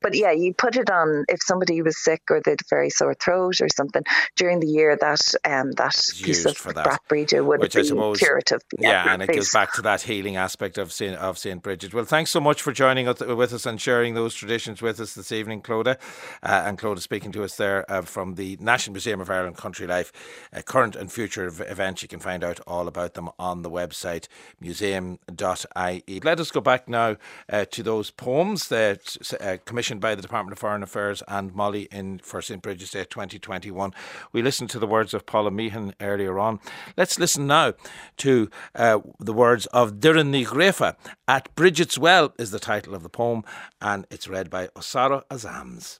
but 0.00 0.14
yeah, 0.14 0.32
you 0.32 0.54
put 0.54 0.76
it 0.76 0.90
on 0.90 1.24
if 1.28 1.40
somebody 1.42 1.82
was 1.82 2.02
sick 2.02 2.22
or 2.30 2.40
they 2.44 2.52
had 2.52 2.60
a 2.60 2.68
very 2.68 2.90
sore 2.90 3.14
throat 3.14 3.60
or 3.60 3.68
something 3.68 4.02
during 4.36 4.60
the 4.60 4.66
year 4.66 4.96
that 5.00 5.20
um 5.44 5.72
that 5.72 5.96
piece 6.22 6.44
of 6.44 6.56
brat 6.74 7.00
Bríde 7.08 7.44
would 7.44 7.60
Which 7.60 7.74
be 7.74 7.84
suppose, 7.84 8.18
curative. 8.18 8.60
Yeah, 8.78 9.04
yeah 9.04 9.14
and 9.14 9.22
it 9.22 9.32
goes 9.32 9.50
back 9.50 9.72
to 9.74 9.82
that 9.82 10.02
healing 10.02 10.36
aspect 10.36 10.78
of 10.78 10.92
Saint 10.92 11.16
of 11.16 11.38
Saint 11.38 11.62
Bridget. 11.62 11.94
Well, 11.94 12.04
thanks 12.04 12.30
so 12.30 12.40
much 12.40 12.62
for 12.62 12.72
joining 12.72 13.08
us 13.08 13.20
with 13.20 13.52
us 13.52 13.66
and 13.66 13.80
sharing 13.80 14.14
those 14.14 14.34
traditions 14.34 14.82
with 14.82 15.00
us 15.00 15.14
this 15.14 15.32
evening, 15.32 15.62
Clodagh. 15.62 15.98
Uh, 16.42 16.64
and 16.66 16.78
Clodagh 16.78 17.00
speaking 17.00 17.32
to 17.32 17.44
us 17.44 17.56
there 17.56 17.90
uh, 17.90 18.02
from 18.02 18.34
the 18.34 18.56
National 18.60 18.92
Museum 18.94 19.20
of 19.20 19.30
Ireland 19.30 19.56
Country 19.56 19.86
Life, 19.86 20.12
uh, 20.52 20.62
current 20.62 20.96
and 20.96 21.10
future 21.10 21.46
events. 21.46 22.02
You 22.02 22.08
can 22.08 22.20
find 22.20 22.44
out 22.44 22.60
all 22.66 22.88
about 22.88 23.14
them 23.14 23.30
on 23.38 23.62
the 23.62 23.70
website 23.70 24.26
museum.ie. 24.60 26.20
Let 26.30 26.38
us 26.38 26.52
go 26.52 26.60
back 26.60 26.88
now 26.88 27.16
uh, 27.52 27.64
to 27.72 27.82
those 27.82 28.12
poems 28.12 28.68
that 28.68 29.16
uh, 29.40 29.56
commissioned 29.64 30.00
by 30.00 30.14
the 30.14 30.22
Department 30.22 30.52
of 30.52 30.60
Foreign 30.60 30.84
Affairs 30.84 31.24
and 31.26 31.52
MoLI 31.52 31.88
in 31.90 32.20
for 32.20 32.40
St 32.40 32.62
Bridget's 32.62 32.92
Day 32.92 33.02
2021. 33.02 33.92
We 34.32 34.40
listened 34.40 34.70
to 34.70 34.78
the 34.78 34.86
words 34.86 35.12
of 35.12 35.26
Paula 35.26 35.50
Meehan 35.50 35.92
earlier 36.00 36.38
on. 36.38 36.60
Let's 36.96 37.18
listen 37.18 37.48
now 37.48 37.72
to 38.18 38.48
uh, 38.76 39.00
the 39.18 39.32
words 39.32 39.66
of 39.66 39.94
Doireann 39.94 40.46
Ghríofa. 40.46 40.94
At 41.26 41.52
Bridget's 41.56 41.98
Well 41.98 42.32
is 42.38 42.52
the 42.52 42.60
title 42.60 42.94
of 42.94 43.02
the 43.02 43.08
poem, 43.08 43.42
and 43.80 44.06
it's 44.08 44.28
read 44.28 44.50
by 44.50 44.68
Osara 44.68 45.24
Azams. 45.32 45.98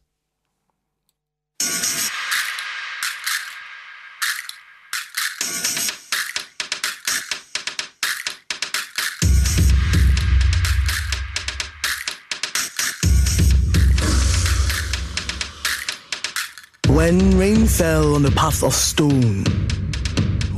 When 17.00 17.38
rain 17.38 17.66
fell 17.66 18.14
on 18.14 18.22
the 18.24 18.30
path 18.30 18.62
of 18.62 18.74
stone, 18.74 19.44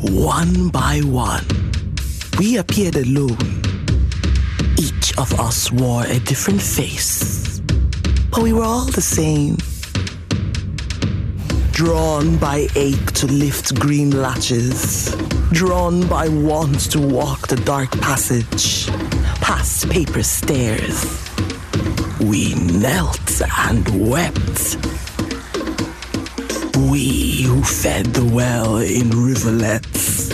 one 0.00 0.70
by 0.70 0.98
one, 1.04 1.46
we 2.36 2.56
appeared 2.56 2.96
alone. 2.96 3.62
Each 4.76 5.16
of 5.18 5.38
us 5.38 5.70
wore 5.70 6.04
a 6.04 6.18
different 6.18 6.60
face, 6.60 7.60
but 8.32 8.42
we 8.42 8.52
were 8.52 8.64
all 8.64 8.86
the 8.86 9.00
same. 9.00 9.56
Drawn 11.70 12.38
by 12.38 12.66
ache 12.74 13.12
to 13.12 13.28
lift 13.28 13.76
green 13.76 14.10
latches, 14.10 15.14
drawn 15.52 16.08
by 16.08 16.26
want 16.26 16.90
to 16.90 16.98
walk 17.00 17.46
the 17.46 17.62
dark 17.64 17.92
passage, 18.00 18.88
past 19.40 19.88
paper 19.90 20.24
stairs. 20.24 21.06
We 22.18 22.56
knelt 22.56 23.40
and 23.58 24.10
wept. 24.10 25.11
We 26.76 27.42
who 27.42 27.62
fed 27.62 28.06
the 28.06 28.24
well 28.24 28.76
in 28.78 29.10
rivulets. 29.10 30.30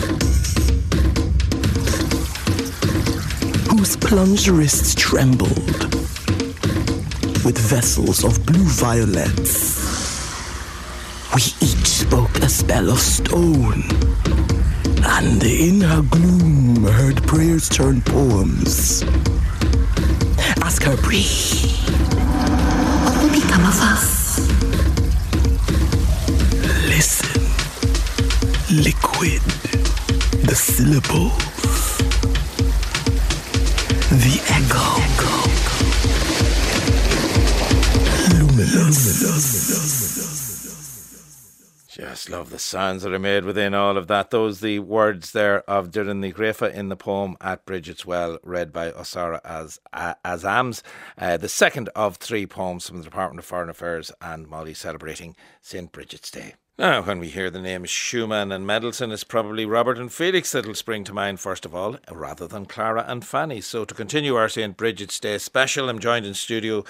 Whose 3.68 3.97
plunged 3.97 4.49
wrists 4.49 4.95
trembled 4.95 5.49
with 7.45 7.59
vessels 7.59 8.24
of 8.24 8.45
blue 8.47 8.64
violets. 8.64 9.78
We 11.34 11.43
each 11.61 11.86
spoke 11.86 12.36
a 12.39 12.49
spell 12.49 12.91
of 12.91 12.99
stone, 12.99 13.82
and 15.05 15.43
in 15.43 15.80
her 15.80 16.03
gloom 16.03 16.84
heard 16.84 17.22
prayers 17.26 17.68
turn 17.68 18.01
poems. 18.03 19.03
Ask 20.62 20.82
her, 20.84 20.97
breathe. 20.97 21.70
What 23.05 23.22
will 23.22 23.30
become 23.30 23.64
of 23.64 23.80
us? 23.80 24.27
Listen. 26.99 27.42
Liquid. 28.82 29.40
The 30.49 30.55
syllables. 30.57 31.99
The 34.11 34.40
echo. 34.59 34.99
Luminous. 38.34 38.99
Just 41.86 42.30
love 42.30 42.51
the 42.51 42.59
sounds 42.59 43.05
that 43.05 43.12
are 43.14 43.20
made 43.20 43.44
within 43.44 43.74
all 43.74 43.96
of 43.96 44.09
that. 44.09 44.30
Those 44.30 44.59
the 44.59 44.80
words 44.80 45.30
there 45.30 45.62
of 45.70 45.92
Doireann 45.92 46.18
Ní 46.20 46.34
Ghríofa 46.34 46.74
in 46.74 46.88
the 46.88 46.96
poem 46.96 47.36
at 47.40 47.64
Bridget's 47.64 48.07
Well, 48.07 48.40
read 48.42 48.72
by 48.72 48.90
Osara 48.90 49.40
as 49.44 49.78
uh, 49.92 50.14
Azams. 50.24 50.82
Uh, 51.16 51.36
the 51.36 51.49
second 51.49 51.90
of 51.94 52.16
three 52.16 52.44
poems 52.44 52.88
from 52.88 52.99
the 52.99 53.05
Department 53.05 53.38
of 53.38 53.44
Foreign 53.44 53.70
Affairs 53.70 54.11
and 54.20 54.49
MoLI 54.49 54.74
celebrating 54.74 55.36
St. 55.61 55.92
Bridget's 55.92 56.32
Day. 56.32 56.55
Now, 56.80 57.02
when 57.02 57.18
we 57.18 57.26
hear 57.26 57.50
the 57.50 57.60
names 57.60 57.90
Schumann 57.90 58.52
and 58.52 58.64
Mendelssohn, 58.64 59.10
it's 59.10 59.24
probably 59.24 59.66
Robert 59.66 59.98
and 59.98 60.12
Felix 60.12 60.52
that'll 60.52 60.76
spring 60.76 61.02
to 61.02 61.12
mind 61.12 61.40
first 61.40 61.64
of 61.64 61.74
all, 61.74 61.96
rather 62.08 62.46
than 62.46 62.66
Clara 62.66 63.04
and 63.08 63.24
Fanny. 63.26 63.60
So, 63.60 63.84
to 63.84 63.92
continue 63.92 64.36
our 64.36 64.48
St. 64.48 64.76
Bridget's 64.76 65.18
Day 65.18 65.38
special, 65.38 65.88
I'm 65.88 65.98
joined 65.98 66.24
in 66.24 66.34
studio 66.34 66.84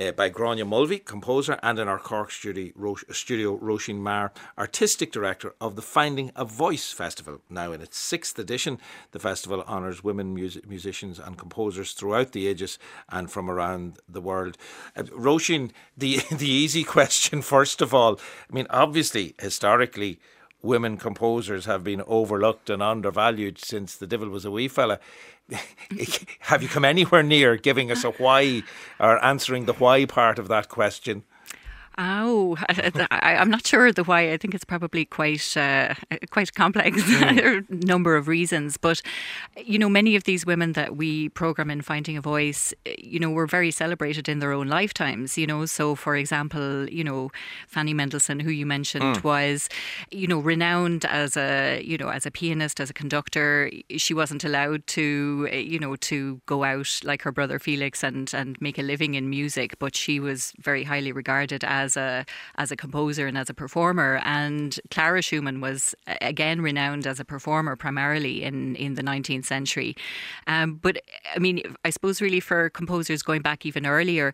uh, 0.00 0.12
by 0.12 0.30
Gráinne 0.30 0.66
Mulvey, 0.66 0.98
composer, 0.98 1.58
and 1.62 1.78
in 1.78 1.88
our 1.88 1.98
Cork 1.98 2.30
studio, 2.30 2.72
Ro- 2.74 2.96
studio 3.10 3.58
Roisin 3.58 3.96
Maher, 3.96 4.32
artistic 4.56 5.12
director 5.12 5.54
of 5.60 5.76
the 5.76 5.82
Finding 5.82 6.32
a 6.34 6.46
Voice 6.46 6.90
Festival. 6.90 7.42
Now, 7.50 7.72
in 7.72 7.82
its 7.82 7.98
sixth 7.98 8.38
edition, 8.38 8.78
the 9.10 9.18
festival 9.18 9.62
honours 9.68 10.02
women 10.02 10.32
music- 10.32 10.66
musicians 10.66 11.18
and 11.18 11.36
composers 11.36 11.92
throughout 11.92 12.32
the 12.32 12.46
ages 12.46 12.78
and 13.10 13.30
from 13.30 13.50
around 13.50 13.98
the 14.08 14.22
world. 14.22 14.56
Uh, 14.96 15.02
Roisin, 15.02 15.70
the 15.98 16.22
the 16.32 16.48
easy 16.48 16.82
question 16.82 17.42
first 17.42 17.82
of 17.82 17.92
all. 17.92 18.18
I 18.50 18.54
mean, 18.54 18.66
obviously, 18.70 19.33
historically, 19.38 20.18
women 20.62 20.96
composers 20.96 21.66
have 21.66 21.84
been 21.84 22.02
overlooked 22.06 22.70
and 22.70 22.82
undervalued 22.82 23.58
since 23.58 23.94
the 23.94 24.06
devil 24.06 24.28
was 24.28 24.44
a 24.44 24.50
wee 24.50 24.68
fella. 24.68 24.98
have 26.40 26.62
you 26.62 26.68
come 26.68 26.84
anywhere 26.84 27.22
near 27.22 27.56
giving 27.56 27.90
us 27.90 28.02
a 28.02 28.10
why 28.12 28.62
or 28.98 29.22
answering 29.22 29.66
the 29.66 29.74
why 29.74 30.04
part 30.06 30.38
of 30.38 30.48
that 30.48 30.68
question? 30.68 31.22
Oh, 31.96 32.56
I, 32.68 33.34
am 33.34 33.50
not 33.50 33.66
sure 33.66 33.92
the 33.92 34.02
why. 34.02 34.32
I 34.32 34.36
think 34.36 34.54
it's 34.54 34.64
probably 34.64 35.04
quite 35.04 35.56
uh, 35.56 35.94
quite 36.30 36.52
complex. 36.54 37.02
Mm. 37.02 37.36
there 37.36 37.54
are 37.54 37.58
a 37.58 37.86
number 37.86 38.16
of 38.16 38.26
reasons, 38.26 38.76
but 38.76 39.00
you 39.56 39.78
know, 39.78 39.88
many 39.88 40.16
of 40.16 40.24
these 40.24 40.44
women 40.44 40.72
that 40.72 40.96
we 40.96 41.28
program 41.30 41.70
in 41.70 41.82
Finding 41.82 42.16
a 42.16 42.20
Voice, 42.20 42.74
you 42.98 43.20
know, 43.20 43.30
were 43.30 43.46
very 43.46 43.70
celebrated 43.70 44.28
in 44.28 44.40
their 44.40 44.52
own 44.52 44.66
lifetimes. 44.66 45.38
You 45.38 45.46
know, 45.46 45.66
so 45.66 45.94
for 45.94 46.16
example, 46.16 46.88
you 46.88 47.04
know, 47.04 47.30
Fanny 47.68 47.94
Mendelssohn, 47.94 48.40
who 48.40 48.50
you 48.50 48.66
mentioned, 48.66 49.16
mm. 49.16 49.24
was 49.24 49.68
you 50.10 50.26
know 50.26 50.40
renowned 50.40 51.04
as 51.04 51.36
a 51.36 51.80
you 51.84 51.96
know 51.96 52.08
as 52.08 52.26
a 52.26 52.30
pianist, 52.30 52.80
as 52.80 52.90
a 52.90 52.94
conductor. 52.94 53.70
She 53.96 54.14
wasn't 54.14 54.42
allowed 54.42 54.86
to 54.88 55.48
you 55.52 55.78
know 55.78 55.94
to 55.96 56.40
go 56.46 56.64
out 56.64 57.00
like 57.04 57.22
her 57.22 57.32
brother 57.32 57.60
Felix 57.60 58.02
and 58.02 58.32
and 58.34 58.60
make 58.60 58.78
a 58.78 58.82
living 58.82 59.14
in 59.14 59.30
music, 59.30 59.78
but 59.78 59.94
she 59.94 60.18
was 60.18 60.52
very 60.58 60.82
highly 60.82 61.12
regarded 61.12 61.62
as 61.62 61.83
as 61.84 61.96
a 61.96 62.24
as 62.56 62.70
a 62.70 62.76
composer 62.76 63.26
and 63.26 63.36
as 63.38 63.48
a 63.50 63.54
performer. 63.54 64.20
And 64.24 64.78
Clara 64.90 65.22
Schumann 65.22 65.60
was 65.60 65.94
again 66.20 66.60
renowned 66.60 67.06
as 67.06 67.20
a 67.20 67.24
performer 67.24 67.76
primarily 67.76 68.42
in 68.42 68.76
in 68.76 68.94
the 68.94 69.02
19th 69.02 69.46
century. 69.46 69.94
Um, 70.46 70.68
but 70.84 70.94
I 71.34 71.38
mean, 71.38 71.56
I 71.84 71.90
suppose 71.90 72.20
really 72.20 72.40
for 72.40 72.70
composers 72.70 73.22
going 73.22 73.42
back 73.42 73.66
even 73.66 73.86
earlier, 73.86 74.32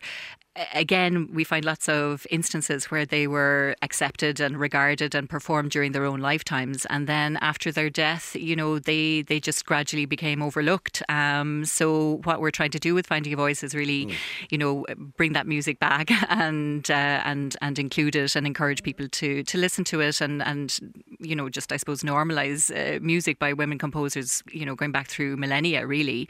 again, 0.73 1.29
we 1.33 1.43
find 1.43 1.63
lots 1.63 1.87
of 1.87 2.27
instances 2.29 2.91
where 2.91 3.05
they 3.05 3.25
were 3.25 3.75
accepted 3.81 4.39
and 4.39 4.59
regarded 4.59 5.15
and 5.15 5.29
performed 5.29 5.71
during 5.71 5.93
their 5.93 6.05
own 6.05 6.19
lifetimes, 6.19 6.85
and 6.87 7.07
then 7.07 7.37
after 7.37 7.71
their 7.71 7.89
death, 7.89 8.35
you 8.35 8.55
know, 8.55 8.77
they 8.77 9.21
they 9.21 9.39
just 9.39 9.65
gradually 9.65 10.05
became 10.05 10.41
overlooked. 10.41 11.01
Um, 11.07 11.63
so 11.63 12.19
what 12.23 12.41
we're 12.41 12.51
trying 12.51 12.71
to 12.71 12.79
do 12.79 12.93
with 12.93 13.07
Finding 13.07 13.31
a 13.33 13.37
Voice 13.37 13.63
is 13.63 13.73
really, 13.73 14.07
mm. 14.07 14.15
you 14.49 14.57
know, 14.57 14.85
bring 15.15 15.33
that 15.33 15.47
music 15.47 15.79
back 15.79 16.11
and 16.29 16.89
uh, 16.91 17.21
and 17.23 17.55
and 17.61 17.79
include 17.79 18.15
it 18.15 18.35
and 18.35 18.45
encourage 18.45 18.83
people 18.83 19.07
to 19.07 19.43
to 19.43 19.57
listen 19.57 19.83
to 19.85 20.01
it 20.01 20.19
and 20.19 20.43
and 20.43 20.79
you 21.19 21.35
know 21.35 21.47
just 21.47 21.71
I 21.71 21.77
suppose 21.77 22.03
normalize 22.03 22.71
uh, 22.71 22.99
music 23.01 23.39
by 23.39 23.53
women 23.53 23.77
composers, 23.77 24.43
you 24.51 24.65
know, 24.65 24.75
going 24.75 24.91
back 24.91 25.07
through 25.07 25.37
millennia 25.37 25.87
really, 25.87 26.27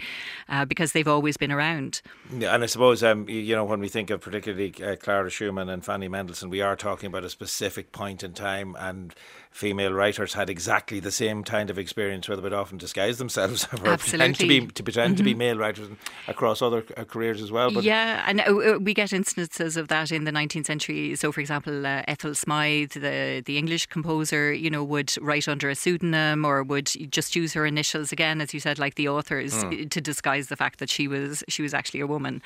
uh, 0.48 0.66
because 0.66 0.92
they've 0.92 1.08
always 1.08 1.38
been 1.38 1.52
around. 1.52 2.02
Yeah, 2.38 2.54
and 2.54 2.64
I 2.64 2.68
suppose 2.68 3.04
um, 3.04 3.28
you 3.28 3.56
know 3.56 3.66
when 3.66 3.80
we 3.80 3.90
think 3.90 4.11
of 4.12 4.22
particularly 4.22 4.74
uh, 4.84 4.96
Clara 4.96 5.30
Schumann 5.30 5.70
and 5.70 5.84
Fanny 5.84 6.08
Mendelssohn, 6.08 6.50
we 6.50 6.62
are 6.62 6.76
talking 6.76 7.08
about 7.08 7.24
a 7.24 7.30
specific 7.30 7.92
point 7.92 8.24
in 8.24 8.34
time, 8.34 8.76
and 8.78 9.16
female 9.52 9.92
writers 9.92 10.34
had 10.34 10.50
exactly 10.50 11.00
the 11.02 11.12
same 11.12 11.44
kind 11.44 11.70
of 11.70 11.78
experience 11.78 12.28
where 12.28 12.38
they 12.38 12.42
would 12.42 12.54
often 12.54 12.78
disguise 12.78 13.18
themselves 13.18 13.68
or 13.84 13.98
pretend 13.98 14.36
to 14.36 14.48
be 14.48 14.66
to 14.66 14.82
pretend 14.82 15.12
mm-hmm. 15.12 15.18
to 15.18 15.24
be 15.24 15.32
mm-hmm. 15.32 15.40
male 15.40 15.58
writers 15.58 15.90
across 16.28 16.62
other 16.62 16.84
uh, 16.96 17.04
careers 17.04 17.42
as 17.42 17.52
well. 17.52 17.70
But 17.70 17.84
yeah, 17.84 18.24
and 18.26 18.42
uh, 18.42 18.80
we 18.80 18.94
get 18.94 19.12
instances 19.12 19.76
of 19.76 19.90
that 19.90 20.12
in 20.12 20.24
the 20.24 20.32
19th 20.32 20.66
century. 20.66 21.16
So, 21.16 21.32
for 21.32 21.42
example, 21.42 21.86
uh, 21.86 22.04
Ethel 22.08 22.34
Smyth, 22.34 22.94
the 22.94 23.44
the 23.46 23.58
English 23.58 23.88
composer, 23.88 24.54
you 24.54 24.70
know, 24.70 24.84
would 24.84 25.14
write 25.22 25.48
under 25.48 25.70
a 25.70 25.76
pseudonym 25.76 26.46
or 26.46 26.64
would 26.64 26.86
just 27.12 27.36
use 27.36 27.54
her 27.54 27.66
initials 27.66 28.12
again, 28.12 28.40
as 28.40 28.54
you 28.54 28.60
said, 28.62 28.80
like 28.80 28.96
the 28.96 29.10
authors, 29.10 29.54
mm. 29.54 29.90
to 29.90 30.02
disguise 30.02 30.48
the 30.48 30.56
fact 30.56 30.80
that 30.80 30.90
she 30.90 31.10
was 31.10 31.44
she 31.50 31.62
was 31.62 31.74
actually 31.74 32.00
a 32.00 32.08
woman. 32.08 32.42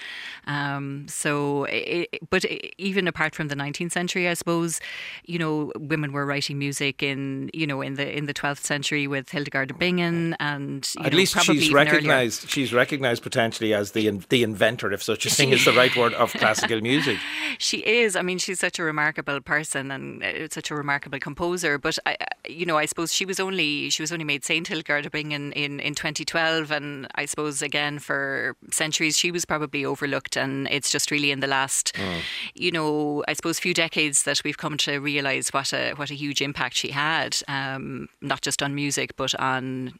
Um, 0.47 1.05
so, 1.07 1.65
it, 1.65 2.19
but 2.31 2.45
even 2.79 3.07
apart 3.07 3.35
from 3.35 3.47
the 3.49 3.55
19th 3.55 3.91
century, 3.91 4.27
I 4.27 4.33
suppose, 4.33 4.81
you 5.25 5.37
know, 5.37 5.71
women 5.77 6.11
were 6.11 6.25
writing 6.25 6.57
music 6.57 6.94
music 6.95 7.03
in 7.03 7.49
you 7.53 7.67
know 7.67 7.81
in 7.81 7.95
the 7.95 8.17
in 8.17 8.25
the 8.25 8.33
12th 8.33 8.63
century 8.63 9.07
with 9.07 9.29
Hildegard 9.29 9.71
of 9.71 9.79
Bingen 9.79 10.35
and 10.39 10.87
at 10.99 11.11
know, 11.11 11.17
least 11.17 11.39
she's 11.41 11.71
recognized 11.71 12.49
she's 12.49 12.73
recognized 12.73 13.23
potentially 13.23 13.73
as 13.73 13.91
the 13.91 14.09
the 14.29 14.43
inventor 14.43 14.91
if 14.93 15.03
such 15.03 15.25
a 15.25 15.29
thing 15.29 15.51
is 15.51 15.65
the 15.65 15.73
right 15.73 15.95
word 15.95 16.13
of 16.13 16.31
classical 16.39 16.81
music. 16.81 17.17
She 17.57 17.77
is. 17.77 18.15
I 18.15 18.21
mean 18.21 18.37
she's 18.37 18.59
such 18.59 18.79
a 18.79 18.83
remarkable 18.83 19.41
person 19.41 19.91
and 19.91 20.23
uh, 20.23 20.47
such 20.49 20.71
a 20.71 20.75
remarkable 20.75 21.19
composer 21.19 21.77
but 21.77 21.97
I, 22.05 22.17
you 22.47 22.65
know 22.65 22.77
I 22.77 22.85
suppose 22.85 23.13
she 23.13 23.25
was 23.25 23.39
only 23.39 23.89
she 23.89 24.01
was 24.01 24.11
only 24.11 24.25
made 24.25 24.43
Saint 24.43 24.67
Hildegard 24.67 25.05
of 25.05 25.11
Bingen 25.11 25.51
in 25.53 25.79
in 25.79 25.95
2012 25.95 26.71
and 26.71 27.07
I 27.15 27.25
suppose 27.25 27.61
again 27.61 27.99
for 27.99 28.55
centuries 28.71 29.17
she 29.17 29.31
was 29.31 29.45
probably 29.45 29.85
overlooked 29.85 30.37
and 30.37 30.67
it's 30.69 30.91
just 30.91 31.11
really 31.11 31.31
in 31.31 31.39
the 31.39 31.47
last 31.47 31.93
mm. 31.95 32.21
you 32.53 32.71
know 32.71 33.23
I 33.27 33.33
suppose 33.33 33.59
few 33.59 33.73
decades 33.73 34.23
that 34.23 34.41
we've 34.43 34.57
come 34.57 34.77
to 34.77 34.99
realize 34.99 35.49
what 35.49 35.73
a 35.73 35.93
what 35.93 36.09
a 36.11 36.15
huge 36.15 36.41
impact 36.41 36.75
she 36.75 36.84
she 36.85 36.91
had, 36.91 37.37
um, 37.47 38.07
not 38.21 38.41
just 38.41 38.61
on 38.61 38.75
music, 38.75 39.15
but 39.15 39.33
on, 39.39 39.93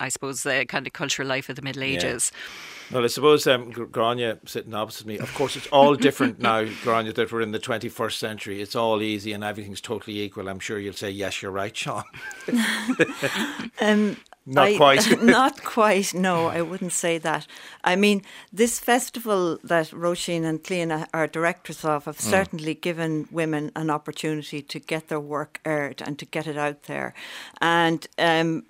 I 0.00 0.08
suppose, 0.08 0.42
the 0.42 0.66
kind 0.68 0.86
of 0.86 0.92
cultural 0.92 1.28
life 1.28 1.48
of 1.48 1.56
the 1.56 1.62
Middle 1.62 1.82
Ages. 1.82 2.32
Yeah. 2.32 2.94
Well, 2.94 3.04
I 3.04 3.08
suppose 3.08 3.46
um, 3.46 3.72
Gráinne 3.72 4.48
sitting 4.48 4.72
opposite 4.72 5.06
me. 5.06 5.18
Of 5.18 5.32
course, 5.34 5.56
it's 5.56 5.66
all 5.68 5.94
different 5.94 6.38
now, 6.40 6.64
Gráinne, 6.64 7.14
that 7.14 7.32
we're 7.32 7.42
in 7.42 7.52
the 7.52 7.58
21st 7.58 8.12
century. 8.12 8.62
It's 8.62 8.74
all 8.74 9.02
easy 9.02 9.32
and 9.32 9.44
everything's 9.44 9.80
totally 9.80 10.20
equal. 10.20 10.48
I'm 10.48 10.58
sure 10.58 10.78
you'll 10.78 10.94
say, 10.94 11.10
yes, 11.10 11.42
you're 11.42 11.50
right, 11.50 11.76
Sean. 11.76 12.04
um, 13.80 14.16
not 14.48 14.68
I, 14.68 14.76
quite. 14.76 15.22
not 15.22 15.62
quite. 15.62 16.14
No, 16.14 16.46
I 16.46 16.62
wouldn't 16.62 16.92
say 16.92 17.18
that. 17.18 17.46
I 17.84 17.96
mean, 17.96 18.22
this 18.52 18.80
festival 18.80 19.58
that 19.62 19.90
Roisin 19.90 20.44
and 20.44 20.62
Cliona 20.62 21.06
are 21.12 21.26
directors 21.26 21.84
of 21.84 22.06
have 22.06 22.16
mm. 22.16 22.30
certainly 22.30 22.74
given 22.74 23.28
women 23.30 23.70
an 23.76 23.90
opportunity 23.90 24.62
to 24.62 24.78
get 24.78 25.08
their 25.08 25.20
work 25.20 25.60
aired 25.64 26.02
and 26.02 26.18
to 26.18 26.24
get 26.24 26.46
it 26.46 26.56
out 26.56 26.84
there. 26.84 27.12
And 27.60 28.06
um, 28.18 28.64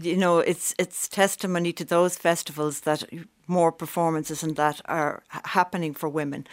you 0.00 0.16
know, 0.16 0.38
it's 0.38 0.74
it's 0.78 1.08
testimony 1.08 1.72
to 1.72 1.84
those 1.84 2.16
festivals 2.16 2.80
that 2.80 3.04
more 3.46 3.72
performances 3.72 4.42
and 4.42 4.56
that 4.56 4.80
are 4.84 5.22
happening 5.28 5.92
for 5.92 6.08
women. 6.08 6.46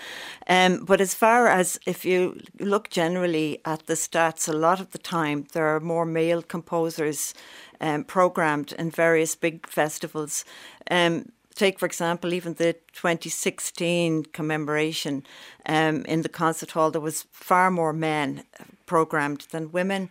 Um, 0.48 0.84
but 0.84 1.00
as 1.00 1.14
far 1.14 1.48
as 1.48 1.80
if 1.86 2.04
you 2.06 2.42
look 2.60 2.90
generally 2.90 3.62
at 3.66 3.86
the 3.86 3.94
stats, 3.94 4.50
a 4.50 4.54
lot 4.54 4.80
of 4.80 4.92
the 4.92 4.98
time 4.98 5.46
there 5.54 5.68
are 5.68 5.80
more 5.80 6.06
male 6.06 6.42
composers 6.42 7.34
um, 7.82 8.04
programmed 8.04 8.74
in 8.74 8.92
various 8.92 9.36
big 9.36 9.68
festivals. 9.68 10.46
Um, 10.90 11.32
take, 11.56 11.80
for 11.80 11.86
example, 11.86 12.34
even 12.34 12.54
the 12.54 12.74
2016 12.94 14.26
commemoration 14.26 15.24
um, 15.66 16.06
in 16.06 16.22
the 16.22 16.30
concert 16.30 16.72
hall, 16.72 16.92
there 16.92 17.02
was 17.02 17.26
far 17.32 17.72
more 17.72 17.94
men 17.94 18.44
programmed 18.86 19.48
than 19.52 19.72
women. 19.72 20.10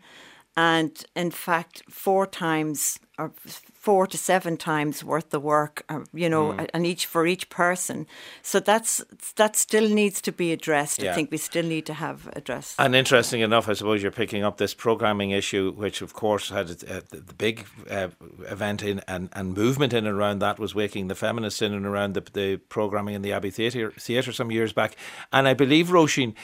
And 0.57 1.05
in 1.15 1.31
fact, 1.31 1.83
four 1.89 2.27
times 2.27 2.99
or 3.19 3.33
four 3.75 4.07
to 4.07 4.19
seven 4.19 4.57
times 4.57 5.03
worth 5.05 5.31
the 5.31 5.41
work, 5.41 5.85
uh, 5.89 6.01
you 6.13 6.29
know, 6.29 6.53
Mm. 6.53 6.69
and 6.75 6.87
each 6.87 7.07
for 7.07 7.27
each 7.27 7.49
person. 7.49 8.07
So 8.43 8.61
that's 8.61 9.05
that 9.37 9.57
still 9.57 9.89
needs 9.89 10.21
to 10.23 10.33
be 10.33 10.53
addressed. 10.53 11.03
Yeah. 11.03 11.13
I 11.13 11.15
think 11.15 11.31
we 11.31 11.39
still 11.39 11.65
need 11.65 11.87
to 11.87 11.95
have 11.95 12.29
addressed. 12.37 12.75
And 12.79 12.95
interesting 12.95 13.41
enough, 13.41 13.69
I 13.69 13.75
suppose 13.75 14.03
you're 14.03 14.11
picking 14.11 14.45
up 14.45 14.57
this 14.57 14.75
programming 14.75 15.31
issue, 15.31 15.73
which 15.73 16.03
of 16.03 16.13
course 16.13 16.51
had 16.51 16.71
uh, 16.71 17.01
the 17.11 17.23
the 17.27 17.35
big 17.35 17.65
uh, 17.91 18.09
event 18.51 18.83
in 18.83 19.01
and, 19.09 19.29
and 19.33 19.55
movement 19.55 19.93
in 19.93 20.07
and 20.07 20.17
around 20.19 20.41
that 20.41 20.59
was 20.59 20.75
waking 20.75 21.09
the 21.09 21.15
feminists 21.15 21.63
in 21.63 21.73
and 21.73 21.87
around 21.87 22.15
the, 22.15 22.23
the 22.33 22.57
programming 22.69 23.15
in 23.15 23.23
the 23.23 23.33
Abbey 23.33 23.51
Theatre 23.51 23.93
Theatre 23.99 24.33
some 24.33 24.51
years 24.53 24.73
back. 24.73 24.97
And 25.33 25.49
I 25.49 25.55
believe 25.55 25.87
Roisin, 25.89 26.35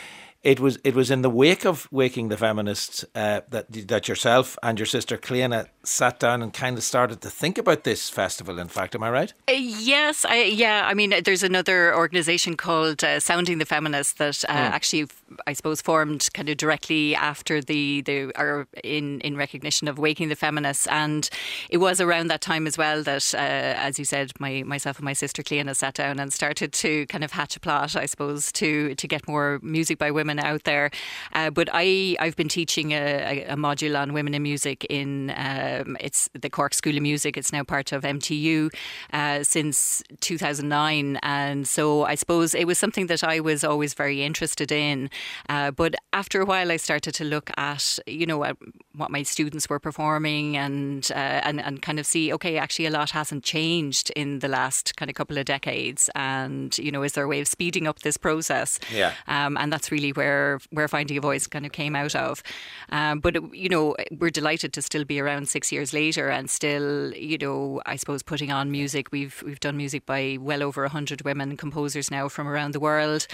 it 0.42 0.58
was 0.60 0.78
it 0.82 0.94
was 0.94 1.10
in 1.10 1.22
the 1.22 1.30
wake 1.30 1.64
of 1.64 1.86
waking 1.92 2.28
the 2.28 2.36
feminists 2.36 3.04
uh, 3.14 3.40
that 3.50 3.66
that 3.88 4.08
yourself 4.08 4.56
and 4.62 4.78
your 4.78 4.86
sister 4.86 5.16
Cliona 5.16 5.66
sat 5.84 6.18
down 6.20 6.42
and 6.42 6.52
kind 6.52 6.76
of 6.76 6.84
started 6.84 7.20
to 7.20 7.30
think 7.30 7.58
about 7.58 7.84
this 7.84 8.10
festival. 8.10 8.58
In 8.58 8.68
fact, 8.68 8.94
am 8.94 9.02
I 9.02 9.10
right? 9.10 9.32
Uh, 9.48 9.52
Yes, 9.52 10.24
I, 10.24 10.44
yeah. 10.44 10.86
I 10.90 10.94
mean, 10.94 11.14
there's 11.24 11.42
another 11.42 11.94
organisation 11.94 12.56
called 12.56 13.02
uh, 13.04 13.20
Sounding 13.20 13.58
the 13.58 13.64
Feminists 13.66 14.14
that 14.14 14.44
uh, 14.48 14.52
Hmm. 14.52 14.74
actually, 14.74 15.06
I 15.46 15.52
suppose, 15.52 15.80
formed 15.80 16.28
kind 16.34 16.48
of 16.48 16.56
directly 16.56 17.14
after 17.14 17.60
the 17.60 18.02
the 18.02 18.32
or 18.38 18.66
in 18.82 19.20
in 19.20 19.36
recognition 19.36 19.88
of 19.88 19.98
Waking 19.98 20.28
the 20.28 20.36
Feminists, 20.36 20.86
and 20.88 21.28
it 21.70 21.78
was 21.78 22.00
around 22.00 22.28
that 22.28 22.40
time 22.40 22.66
as 22.66 22.78
well 22.78 23.02
that, 23.02 23.34
uh, 23.34 23.38
as 23.38 23.98
you 23.98 24.04
said, 24.04 24.32
my 24.38 24.62
myself 24.62 24.98
and 24.98 25.04
my 25.04 25.12
sister 25.12 25.42
Cliona 25.42 25.74
sat 25.74 25.94
down 25.94 26.18
and 26.18 26.32
started 26.32 26.72
to 26.72 27.06
kind 27.06 27.24
of 27.24 27.32
hatch 27.32 27.56
a 27.56 27.60
plot, 27.60 27.96
I 27.96 28.06
suppose, 28.06 28.52
to 28.52 28.94
to 28.94 29.08
get 29.08 29.26
more 29.28 29.60
music 29.62 29.98
by 29.98 30.10
women 30.10 30.38
out 30.38 30.64
there. 30.64 30.90
Uh, 31.32 31.50
but 31.50 31.68
I 31.72 32.16
I've 32.20 32.36
been 32.36 32.48
teaching 32.48 32.92
a, 32.92 33.44
a, 33.48 33.56
module 33.56 33.98
on 33.98 34.12
women 34.12 34.34
in 34.34 34.42
music 34.42 34.84
in 34.86 35.30
um, 35.36 35.96
it's 36.00 36.28
the 36.32 36.50
Cork 36.50 36.74
School 36.74 36.96
of 36.96 37.02
Music. 37.02 37.36
It's 37.36 37.52
now 37.52 37.64
part 37.64 37.92
of 37.92 38.02
MTU 38.02 38.72
uh, 39.12 39.42
since 39.42 40.02
2009, 40.20 41.18
and 41.22 41.66
so 41.66 42.04
I 42.04 42.14
suppose 42.14 42.54
it 42.54 42.66
was 42.66 42.78
something 42.78 43.06
that 43.06 43.24
I 43.24 43.40
was 43.40 43.64
always 43.64 43.94
very 43.94 44.22
interested 44.22 44.72
in. 44.72 45.10
Uh, 45.48 45.70
but 45.70 45.94
after 46.12 46.40
a 46.40 46.44
while, 46.44 46.70
I 46.70 46.76
started 46.76 47.14
to 47.14 47.24
look 47.24 47.50
at 47.56 47.98
you 48.06 48.26
know 48.26 48.44
at 48.44 48.56
what 48.94 49.10
my 49.10 49.22
students 49.22 49.68
were 49.68 49.78
performing 49.78 50.56
and 50.56 51.10
uh, 51.14 51.40
and 51.44 51.60
and 51.60 51.82
kind 51.82 51.98
of 51.98 52.06
see 52.06 52.32
okay, 52.32 52.58
actually 52.58 52.86
a 52.86 52.90
lot 52.90 53.10
hasn't 53.10 53.44
changed 53.44 54.10
in 54.16 54.40
the 54.40 54.48
last 54.48 54.96
kind 54.96 55.10
of 55.10 55.14
couple 55.14 55.38
of 55.38 55.44
decades, 55.44 56.10
and 56.14 56.76
you 56.78 56.90
know 56.90 57.02
is 57.02 57.12
there 57.12 57.24
a 57.24 57.28
way 57.28 57.40
of 57.40 57.48
speeding 57.48 57.86
up 57.86 58.00
this 58.00 58.16
process? 58.16 58.78
Yeah. 58.92 59.14
um, 59.26 59.56
and 59.56 59.72
that's 59.72 59.90
really 59.90 60.12
where 60.12 60.60
where 60.70 60.88
finding 60.88 61.16
a 61.16 61.20
voice 61.20 61.46
kind 61.46 61.66
of 61.66 61.72
came 61.72 61.96
out 61.96 62.14
of. 62.14 62.42
Um, 62.90 63.20
but 63.20 63.36
it, 63.36 63.42
you 63.54 63.68
know, 63.68 63.94
we're 64.18 64.30
delighted 64.30 64.72
to 64.74 64.82
still 64.82 65.04
be 65.04 65.20
around 65.20 65.48
six 65.48 65.72
years 65.72 65.92
later 65.92 66.28
and 66.28 66.50
still, 66.50 67.12
you 67.14 67.38
know, 67.38 67.80
I 67.86 67.96
suppose 67.96 68.22
putting 68.22 68.52
on 68.52 68.70
music. 68.70 69.08
We've 69.12 69.42
we've 69.44 69.60
done 69.60 69.76
music 69.76 70.06
by 70.06 70.38
well 70.40 70.62
over 70.62 70.86
hundred 70.88 71.22
women 71.22 71.56
composers 71.56 72.10
now 72.10 72.28
from 72.28 72.48
around 72.48 72.72
the 72.72 72.80
world, 72.80 73.26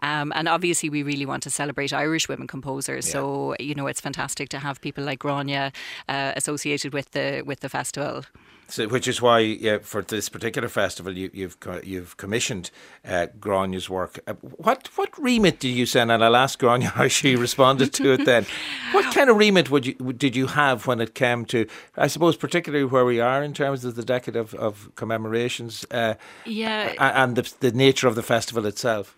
um, 0.00 0.32
and 0.34 0.48
obviously 0.48 0.90
we 0.90 1.02
really 1.02 1.26
want 1.26 1.35
to 1.40 1.50
celebrate 1.50 1.92
Irish 1.92 2.28
women 2.28 2.46
composers. 2.46 3.10
So 3.10 3.54
you 3.60 3.74
know, 3.74 3.86
it's 3.86 4.00
fantastic 4.00 4.48
to 4.50 4.58
have 4.58 4.80
people 4.80 5.04
like 5.04 5.20
Gráinne 5.20 5.72
uh, 6.08 6.32
associated 6.36 6.92
with 6.94 7.10
the 7.12 7.42
with 7.46 7.60
the 7.60 7.68
festival. 7.68 8.24
So, 8.68 8.88
which 8.88 9.06
is 9.06 9.22
why, 9.22 9.38
yeah, 9.38 9.78
for 9.80 10.02
this 10.02 10.28
particular 10.28 10.68
festival, 10.68 11.16
you, 11.16 11.30
you've 11.32 11.60
co- 11.60 11.80
you've 11.84 12.16
commissioned 12.16 12.72
uh, 13.04 13.28
Gráinne's 13.38 13.88
work. 13.88 14.18
Uh, 14.26 14.32
what 14.40 14.88
what 14.96 15.16
remit 15.16 15.60
did 15.60 15.68
you 15.68 15.86
send? 15.86 16.10
And 16.10 16.24
I'll 16.24 16.34
ask 16.34 16.58
Gráinne 16.60 16.82
how 16.82 17.06
she 17.06 17.36
responded 17.36 17.92
to 17.94 18.14
it. 18.14 18.24
Then, 18.24 18.44
what 18.92 19.14
kind 19.14 19.30
of 19.30 19.36
remit 19.36 19.70
would 19.70 19.86
you 19.86 19.94
did 19.94 20.34
you 20.34 20.48
have 20.48 20.88
when 20.88 21.00
it 21.00 21.14
came 21.14 21.44
to, 21.44 21.68
I 21.96 22.08
suppose, 22.08 22.36
particularly 22.36 22.84
where 22.84 23.04
we 23.04 23.20
are 23.20 23.40
in 23.40 23.54
terms 23.54 23.84
of 23.84 23.94
the 23.94 24.04
decade 24.04 24.34
of, 24.34 24.52
of 24.54 24.90
commemorations, 24.96 25.84
uh, 25.92 26.14
Yeah. 26.44 26.92
and 26.98 27.36
the, 27.36 27.54
the 27.60 27.70
nature 27.70 28.08
of 28.08 28.16
the 28.16 28.22
festival 28.24 28.66
itself. 28.66 29.14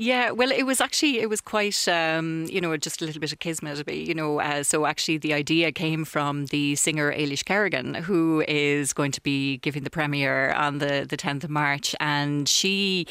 Yeah, 0.00 0.30
well, 0.30 0.52
it 0.52 0.62
was 0.62 0.80
actually 0.80 1.18
it 1.18 1.28
was 1.28 1.40
quite 1.40 1.88
um, 1.88 2.46
you 2.48 2.60
know 2.60 2.76
just 2.76 3.02
a 3.02 3.04
little 3.04 3.20
bit 3.20 3.32
of 3.32 3.40
kismet, 3.40 3.92
you 3.92 4.14
know. 4.14 4.38
Uh, 4.38 4.62
so 4.62 4.86
actually, 4.86 5.18
the 5.18 5.34
idea 5.34 5.72
came 5.72 6.04
from 6.04 6.46
the 6.46 6.76
singer 6.76 7.12
Aylish 7.12 7.44
Kerrigan, 7.44 7.94
who 7.94 8.44
is 8.46 8.92
going 8.92 9.10
to 9.10 9.20
be 9.20 9.56
giving 9.56 9.82
the 9.82 9.90
premiere 9.90 10.52
on 10.52 10.78
the 10.78 11.04
the 11.10 11.16
tenth 11.16 11.42
of 11.42 11.50
March, 11.50 11.96
and 11.98 12.48
she 12.48 13.08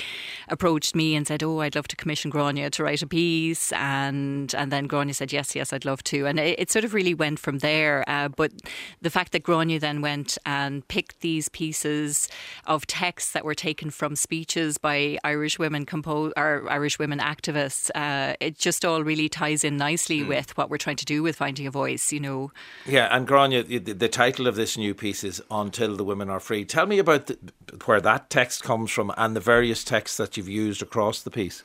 approached 0.48 0.96
me 0.96 1.14
and 1.18 1.28
said, 1.28 1.44
"Oh, 1.44 1.60
I'd 1.60 1.76
love 1.76 1.90
to 1.90 1.98
commission 1.98 2.32
Gráinne 2.32 2.72
to 2.72 2.84
write 2.86 3.02
a 3.02 3.08
piece," 3.08 3.74
and 3.74 4.56
and 4.56 4.72
then 4.72 4.88
Gráinne 4.88 5.14
said, 5.14 5.34
"Yes, 5.34 5.58
yes, 5.58 5.74
I'd 5.74 5.84
love 5.84 6.04
to," 6.06 6.26
and 6.26 6.40
it, 6.40 6.58
it 6.58 6.72
sort 6.72 6.86
of 6.86 6.94
really 6.94 7.14
went 7.14 7.38
from 7.40 7.58
there. 7.58 8.06
Uh, 8.08 8.30
but 8.30 8.54
the 9.02 9.10
fact 9.10 9.34
that 9.34 9.44
Gráinne 9.44 9.78
then 9.82 10.02
went 10.02 10.38
and 10.46 10.88
picked 10.88 11.20
these 11.20 11.50
pieces 11.50 12.30
of 12.66 12.88
texts 12.88 13.34
that 13.34 13.44
were 13.44 13.56
taken 13.56 13.90
from 13.90 14.16
speeches 14.16 14.78
by 14.78 15.18
Irish 15.26 15.60
women 15.60 15.86
compose 15.86 16.32
Irish 16.78 17.00
women 17.00 17.20
activists, 17.20 17.90
uh, 17.96 18.36
it 18.40 18.60
just 18.60 18.86
all 18.86 19.04
really 19.04 19.30
ties 19.30 19.64
in 19.64 19.78
nicely 19.78 20.24
with 20.24 20.56
what 20.58 20.70
we're 20.70 20.78
trying 20.86 21.02
to 21.04 21.06
do 21.06 21.24
with 21.24 21.36
finding 21.36 21.66
a 21.66 21.72
voice. 21.72 22.14
You 22.14 22.20
know, 22.20 22.52
Yeah, 22.86 23.08
and 23.16 23.28
Gráinne, 23.28 23.66
the, 23.68 23.94
the 23.94 24.08
title 24.08 24.46
of 24.46 24.56
this 24.56 24.78
new 24.78 24.94
piece 24.94 25.24
is 25.24 25.42
"Until 25.50 25.96
the 25.96 26.04
Women 26.04 26.30
Are 26.30 26.40
Free." 26.40 26.66
Tell 26.66 26.86
me 26.86 27.00
about 27.00 27.26
the, 27.26 27.38
where 27.86 28.02
that 28.02 28.30
text 28.30 28.64
comes 28.64 28.92
from 28.92 29.12
and 29.18 29.36
the 29.36 29.40
various 29.40 29.84
texts 29.84 30.18
that 30.18 30.38
you've 30.38 30.48
used 30.66 30.84
across 30.84 31.24
the 31.24 31.32
piece. 31.32 31.64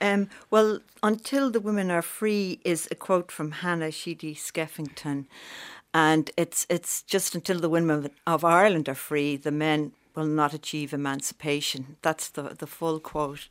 Um, 0.00 0.28
well, 0.50 0.80
until 1.02 1.50
the 1.50 1.60
women 1.60 1.90
are 1.90 2.02
free 2.02 2.60
is 2.64 2.88
a 2.90 2.94
quote 2.96 3.30
from 3.30 3.50
Hannah 3.62 3.92
Sheehy 3.92 4.34
Skeffington, 4.34 5.26
and 5.94 6.30
it's 6.36 6.66
it's 6.68 7.02
just 7.02 7.34
until 7.34 7.60
the 7.60 7.68
women 7.68 8.10
of 8.26 8.44
Ireland 8.44 8.88
are 8.88 9.02
free, 9.10 9.36
the 9.36 9.52
men 9.52 9.92
will 10.14 10.26
not 10.26 10.52
achieve 10.52 10.92
emancipation. 10.92 11.96
That's 12.02 12.28
the 12.30 12.42
the 12.58 12.66
full 12.66 12.98
quote. 13.00 13.48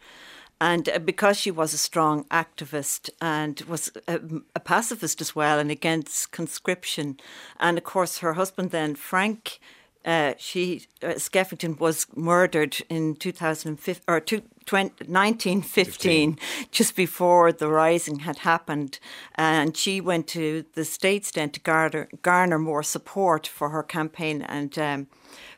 And 0.59 0.89
uh, 0.89 0.99
because 0.99 1.37
she 1.37 1.51
was 1.51 1.73
a 1.73 1.77
strong 1.77 2.23
activist 2.25 3.09
and 3.21 3.61
was 3.61 3.91
a, 4.07 4.19
a 4.55 4.59
pacifist 4.59 5.21
as 5.21 5.35
well, 5.35 5.59
and 5.59 5.69
against 5.69 6.31
conscription, 6.31 7.19
and 7.59 7.77
of 7.77 7.83
course 7.83 8.19
her 8.19 8.33
husband 8.33 8.71
then 8.71 8.95
Frank 8.95 9.59
uh, 10.07 10.33
she 10.37 10.87
uh, 11.03 11.07
Skeffington 11.07 11.77
was 11.79 12.07
murdered 12.15 12.77
in 12.87 13.13
2015 13.15 14.03
or 14.07 14.21
two, 14.21 14.41
20, 14.65 15.03
1915, 15.05 16.39
just 16.71 16.95
before 16.95 17.51
the 17.51 17.67
rising 17.67 18.19
had 18.19 18.39
happened, 18.39 18.99
and 19.35 19.75
she 19.75 19.99
went 19.99 20.25
to 20.27 20.63
the 20.75 20.85
states 20.85 21.31
then 21.31 21.49
to 21.49 21.59
garner 21.59 22.07
garner 22.21 22.57
more 22.57 22.83
support 22.83 23.45
for 23.45 23.69
her 23.69 23.83
campaign. 23.83 24.41
And. 24.41 24.79
Um, 24.79 25.07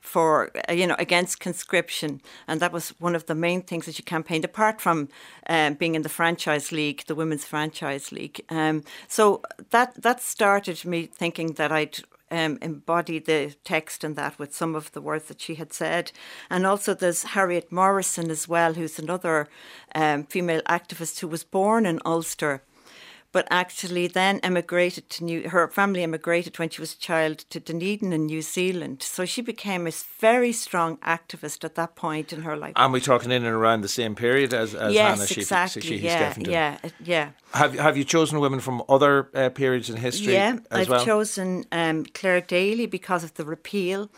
for 0.10 0.49
uh, 0.68 0.74
you 0.74 0.88
know 0.88 0.95
against 0.97 1.39
conscription, 1.39 2.22
and 2.47 2.60
that 2.60 2.74
was 2.74 2.89
one 2.99 3.16
of 3.16 3.26
the 3.28 3.36
main 3.36 3.62
things 3.62 3.86
that 3.86 3.95
she 3.95 4.03
campaigned. 4.03 4.45
Apart 4.45 4.82
from 4.82 5.10
um, 5.47 5.76
being 5.76 5.95
in 5.95 6.01
the 6.01 6.10
franchise 6.10 6.72
league, 6.72 7.03
the 7.05 7.16
women's 7.16 7.45
franchise 7.45 8.12
league, 8.12 8.41
um, 8.49 8.84
so 9.07 9.41
that 9.70 10.01
that 10.01 10.20
started 10.22 10.84
me 10.86 11.05
thinking 11.05 11.53
that 11.53 11.72
I'd 11.72 11.99
um, 12.32 12.57
embody 12.62 13.20
the 13.20 13.55
text 13.64 14.03
and 14.03 14.16
that 14.16 14.39
with 14.39 14.55
some 14.55 14.76
of 14.76 14.91
the 14.91 15.01
words 15.01 15.26
that 15.26 15.41
she 15.41 15.55
had 15.55 15.74
said. 15.74 16.12
And 16.49 16.66
also 16.66 16.93
there's 16.93 17.24
Harriet 17.36 17.72
Morison 17.72 18.32
as 18.32 18.47
well, 18.47 18.74
who's 18.74 18.99
another 18.99 19.47
um, 19.95 20.24
female 20.26 20.62
activist 20.64 21.20
who 21.20 21.28
was 21.28 21.43
born 21.43 21.86
in 21.86 21.99
Ulster. 22.05 22.62
But 23.32 23.48
actually, 23.52 24.08
then 24.08 24.40
emigrated 24.42 25.10
to 25.12 25.24
New. 25.24 25.50
Her 25.50 25.68
family 25.68 26.02
emigrated 26.02 26.58
when 26.58 26.70
she 26.70 26.82
was 26.82 26.94
a 26.94 26.98
child 26.98 27.40
to 27.52 27.60
Dunedin 27.60 28.12
in 28.12 28.26
New 28.26 28.42
Zealand. 28.42 29.04
So 29.04 29.24
she 29.26 29.42
became 29.42 29.86
a 29.86 29.92
very 30.20 30.52
strong 30.52 30.98
activist 30.98 31.64
at 31.64 31.76
that 31.76 31.96
point 31.96 32.34
in 32.34 32.42
her 32.42 32.58
life. 32.58 32.74
And 32.76 32.92
we 32.92 33.00
talking 33.00 33.32
in 33.32 33.46
and 33.46 33.56
around 33.56 33.82
the 33.82 33.88
same 33.88 34.16
period 34.16 34.54
as, 34.54 34.74
as 34.74 34.94
yes, 34.94 35.18
Hannah 35.18 35.28
Sheehy- 35.28 35.42
exactly. 35.42 35.98
Yeah, 35.98 36.34
yeah, 36.38 36.78
uh, 36.84 36.90
yeah. 37.04 37.30
Have 37.54 37.76
have 37.76 37.98
you 37.98 38.04
chosen 38.04 38.40
women 38.40 38.60
from 38.60 38.82
other 38.90 39.30
uh, 39.36 39.50
periods 39.50 39.90
in 39.90 39.98
history? 39.98 40.34
Yeah, 40.34 40.58
I've 40.72 40.90
well? 40.90 41.06
chosen 41.06 41.66
um, 41.72 42.06
Clare 42.06 42.42
Daly 42.42 42.88
because 42.88 43.24
of 43.24 43.36
the 43.36 43.46
repeal. 43.46 44.10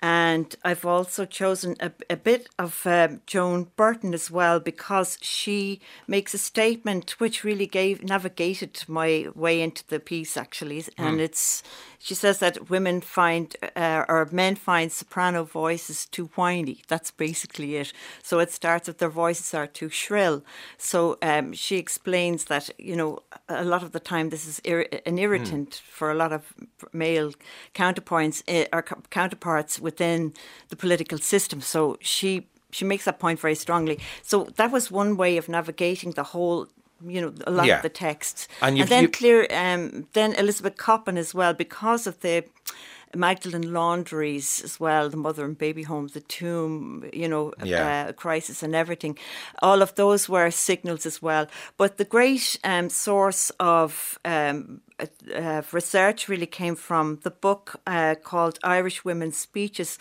And 0.00 0.54
I've 0.64 0.84
also 0.84 1.24
chosen 1.24 1.76
a, 1.80 1.90
a 2.08 2.16
bit 2.16 2.48
of 2.58 2.86
um, 2.86 3.20
Joan 3.26 3.66
Burton 3.76 4.14
as 4.14 4.30
well 4.30 4.60
because 4.60 5.18
she 5.20 5.80
makes 6.06 6.34
a 6.34 6.38
statement 6.38 7.18
which 7.18 7.42
really 7.42 7.66
gave 7.66 8.04
navigated 8.04 8.84
my 8.86 9.26
way 9.34 9.60
into 9.60 9.84
the 9.88 9.98
piece 9.98 10.36
actually, 10.36 10.84
and 10.96 11.14
Hmm. 11.16 11.20
it's 11.20 11.62
she 11.98 12.14
says 12.14 12.38
that 12.38 12.70
women 12.70 13.00
find 13.00 13.56
uh, 13.76 14.04
or 14.08 14.28
men 14.30 14.54
find 14.54 14.92
soprano 14.92 15.44
voices 15.44 16.06
too 16.06 16.30
whiny. 16.36 16.82
That's 16.88 17.10
basically 17.10 17.76
it. 17.76 17.92
So 18.22 18.38
it 18.38 18.52
starts 18.52 18.88
with 18.88 18.98
their 18.98 19.10
voices 19.10 19.52
are 19.54 19.66
too 19.66 19.88
shrill. 19.88 20.44
So 20.76 21.18
um, 21.22 21.52
she 21.52 21.76
explains 21.76 22.44
that 22.44 22.70
you 22.78 22.96
know 22.96 23.18
a 23.48 23.64
lot 23.64 23.82
of 23.82 23.92
the 23.92 24.00
time 24.00 24.30
this 24.30 24.46
is 24.46 24.60
ir- 24.64 24.88
an 25.06 25.18
irritant 25.18 25.70
mm. 25.70 25.80
for 25.80 26.10
a 26.10 26.14
lot 26.14 26.32
of 26.32 26.54
male 26.92 27.32
counterpoints 27.74 28.42
uh, 28.48 28.66
or 28.72 28.82
counterparts 29.10 29.80
within 29.80 30.32
the 30.68 30.76
political 30.76 31.18
system. 31.18 31.60
So 31.60 31.96
she 32.00 32.46
she 32.70 32.84
makes 32.84 33.04
that 33.04 33.18
point 33.18 33.40
very 33.40 33.54
strongly. 33.54 33.98
So 34.22 34.44
that 34.56 34.70
was 34.70 34.90
one 34.90 35.16
way 35.16 35.36
of 35.36 35.48
navigating 35.48 36.12
the 36.12 36.22
whole 36.22 36.68
you 37.06 37.20
know 37.20 37.32
a 37.46 37.50
lot 37.50 37.66
yeah. 37.66 37.76
of 37.76 37.82
the 37.82 37.88
texts 37.88 38.48
and, 38.60 38.78
and 38.78 38.88
then 38.88 39.02
you... 39.04 39.08
clear 39.08 39.46
um, 39.50 40.06
then 40.14 40.32
elizabeth 40.34 40.76
coppin 40.76 41.16
as 41.16 41.34
well 41.34 41.54
because 41.54 42.06
of 42.06 42.20
the 42.20 42.44
Magdalen 43.14 43.72
laundries 43.72 44.60
as 44.62 44.78
well, 44.78 45.08
the 45.08 45.16
mother 45.16 45.44
and 45.44 45.56
baby 45.56 45.82
homes, 45.82 46.12
the 46.12 46.20
tomb, 46.20 47.08
you 47.12 47.28
know, 47.28 47.52
yeah. 47.62 48.08
uh, 48.08 48.12
crisis 48.12 48.62
and 48.62 48.74
everything. 48.74 49.16
All 49.62 49.82
of 49.82 49.94
those 49.94 50.28
were 50.28 50.50
signals 50.50 51.06
as 51.06 51.22
well. 51.22 51.46
But 51.76 51.96
the 51.96 52.04
great 52.04 52.58
um, 52.64 52.90
source 52.90 53.50
of 53.58 54.18
um, 54.24 54.82
uh, 55.34 55.62
research 55.72 56.28
really 56.28 56.46
came 56.46 56.74
from 56.74 57.20
the 57.22 57.30
book 57.30 57.80
uh, 57.86 58.16
called 58.22 58.58
Irish 58.62 59.04
Women's 59.04 59.38
Speeches 59.38 59.98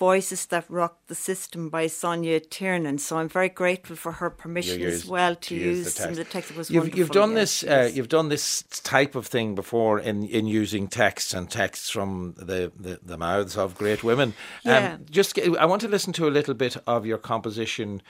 Voices 0.00 0.46
That 0.46 0.64
Rock 0.70 0.96
the 1.08 1.14
System 1.14 1.68
by 1.68 1.84
Sonja 1.84 2.40
Tiernan. 2.48 2.96
So 2.96 3.18
I'm 3.18 3.28
very 3.28 3.50
grateful 3.50 3.96
for 3.96 4.12
her 4.12 4.30
permission 4.30 4.80
as 4.80 5.04
well 5.04 5.34
to, 5.34 5.40
to 5.40 5.54
use, 5.54 5.76
use 5.76 5.94
the 5.94 6.02
text. 6.02 6.16
the 6.16 6.24
text. 6.24 6.50
It 6.52 6.56
was 6.56 6.70
you've, 6.70 6.96
you've 6.96 7.10
done 7.10 7.34
this. 7.34 7.62
Uh, 7.62 7.90
you've 7.92 8.08
done 8.08 8.30
this 8.30 8.62
type 8.82 9.14
of 9.14 9.26
thing 9.26 9.54
before 9.54 10.00
in, 10.00 10.24
in 10.24 10.46
using 10.46 10.88
texts 10.88 11.34
and 11.34 11.50
texts 11.50 11.90
from 11.90 12.34
the, 12.38 12.72
the, 12.80 12.98
the 13.02 13.18
mouths 13.18 13.58
of 13.58 13.74
great 13.74 14.02
women. 14.02 14.30
Um, 14.64 14.72
yeah. 14.72 14.96
just 15.10 15.38
I 15.38 15.66
want 15.66 15.82
to 15.82 15.88
listen 15.88 16.14
to 16.14 16.26
a 16.26 16.32
little 16.32 16.54
bit 16.54 16.78
of 16.86 17.04
your 17.04 17.18
composition, 17.18 18.00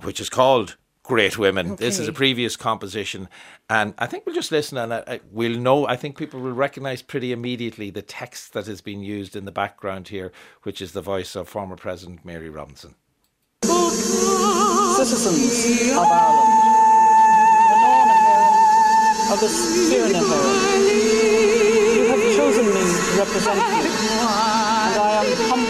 which 0.00 0.20
is 0.20 0.30
called 0.30 0.78
great 1.04 1.38
women. 1.38 1.72
Okay. 1.72 1.84
This 1.84 2.00
is 2.00 2.08
a 2.08 2.12
previous 2.12 2.56
composition, 2.56 3.28
and 3.70 3.94
I 3.98 4.06
think 4.06 4.26
we'll 4.26 4.34
just 4.34 4.50
listen 4.50 4.76
and 4.78 4.92
I, 4.92 5.04
I, 5.06 5.20
we'll 5.30 5.60
know. 5.60 5.86
I 5.86 5.94
think 5.94 6.18
people 6.18 6.40
will 6.40 6.50
recognise 6.52 7.02
pretty 7.02 7.30
immediately 7.30 7.90
the 7.90 8.02
text 8.02 8.54
that 8.54 8.66
has 8.66 8.80
been 8.80 9.02
used 9.02 9.36
in 9.36 9.44
the 9.44 9.52
background 9.52 10.08
here, 10.08 10.32
which 10.64 10.82
is 10.82 10.90
the 10.92 11.02
voice 11.02 11.36
of 11.36 11.48
former 11.48 11.76
President 11.76 12.24
Mary 12.24 12.50
Robinson. 12.50 12.96
Citizens 13.62 15.36
of 15.92 15.98
Ireland, 15.98 16.50
of 19.32 19.40
the 19.40 19.48
Fianna 19.48 20.20
you 21.94 22.04
have 22.08 22.20
chosen 22.36 22.66
me 22.66 22.72
to 22.72 23.18
represent 23.18 23.56
you, 23.56 23.62
and 23.62 23.70
I 24.98 25.24
am 25.24 25.36
humbled 25.48 25.63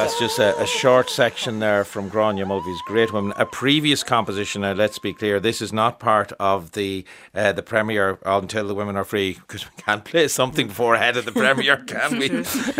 That's 0.00 0.18
just 0.18 0.38
a, 0.38 0.58
a, 0.58 0.66
short 0.66 1.10
section 1.10 1.58
there 1.58 1.84
from 1.84 2.10
Gráinne 2.10 2.46
Mulvey's 2.46 2.80
Great 2.86 3.12
Women, 3.12 3.34
a 3.36 3.44
previous 3.44 4.02
composition. 4.02 4.62
Now, 4.62 4.72
let's 4.72 4.98
be 4.98 5.12
clear, 5.12 5.38
this 5.38 5.60
is 5.60 5.74
not 5.74 6.00
part 6.00 6.32
of 6.40 6.72
the 6.72 7.04
uh, 7.34 7.52
the 7.52 7.62
premiere 7.62 8.18
until 8.24 8.66
the 8.66 8.74
women 8.74 8.96
are 8.96 9.04
free 9.04 9.34
because 9.34 9.66
we 9.66 9.82
can't 9.82 10.02
play 10.02 10.26
something 10.28 10.68
before 10.68 10.94
ahead 10.94 11.18
of 11.18 11.26
the 11.26 11.32
premiere, 11.32 11.76
can 11.86 12.18
we? 12.18 12.30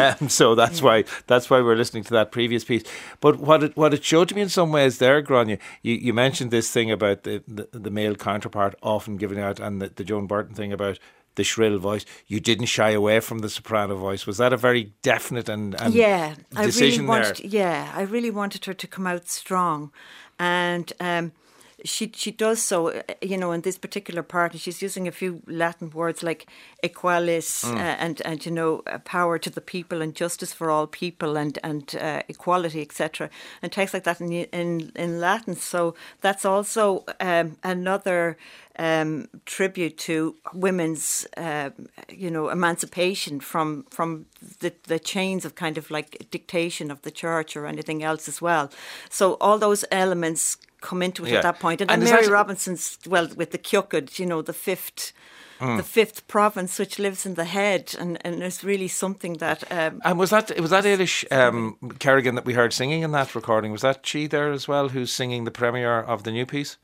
um, 0.03 0.31
so 0.31 0.55
that's 0.55 0.81
why 0.81 1.05
that's 1.27 1.51
why 1.51 1.61
we're 1.61 1.77
listening 1.77 2.05
to 2.05 2.14
that 2.14 2.33
previous 2.33 2.64
piece. 2.64 2.85
But 3.21 3.39
what 3.39 3.64
it 3.64 3.77
what 3.77 3.93
it 3.93 4.03
showed 4.03 4.31
to 4.31 4.35
me 4.35 4.41
in 4.41 4.49
some 4.49 4.73
ways 4.73 4.97
there, 4.97 5.23
Gráinne, 5.23 5.59
you, 5.83 5.97
you 5.97 6.14
mentioned 6.14 6.51
this 6.51 6.73
thing 6.73 6.91
about 6.91 7.25
the, 7.25 7.43
the, 7.47 7.68
the 7.71 7.91
male 7.91 8.14
counterpart 8.14 8.77
often 8.83 9.18
giving 9.18 9.39
out, 9.39 9.61
and 9.61 9.83
the, 9.83 9.91
the 9.91 10.05
Joan 10.05 10.27
Burton 10.27 10.55
thing 10.55 10.73
about 10.73 10.99
the 11.35 11.45
shrill 11.45 11.78
voice. 11.78 12.05
You 12.26 12.41
didn't 12.41 12.66
shy 12.66 12.91
away 12.91 13.20
from 13.20 13.41
the 13.41 13.49
soprano 13.49 13.97
voice. 13.97 14.26
Was 14.26 14.39
that 14.39 14.53
a 14.53 14.57
very 14.57 14.93
definite 15.03 15.49
and, 15.49 15.81
and 15.81 15.95
yeah? 15.95 16.35
I 16.57 16.66
really 16.66 17.01
wanted, 17.01 17.37
there? 17.37 17.47
yeah, 17.47 17.93
I 17.95 18.03
really 18.03 18.31
wanted 18.31 18.64
her 18.64 18.74
to 18.74 18.87
come 18.87 19.07
out 19.07 19.28
strong, 19.28 19.93
and. 20.39 20.93
Um, 21.01 21.33
she 21.85 22.11
she 22.14 22.31
does 22.31 22.62
so, 22.62 22.89
uh, 22.89 23.03
you 23.20 23.37
know, 23.37 23.53
in 23.53 23.62
this 23.62 23.78
particular 23.78 24.22
part, 24.22 24.53
and 24.53 24.61
she's 24.61 24.83
using 24.83 25.09
a 25.09 25.12
few 25.12 25.43
Latin 25.47 25.91
words 25.91 26.22
like 26.22 26.47
equalis 26.83 27.64
mm. 27.64 27.74
uh, 27.74 27.97
and 27.99 28.22
and 28.24 28.45
you 28.47 28.53
know 28.53 28.83
uh, 28.87 28.99
power 28.99 29.39
to 29.39 29.51
the 29.51 29.61
people 29.61 30.03
and 30.03 30.14
justice 30.14 30.53
for 30.53 30.70
all 30.70 30.87
people 30.87 31.37
and 31.37 31.59
and 31.62 31.97
uh, 31.97 32.22
equality, 32.28 32.83
etc. 32.83 33.31
And 33.62 33.72
text 33.72 33.95
like 33.95 34.05
that 34.05 34.20
in 34.20 34.33
in 34.33 34.93
in 34.95 35.20
Latin. 35.20 35.57
So 35.57 35.95
that's 36.20 36.45
also 36.45 37.05
um, 37.20 37.57
another 37.62 38.37
um, 38.81 39.28
tribute 39.45 39.99
to 39.99 40.37
women's, 40.55 41.26
uh, 41.37 41.68
you 42.09 42.31
know, 42.31 42.49
emancipation 42.49 43.39
from 43.39 43.85
from 43.91 44.26
the, 44.61 44.72
the 44.85 44.99
chains 44.99 45.45
of 45.45 45.55
kind 45.55 45.76
of 45.76 45.91
like 45.91 46.26
dictation 46.31 46.91
of 46.91 47.03
the 47.03 47.11
church 47.11 47.57
or 47.57 47.66
anything 47.66 48.03
else 48.03 48.26
as 48.26 48.41
well. 48.41 48.70
So 49.11 49.35
all 49.35 49.59
those 49.59 49.85
elements 49.91 50.57
come 50.81 51.03
into 51.03 51.24
it 51.24 51.31
yeah. 51.31 51.37
at 51.39 51.43
that 51.43 51.61
point. 51.61 51.81
And, 51.81 51.91
and 51.91 52.03
Mary 52.03 52.28
Robinson's 52.28 52.99
well 53.07 53.28
with 53.37 53.51
the 53.51 53.59
Ciocad, 53.59 54.18
you 54.18 54.26
know, 54.26 54.43
the 54.43 54.53
fifth. 54.53 55.12
Mm. 55.61 55.76
The 55.76 55.83
fifth 55.83 56.26
province, 56.26 56.78
which 56.78 56.99
lives 56.99 57.26
in 57.26 57.35
the 57.35 57.45
head, 57.45 57.95
and, 57.99 58.16
and 58.24 58.43
is 58.43 58.64
really 58.64 58.89
something 58.89 59.35
that. 59.35 59.70
Um, 59.70 60.01
and 60.07 60.18
was 60.18 60.31
that 60.31 60.59
was 60.59 60.70
that 60.70 60.85
Aylish 60.85 61.31
um, 61.31 61.76
Kerrigan 61.99 62.35
that 62.37 62.47
we 62.47 62.55
heard 62.55 62.72
singing 62.72 63.03
in 63.03 63.11
that 63.11 63.35
recording? 63.35 63.70
Was 63.70 63.83
that 63.83 64.07
she 64.07 64.26
there 64.26 64.53
as 64.53 64.66
well, 64.66 64.89
who's 64.89 65.12
singing 65.12 65.45
the 65.45 65.51
premiere 65.51 66.01
of 66.01 66.22
the 66.22 66.31
new 66.31 66.47
piece? 66.47 66.78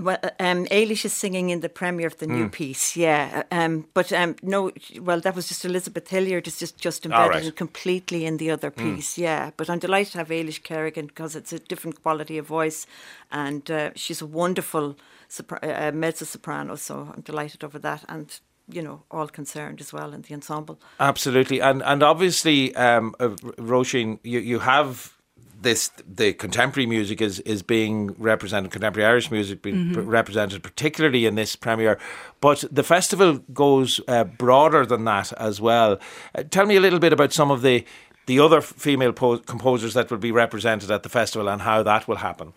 Well, 0.00 0.18
um, 0.40 0.66
Aylish 0.66 1.04
is 1.04 1.12
singing 1.12 1.50
in 1.50 1.60
the 1.60 1.68
premiere 1.68 2.06
of 2.06 2.18
the 2.18 2.26
new 2.26 2.48
mm. 2.48 2.52
piece, 2.52 2.96
yeah. 2.96 3.42
Um, 3.50 3.86
but 3.94 4.12
um, 4.12 4.36
no, 4.42 4.72
well, 5.00 5.20
that 5.20 5.34
was 5.34 5.48
just 5.48 5.64
Elizabeth 5.64 6.08
Hilliard 6.08 6.46
is 6.46 6.58
just 6.58 6.78
just 6.78 7.04
embedded 7.04 7.44
right. 7.44 7.56
completely 7.56 8.24
in 8.24 8.38
the 8.38 8.50
other 8.50 8.70
hmm. 8.70 8.96
piece, 8.96 9.14
mm. 9.14 9.18
yeah. 9.18 9.50
But 9.56 9.68
I'm 9.68 9.78
delighted 9.78 10.12
to 10.12 10.18
have 10.18 10.28
Aylish 10.28 10.62
Kerrigan 10.62 11.06
because 11.06 11.36
it's 11.36 11.52
a 11.52 11.58
different 11.58 12.02
quality 12.02 12.38
of 12.38 12.46
voice, 12.46 12.86
and 13.30 13.70
uh, 13.70 13.90
she's 13.94 14.22
a 14.22 14.26
wonderful 14.26 14.96
sopra- 15.28 15.62
uh, 15.62 15.92
mezzo 15.92 16.24
soprano. 16.24 16.76
So 16.76 17.12
I'm 17.14 17.22
delighted 17.22 17.64
over 17.64 17.78
that, 17.80 18.04
and 18.08 18.40
you 18.68 18.82
know, 18.82 19.02
all 19.10 19.28
concerned 19.28 19.80
as 19.80 19.92
well 19.92 20.12
in 20.12 20.22
the 20.22 20.34
ensemble. 20.34 20.78
Absolutely, 21.00 21.60
and 21.60 21.82
and 21.82 22.02
obviously, 22.02 22.74
um, 22.76 23.14
uh, 23.20 23.28
Roisin, 23.58 24.18
you 24.22 24.40
you 24.40 24.60
have 24.60 25.16
this 25.62 25.90
the 26.06 26.32
contemporary 26.32 26.86
music 26.86 27.20
is 27.20 27.40
is 27.40 27.62
being 27.62 28.14
represented, 28.18 28.70
contemporary 28.70 29.08
Irish 29.08 29.30
music 29.30 29.62
being 29.62 29.76
mm-hmm. 29.76 30.08
represented, 30.08 30.62
particularly 30.62 31.26
in 31.26 31.34
this 31.34 31.56
premiere. 31.56 31.98
But 32.40 32.64
the 32.70 32.82
festival 32.82 33.38
goes 33.52 34.00
uh, 34.08 34.24
broader 34.24 34.84
than 34.86 35.04
that 35.04 35.32
as 35.34 35.60
well. 35.60 35.98
Uh, 36.34 36.42
tell 36.42 36.66
me 36.66 36.76
a 36.76 36.80
little 36.80 36.98
bit 36.98 37.12
about 37.12 37.32
some 37.32 37.50
of 37.50 37.62
the 37.62 37.84
the 38.26 38.38
other 38.38 38.60
female 38.60 39.12
po- 39.12 39.38
composers 39.38 39.94
that 39.94 40.10
will 40.10 40.18
be 40.18 40.32
represented 40.32 40.90
at 40.90 41.02
the 41.02 41.08
festival 41.08 41.48
and 41.48 41.62
how 41.62 41.82
that 41.82 42.06
will 42.06 42.16
happen. 42.16 42.52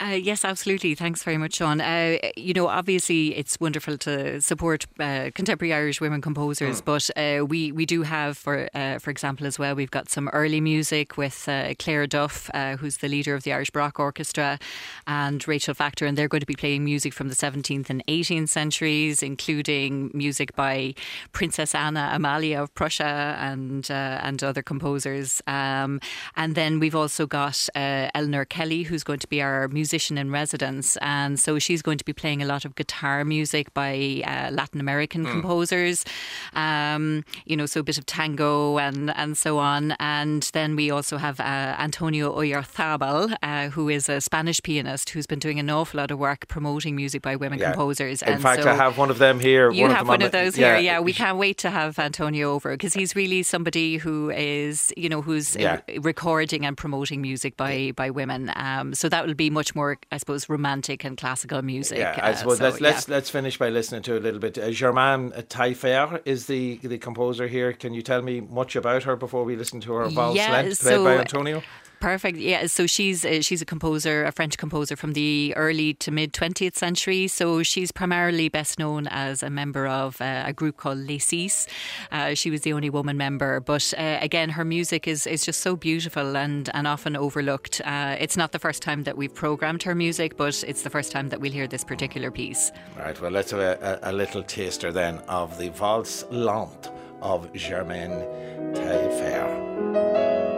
Uh, 0.00 0.18
yes, 0.20 0.44
absolutely. 0.44 0.96
Thanks 0.96 1.22
very 1.22 1.38
much, 1.38 1.54
Sean. 1.54 1.80
Uh, 1.80 2.18
you 2.36 2.52
know, 2.54 2.66
obviously, 2.66 3.36
it's 3.36 3.60
wonderful 3.60 3.96
to 3.98 4.40
support 4.40 4.84
uh, 4.98 5.30
contemporary 5.32 5.72
Irish 5.72 6.00
women 6.00 6.20
composers, 6.20 6.82
mm. 6.82 6.84
but 6.84 7.10
uh, 7.16 7.46
we 7.46 7.70
we 7.70 7.86
do 7.86 8.02
have, 8.02 8.36
for 8.36 8.68
uh, 8.74 8.98
for 8.98 9.10
example, 9.10 9.46
as 9.46 9.60
well, 9.60 9.76
we've 9.76 9.92
got 9.92 10.10
some 10.10 10.28
early 10.32 10.60
music 10.60 11.16
with 11.16 11.48
uh, 11.48 11.74
Claire 11.78 12.08
Duff, 12.08 12.50
who's 12.80 12.96
the 12.96 13.08
leader 13.08 13.36
of 13.36 13.44
the 13.44 13.52
Irish 13.52 13.70
Baroque 13.70 14.00
Orchestra, 14.00 14.58
and 15.06 15.46
Rachel 15.46 15.74
Factor, 15.74 16.04
and 16.06 16.18
they're 16.18 16.26
going 16.26 16.40
to 16.40 16.46
be 16.46 16.56
playing 16.56 16.84
music 16.84 17.12
from 17.12 17.28
the 17.28 17.36
17th 17.36 17.88
and 17.88 18.04
18th 18.06 18.48
centuries, 18.48 19.22
including 19.22 20.10
music 20.12 20.56
by 20.56 20.94
Princess 21.30 21.76
Anna 21.76 22.10
Amalia 22.12 22.60
of 22.60 22.74
Prussia 22.74 23.36
and 23.38 23.88
and 23.88 24.42
other 24.42 24.62
composers. 24.62 25.40
Um, 25.46 26.00
and 26.34 26.56
then 26.56 26.80
we've 26.80 26.96
also 26.96 27.26
got 27.26 27.68
Eleanor 27.76 28.44
Kelly, 28.44 28.82
who's 28.82 29.04
going 29.04 29.20
to 29.20 29.28
be 29.28 29.40
our 29.40 29.68
music 29.68 29.91
musician 29.92 30.16
in 30.16 30.30
residence, 30.30 30.96
and 31.02 31.38
so 31.38 31.58
she's 31.58 31.82
going 31.82 31.98
to 31.98 32.04
be 32.04 32.14
playing 32.14 32.40
a 32.40 32.46
lot 32.46 32.64
of 32.64 32.74
guitar 32.74 33.26
music 33.26 33.74
by 33.74 34.22
uh, 34.26 34.50
Latin 34.50 34.80
American 34.80 35.26
mm. 35.26 35.30
composers. 35.30 36.06
Um, 36.54 37.24
you 37.44 37.58
know, 37.58 37.66
so 37.66 37.80
a 37.80 37.82
bit 37.82 37.98
of 37.98 38.06
tango 38.06 38.78
and 38.78 39.10
and 39.14 39.36
so 39.36 39.58
on. 39.58 39.94
And 40.00 40.42
then 40.54 40.76
we 40.76 40.90
also 40.90 41.18
have 41.18 41.40
uh, 41.40 41.76
Antonio 41.78 42.34
Oyarzabal, 42.34 43.36
uh, 43.42 43.68
who 43.68 43.90
is 43.90 44.08
a 44.08 44.22
Spanish 44.22 44.62
pianist 44.62 45.10
who's 45.10 45.26
been 45.26 45.38
doing 45.38 45.58
an 45.58 45.68
awful 45.68 45.98
lot 45.98 46.10
of 46.10 46.18
work 46.18 46.48
promoting 46.48 46.96
music 46.96 47.20
by 47.20 47.36
women 47.36 47.58
yeah. 47.58 47.72
composers. 47.72 48.22
In 48.22 48.32
and 48.32 48.42
fact, 48.42 48.62
so 48.62 48.70
I 48.70 48.74
have 48.74 48.96
one 48.96 49.10
of 49.10 49.18
them 49.18 49.40
here. 49.40 49.70
You 49.70 49.82
one 49.82 49.94
have 49.94 50.08
one 50.08 50.22
of 50.22 50.32
those 50.32 50.56
yeah. 50.56 50.76
here. 50.76 50.84
Yeah, 50.84 51.00
we 51.00 51.12
can't 51.12 51.36
wait 51.36 51.58
to 51.58 51.70
have 51.70 51.98
Antonio 51.98 52.54
over 52.54 52.70
because 52.70 52.94
he's 52.94 53.14
really 53.14 53.42
somebody 53.42 53.98
who 53.98 54.30
is, 54.30 54.90
you 54.96 55.10
know, 55.10 55.20
who's 55.20 55.54
yeah. 55.54 55.80
recording 56.00 56.64
and 56.64 56.78
promoting 56.78 57.20
music 57.20 57.58
by 57.58 57.92
by 57.94 58.08
women. 58.08 58.50
Um, 58.56 58.94
so 58.94 59.10
that 59.10 59.26
will 59.26 59.34
be 59.34 59.50
much 59.50 59.71
more 59.76 59.82
more, 59.82 59.98
I 60.10 60.18
suppose, 60.18 60.48
romantic 60.48 61.04
and 61.04 61.16
classical 61.16 61.62
music. 61.62 61.98
Yeah, 61.98 62.18
I 62.22 62.30
uh, 62.30 62.34
suppose 62.36 62.58
so, 62.58 62.64
let's 62.64 62.80
yeah. 62.80 62.88
let's 62.88 63.08
let's 63.08 63.30
finish 63.30 63.58
by 63.58 63.68
listening 63.68 64.02
to 64.02 64.16
a 64.16 64.20
little 64.20 64.40
bit. 64.40 64.58
Uh, 64.58 64.70
Germaine 64.70 65.32
Tailleferre 65.48 66.20
is 66.24 66.46
the 66.46 66.76
the 66.82 66.98
composer 66.98 67.48
here. 67.48 67.72
Can 67.72 67.92
you 67.94 68.02
tell 68.02 68.22
me 68.22 68.40
much 68.40 68.76
about 68.76 69.02
her 69.02 69.16
before 69.16 69.44
we 69.44 69.56
listen 69.56 69.80
to 69.80 69.92
her 69.94 70.08
Valse 70.08 70.36
yeah, 70.36 70.52
Lent, 70.52 70.78
played 70.78 70.94
so, 70.94 71.04
by 71.04 71.18
Antonio? 71.18 71.62
Perfect. 72.02 72.38
Yeah. 72.38 72.66
So 72.66 72.88
she's 72.88 73.24
uh, 73.24 73.42
she's 73.42 73.62
a 73.62 73.64
composer, 73.64 74.24
a 74.24 74.32
French 74.32 74.58
composer 74.58 74.96
from 74.96 75.12
the 75.12 75.54
early 75.54 75.94
to 75.94 76.10
mid 76.10 76.32
20th 76.32 76.74
century. 76.74 77.28
So 77.28 77.62
she's 77.62 77.92
primarily 77.92 78.48
best 78.48 78.76
known 78.76 79.06
as 79.06 79.40
a 79.40 79.48
member 79.48 79.86
of 79.86 80.20
uh, 80.20 80.42
a 80.44 80.52
group 80.52 80.76
called 80.78 80.98
Les 80.98 81.20
Six. 81.20 81.68
Uh, 82.10 82.34
she 82.34 82.50
was 82.50 82.62
the 82.62 82.72
only 82.72 82.90
woman 82.90 83.16
member, 83.16 83.60
but 83.60 83.94
uh, 83.96 84.18
again, 84.20 84.48
her 84.48 84.64
music 84.64 85.06
is 85.06 85.28
is 85.28 85.44
just 85.44 85.60
so 85.60 85.76
beautiful 85.76 86.36
and 86.36 86.68
and 86.74 86.88
often 86.88 87.14
overlooked. 87.14 87.80
Uh, 87.84 88.16
it's 88.18 88.36
not 88.36 88.50
the 88.50 88.58
first 88.58 88.82
time 88.82 89.04
that 89.04 89.16
we've 89.16 89.32
programmed 89.32 89.84
her 89.84 89.94
music, 89.94 90.36
but 90.36 90.64
it's 90.66 90.82
the 90.82 90.90
first 90.90 91.12
time 91.12 91.28
that 91.28 91.40
we'll 91.40 91.52
hear 91.52 91.68
this 91.68 91.84
particular 91.84 92.32
piece. 92.32 92.72
Right. 92.98 93.20
Well, 93.20 93.30
let's 93.30 93.52
have 93.52 93.60
a, 93.60 94.00
a, 94.02 94.12
little 94.12 94.42
taster 94.42 94.90
then 94.90 95.18
of 95.28 95.56
the 95.56 95.68
valse 95.68 96.24
lente 96.32 96.90
of 97.20 97.52
Germaine 97.54 98.26
Tailleferre. 98.74 100.51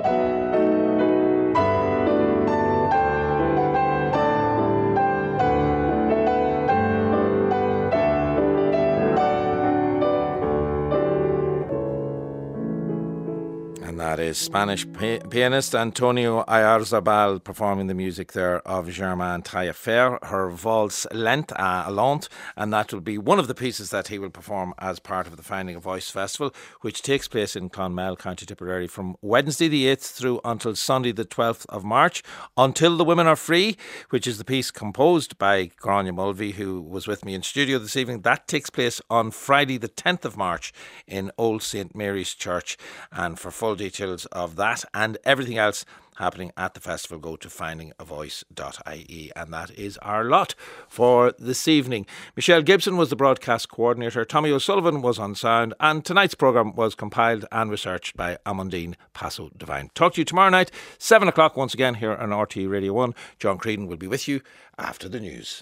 That 14.05 14.21
is 14.21 14.37
Spanish 14.37 14.87
pi- 14.93 15.21
pianist 15.31 15.75
Antonio 15.75 16.45
Oyarzabal 16.45 17.43
performing 17.43 17.87
the 17.87 17.95
music 17.95 18.35
there 18.35 18.59
of 18.69 18.91
Germaine 18.91 19.43
Tailleferre, 19.43 20.23
her 20.27 20.51
valse 20.51 21.07
lente 21.11 21.55
à 21.55 21.89
lente, 21.89 22.29
and 22.55 22.71
that 22.71 22.93
will 22.93 23.01
be 23.01 23.17
one 23.17 23.39
of 23.39 23.49
the 23.49 23.55
pieces 23.55 23.89
that 23.93 24.09
he 24.09 24.19
will 24.19 24.29
perform 24.29 24.75
as 24.79 24.99
part 24.99 25.27
of 25.27 25.39
the 25.39 25.43
Finding 25.43 25.75
a 25.75 25.81
Voice 25.81 26.11
Festival, 26.11 26.55
which 26.83 27.01
takes 27.01 27.29
place 27.29 27.57
in 27.57 27.71
Clonmel, 27.71 28.15
County 28.19 28.45
Tipperary, 28.45 28.87
from 28.87 29.17
Wednesday 29.23 29.69
the 29.69 29.87
8th 29.87 30.13
through 30.13 30.39
until 30.45 30.77
Sunday 30.77 31.13
the 31.13 31.25
12th 31.25 31.65
of 31.71 31.83
March, 31.83 32.23
Until 32.59 32.99
the 32.99 33.05
Women 33.05 33.27
Are 33.27 33.37
Free, 33.37 33.75
which 34.11 34.27
is 34.27 34.37
the 34.37 34.45
piece 34.45 34.71
composed 34.71 35.39
by 35.39 35.69
Gráinne 35.83 36.15
Mulvey, 36.15 36.53
who 36.53 36.83
was 36.83 37.07
with 37.07 37.25
me 37.25 37.33
in 37.33 37.43
studio 37.43 37.79
this 37.79 37.97
evening. 37.97 38.21
That 38.21 38.49
takes 38.49 38.69
place 38.69 39.01
on 39.09 39.31
Friday 39.31 39.79
the 39.79 39.89
10th 39.89 40.27
of 40.27 40.37
March 40.37 40.75
in 41.07 41.33
Old 41.39 41.63
St 41.63 41.97
Mary's 41.97 42.35
Church, 42.35 42.77
and 43.11 43.39
for 43.39 43.51
full 43.51 43.75
details 43.75 43.94
of 44.01 44.57
that 44.57 44.85
and 44.93 45.19
everything 45.25 45.59
else 45.59 45.85
happening 46.17 46.53
at 46.57 46.75
the 46.75 46.81
festival, 46.81 47.19
go 47.19 47.37
to 47.37 47.49
findingavoice.ie. 47.49 49.33
And 49.35 49.53
that 49.53 49.71
is 49.73 49.99
our 49.99 50.25
lot 50.25 50.55
for 50.89 51.35
this 51.39 51.67
evening. 51.67 52.07
Michelle 52.37 52.63
Gibson 52.63 52.97
was 52.97 53.11
the 53.11 53.17
broadcast 53.17 53.69
coordinator, 53.69 54.25
Tommy 54.25 54.51
O'Sullivan 54.51 55.03
was 55.03 55.19
on 55.19 55.35
sound, 55.35 55.75
and 55.81 56.05
tonight's 56.05 56.35
programme 56.35 56.75
was 56.75 56.95
compiled 56.95 57.45
and 57.51 57.71
researched 57.71 58.17
by 58.17 58.39
Amandine 58.47 58.95
Passo 59.15 59.51
Divine. 59.57 59.91
Talk 59.95 60.15
to 60.15 60.21
you 60.21 60.25
tomorrow 60.25 60.51
night, 60.51 60.71
7 60.99 61.29
o'clock 61.29 61.57
once 61.57 61.75
again 61.75 61.95
here 61.97 62.15
on 62.15 62.31
RTÉ 62.31 62.69
Radio 62.69 62.93
1. 62.93 63.15
John 63.39 63.59
Creedon 63.59 63.89
will 63.89 63.97
be 63.97 64.07
with 64.07 64.29
you 64.29 64.41
after 64.79 65.09
the 65.09 65.21
news. 65.21 65.53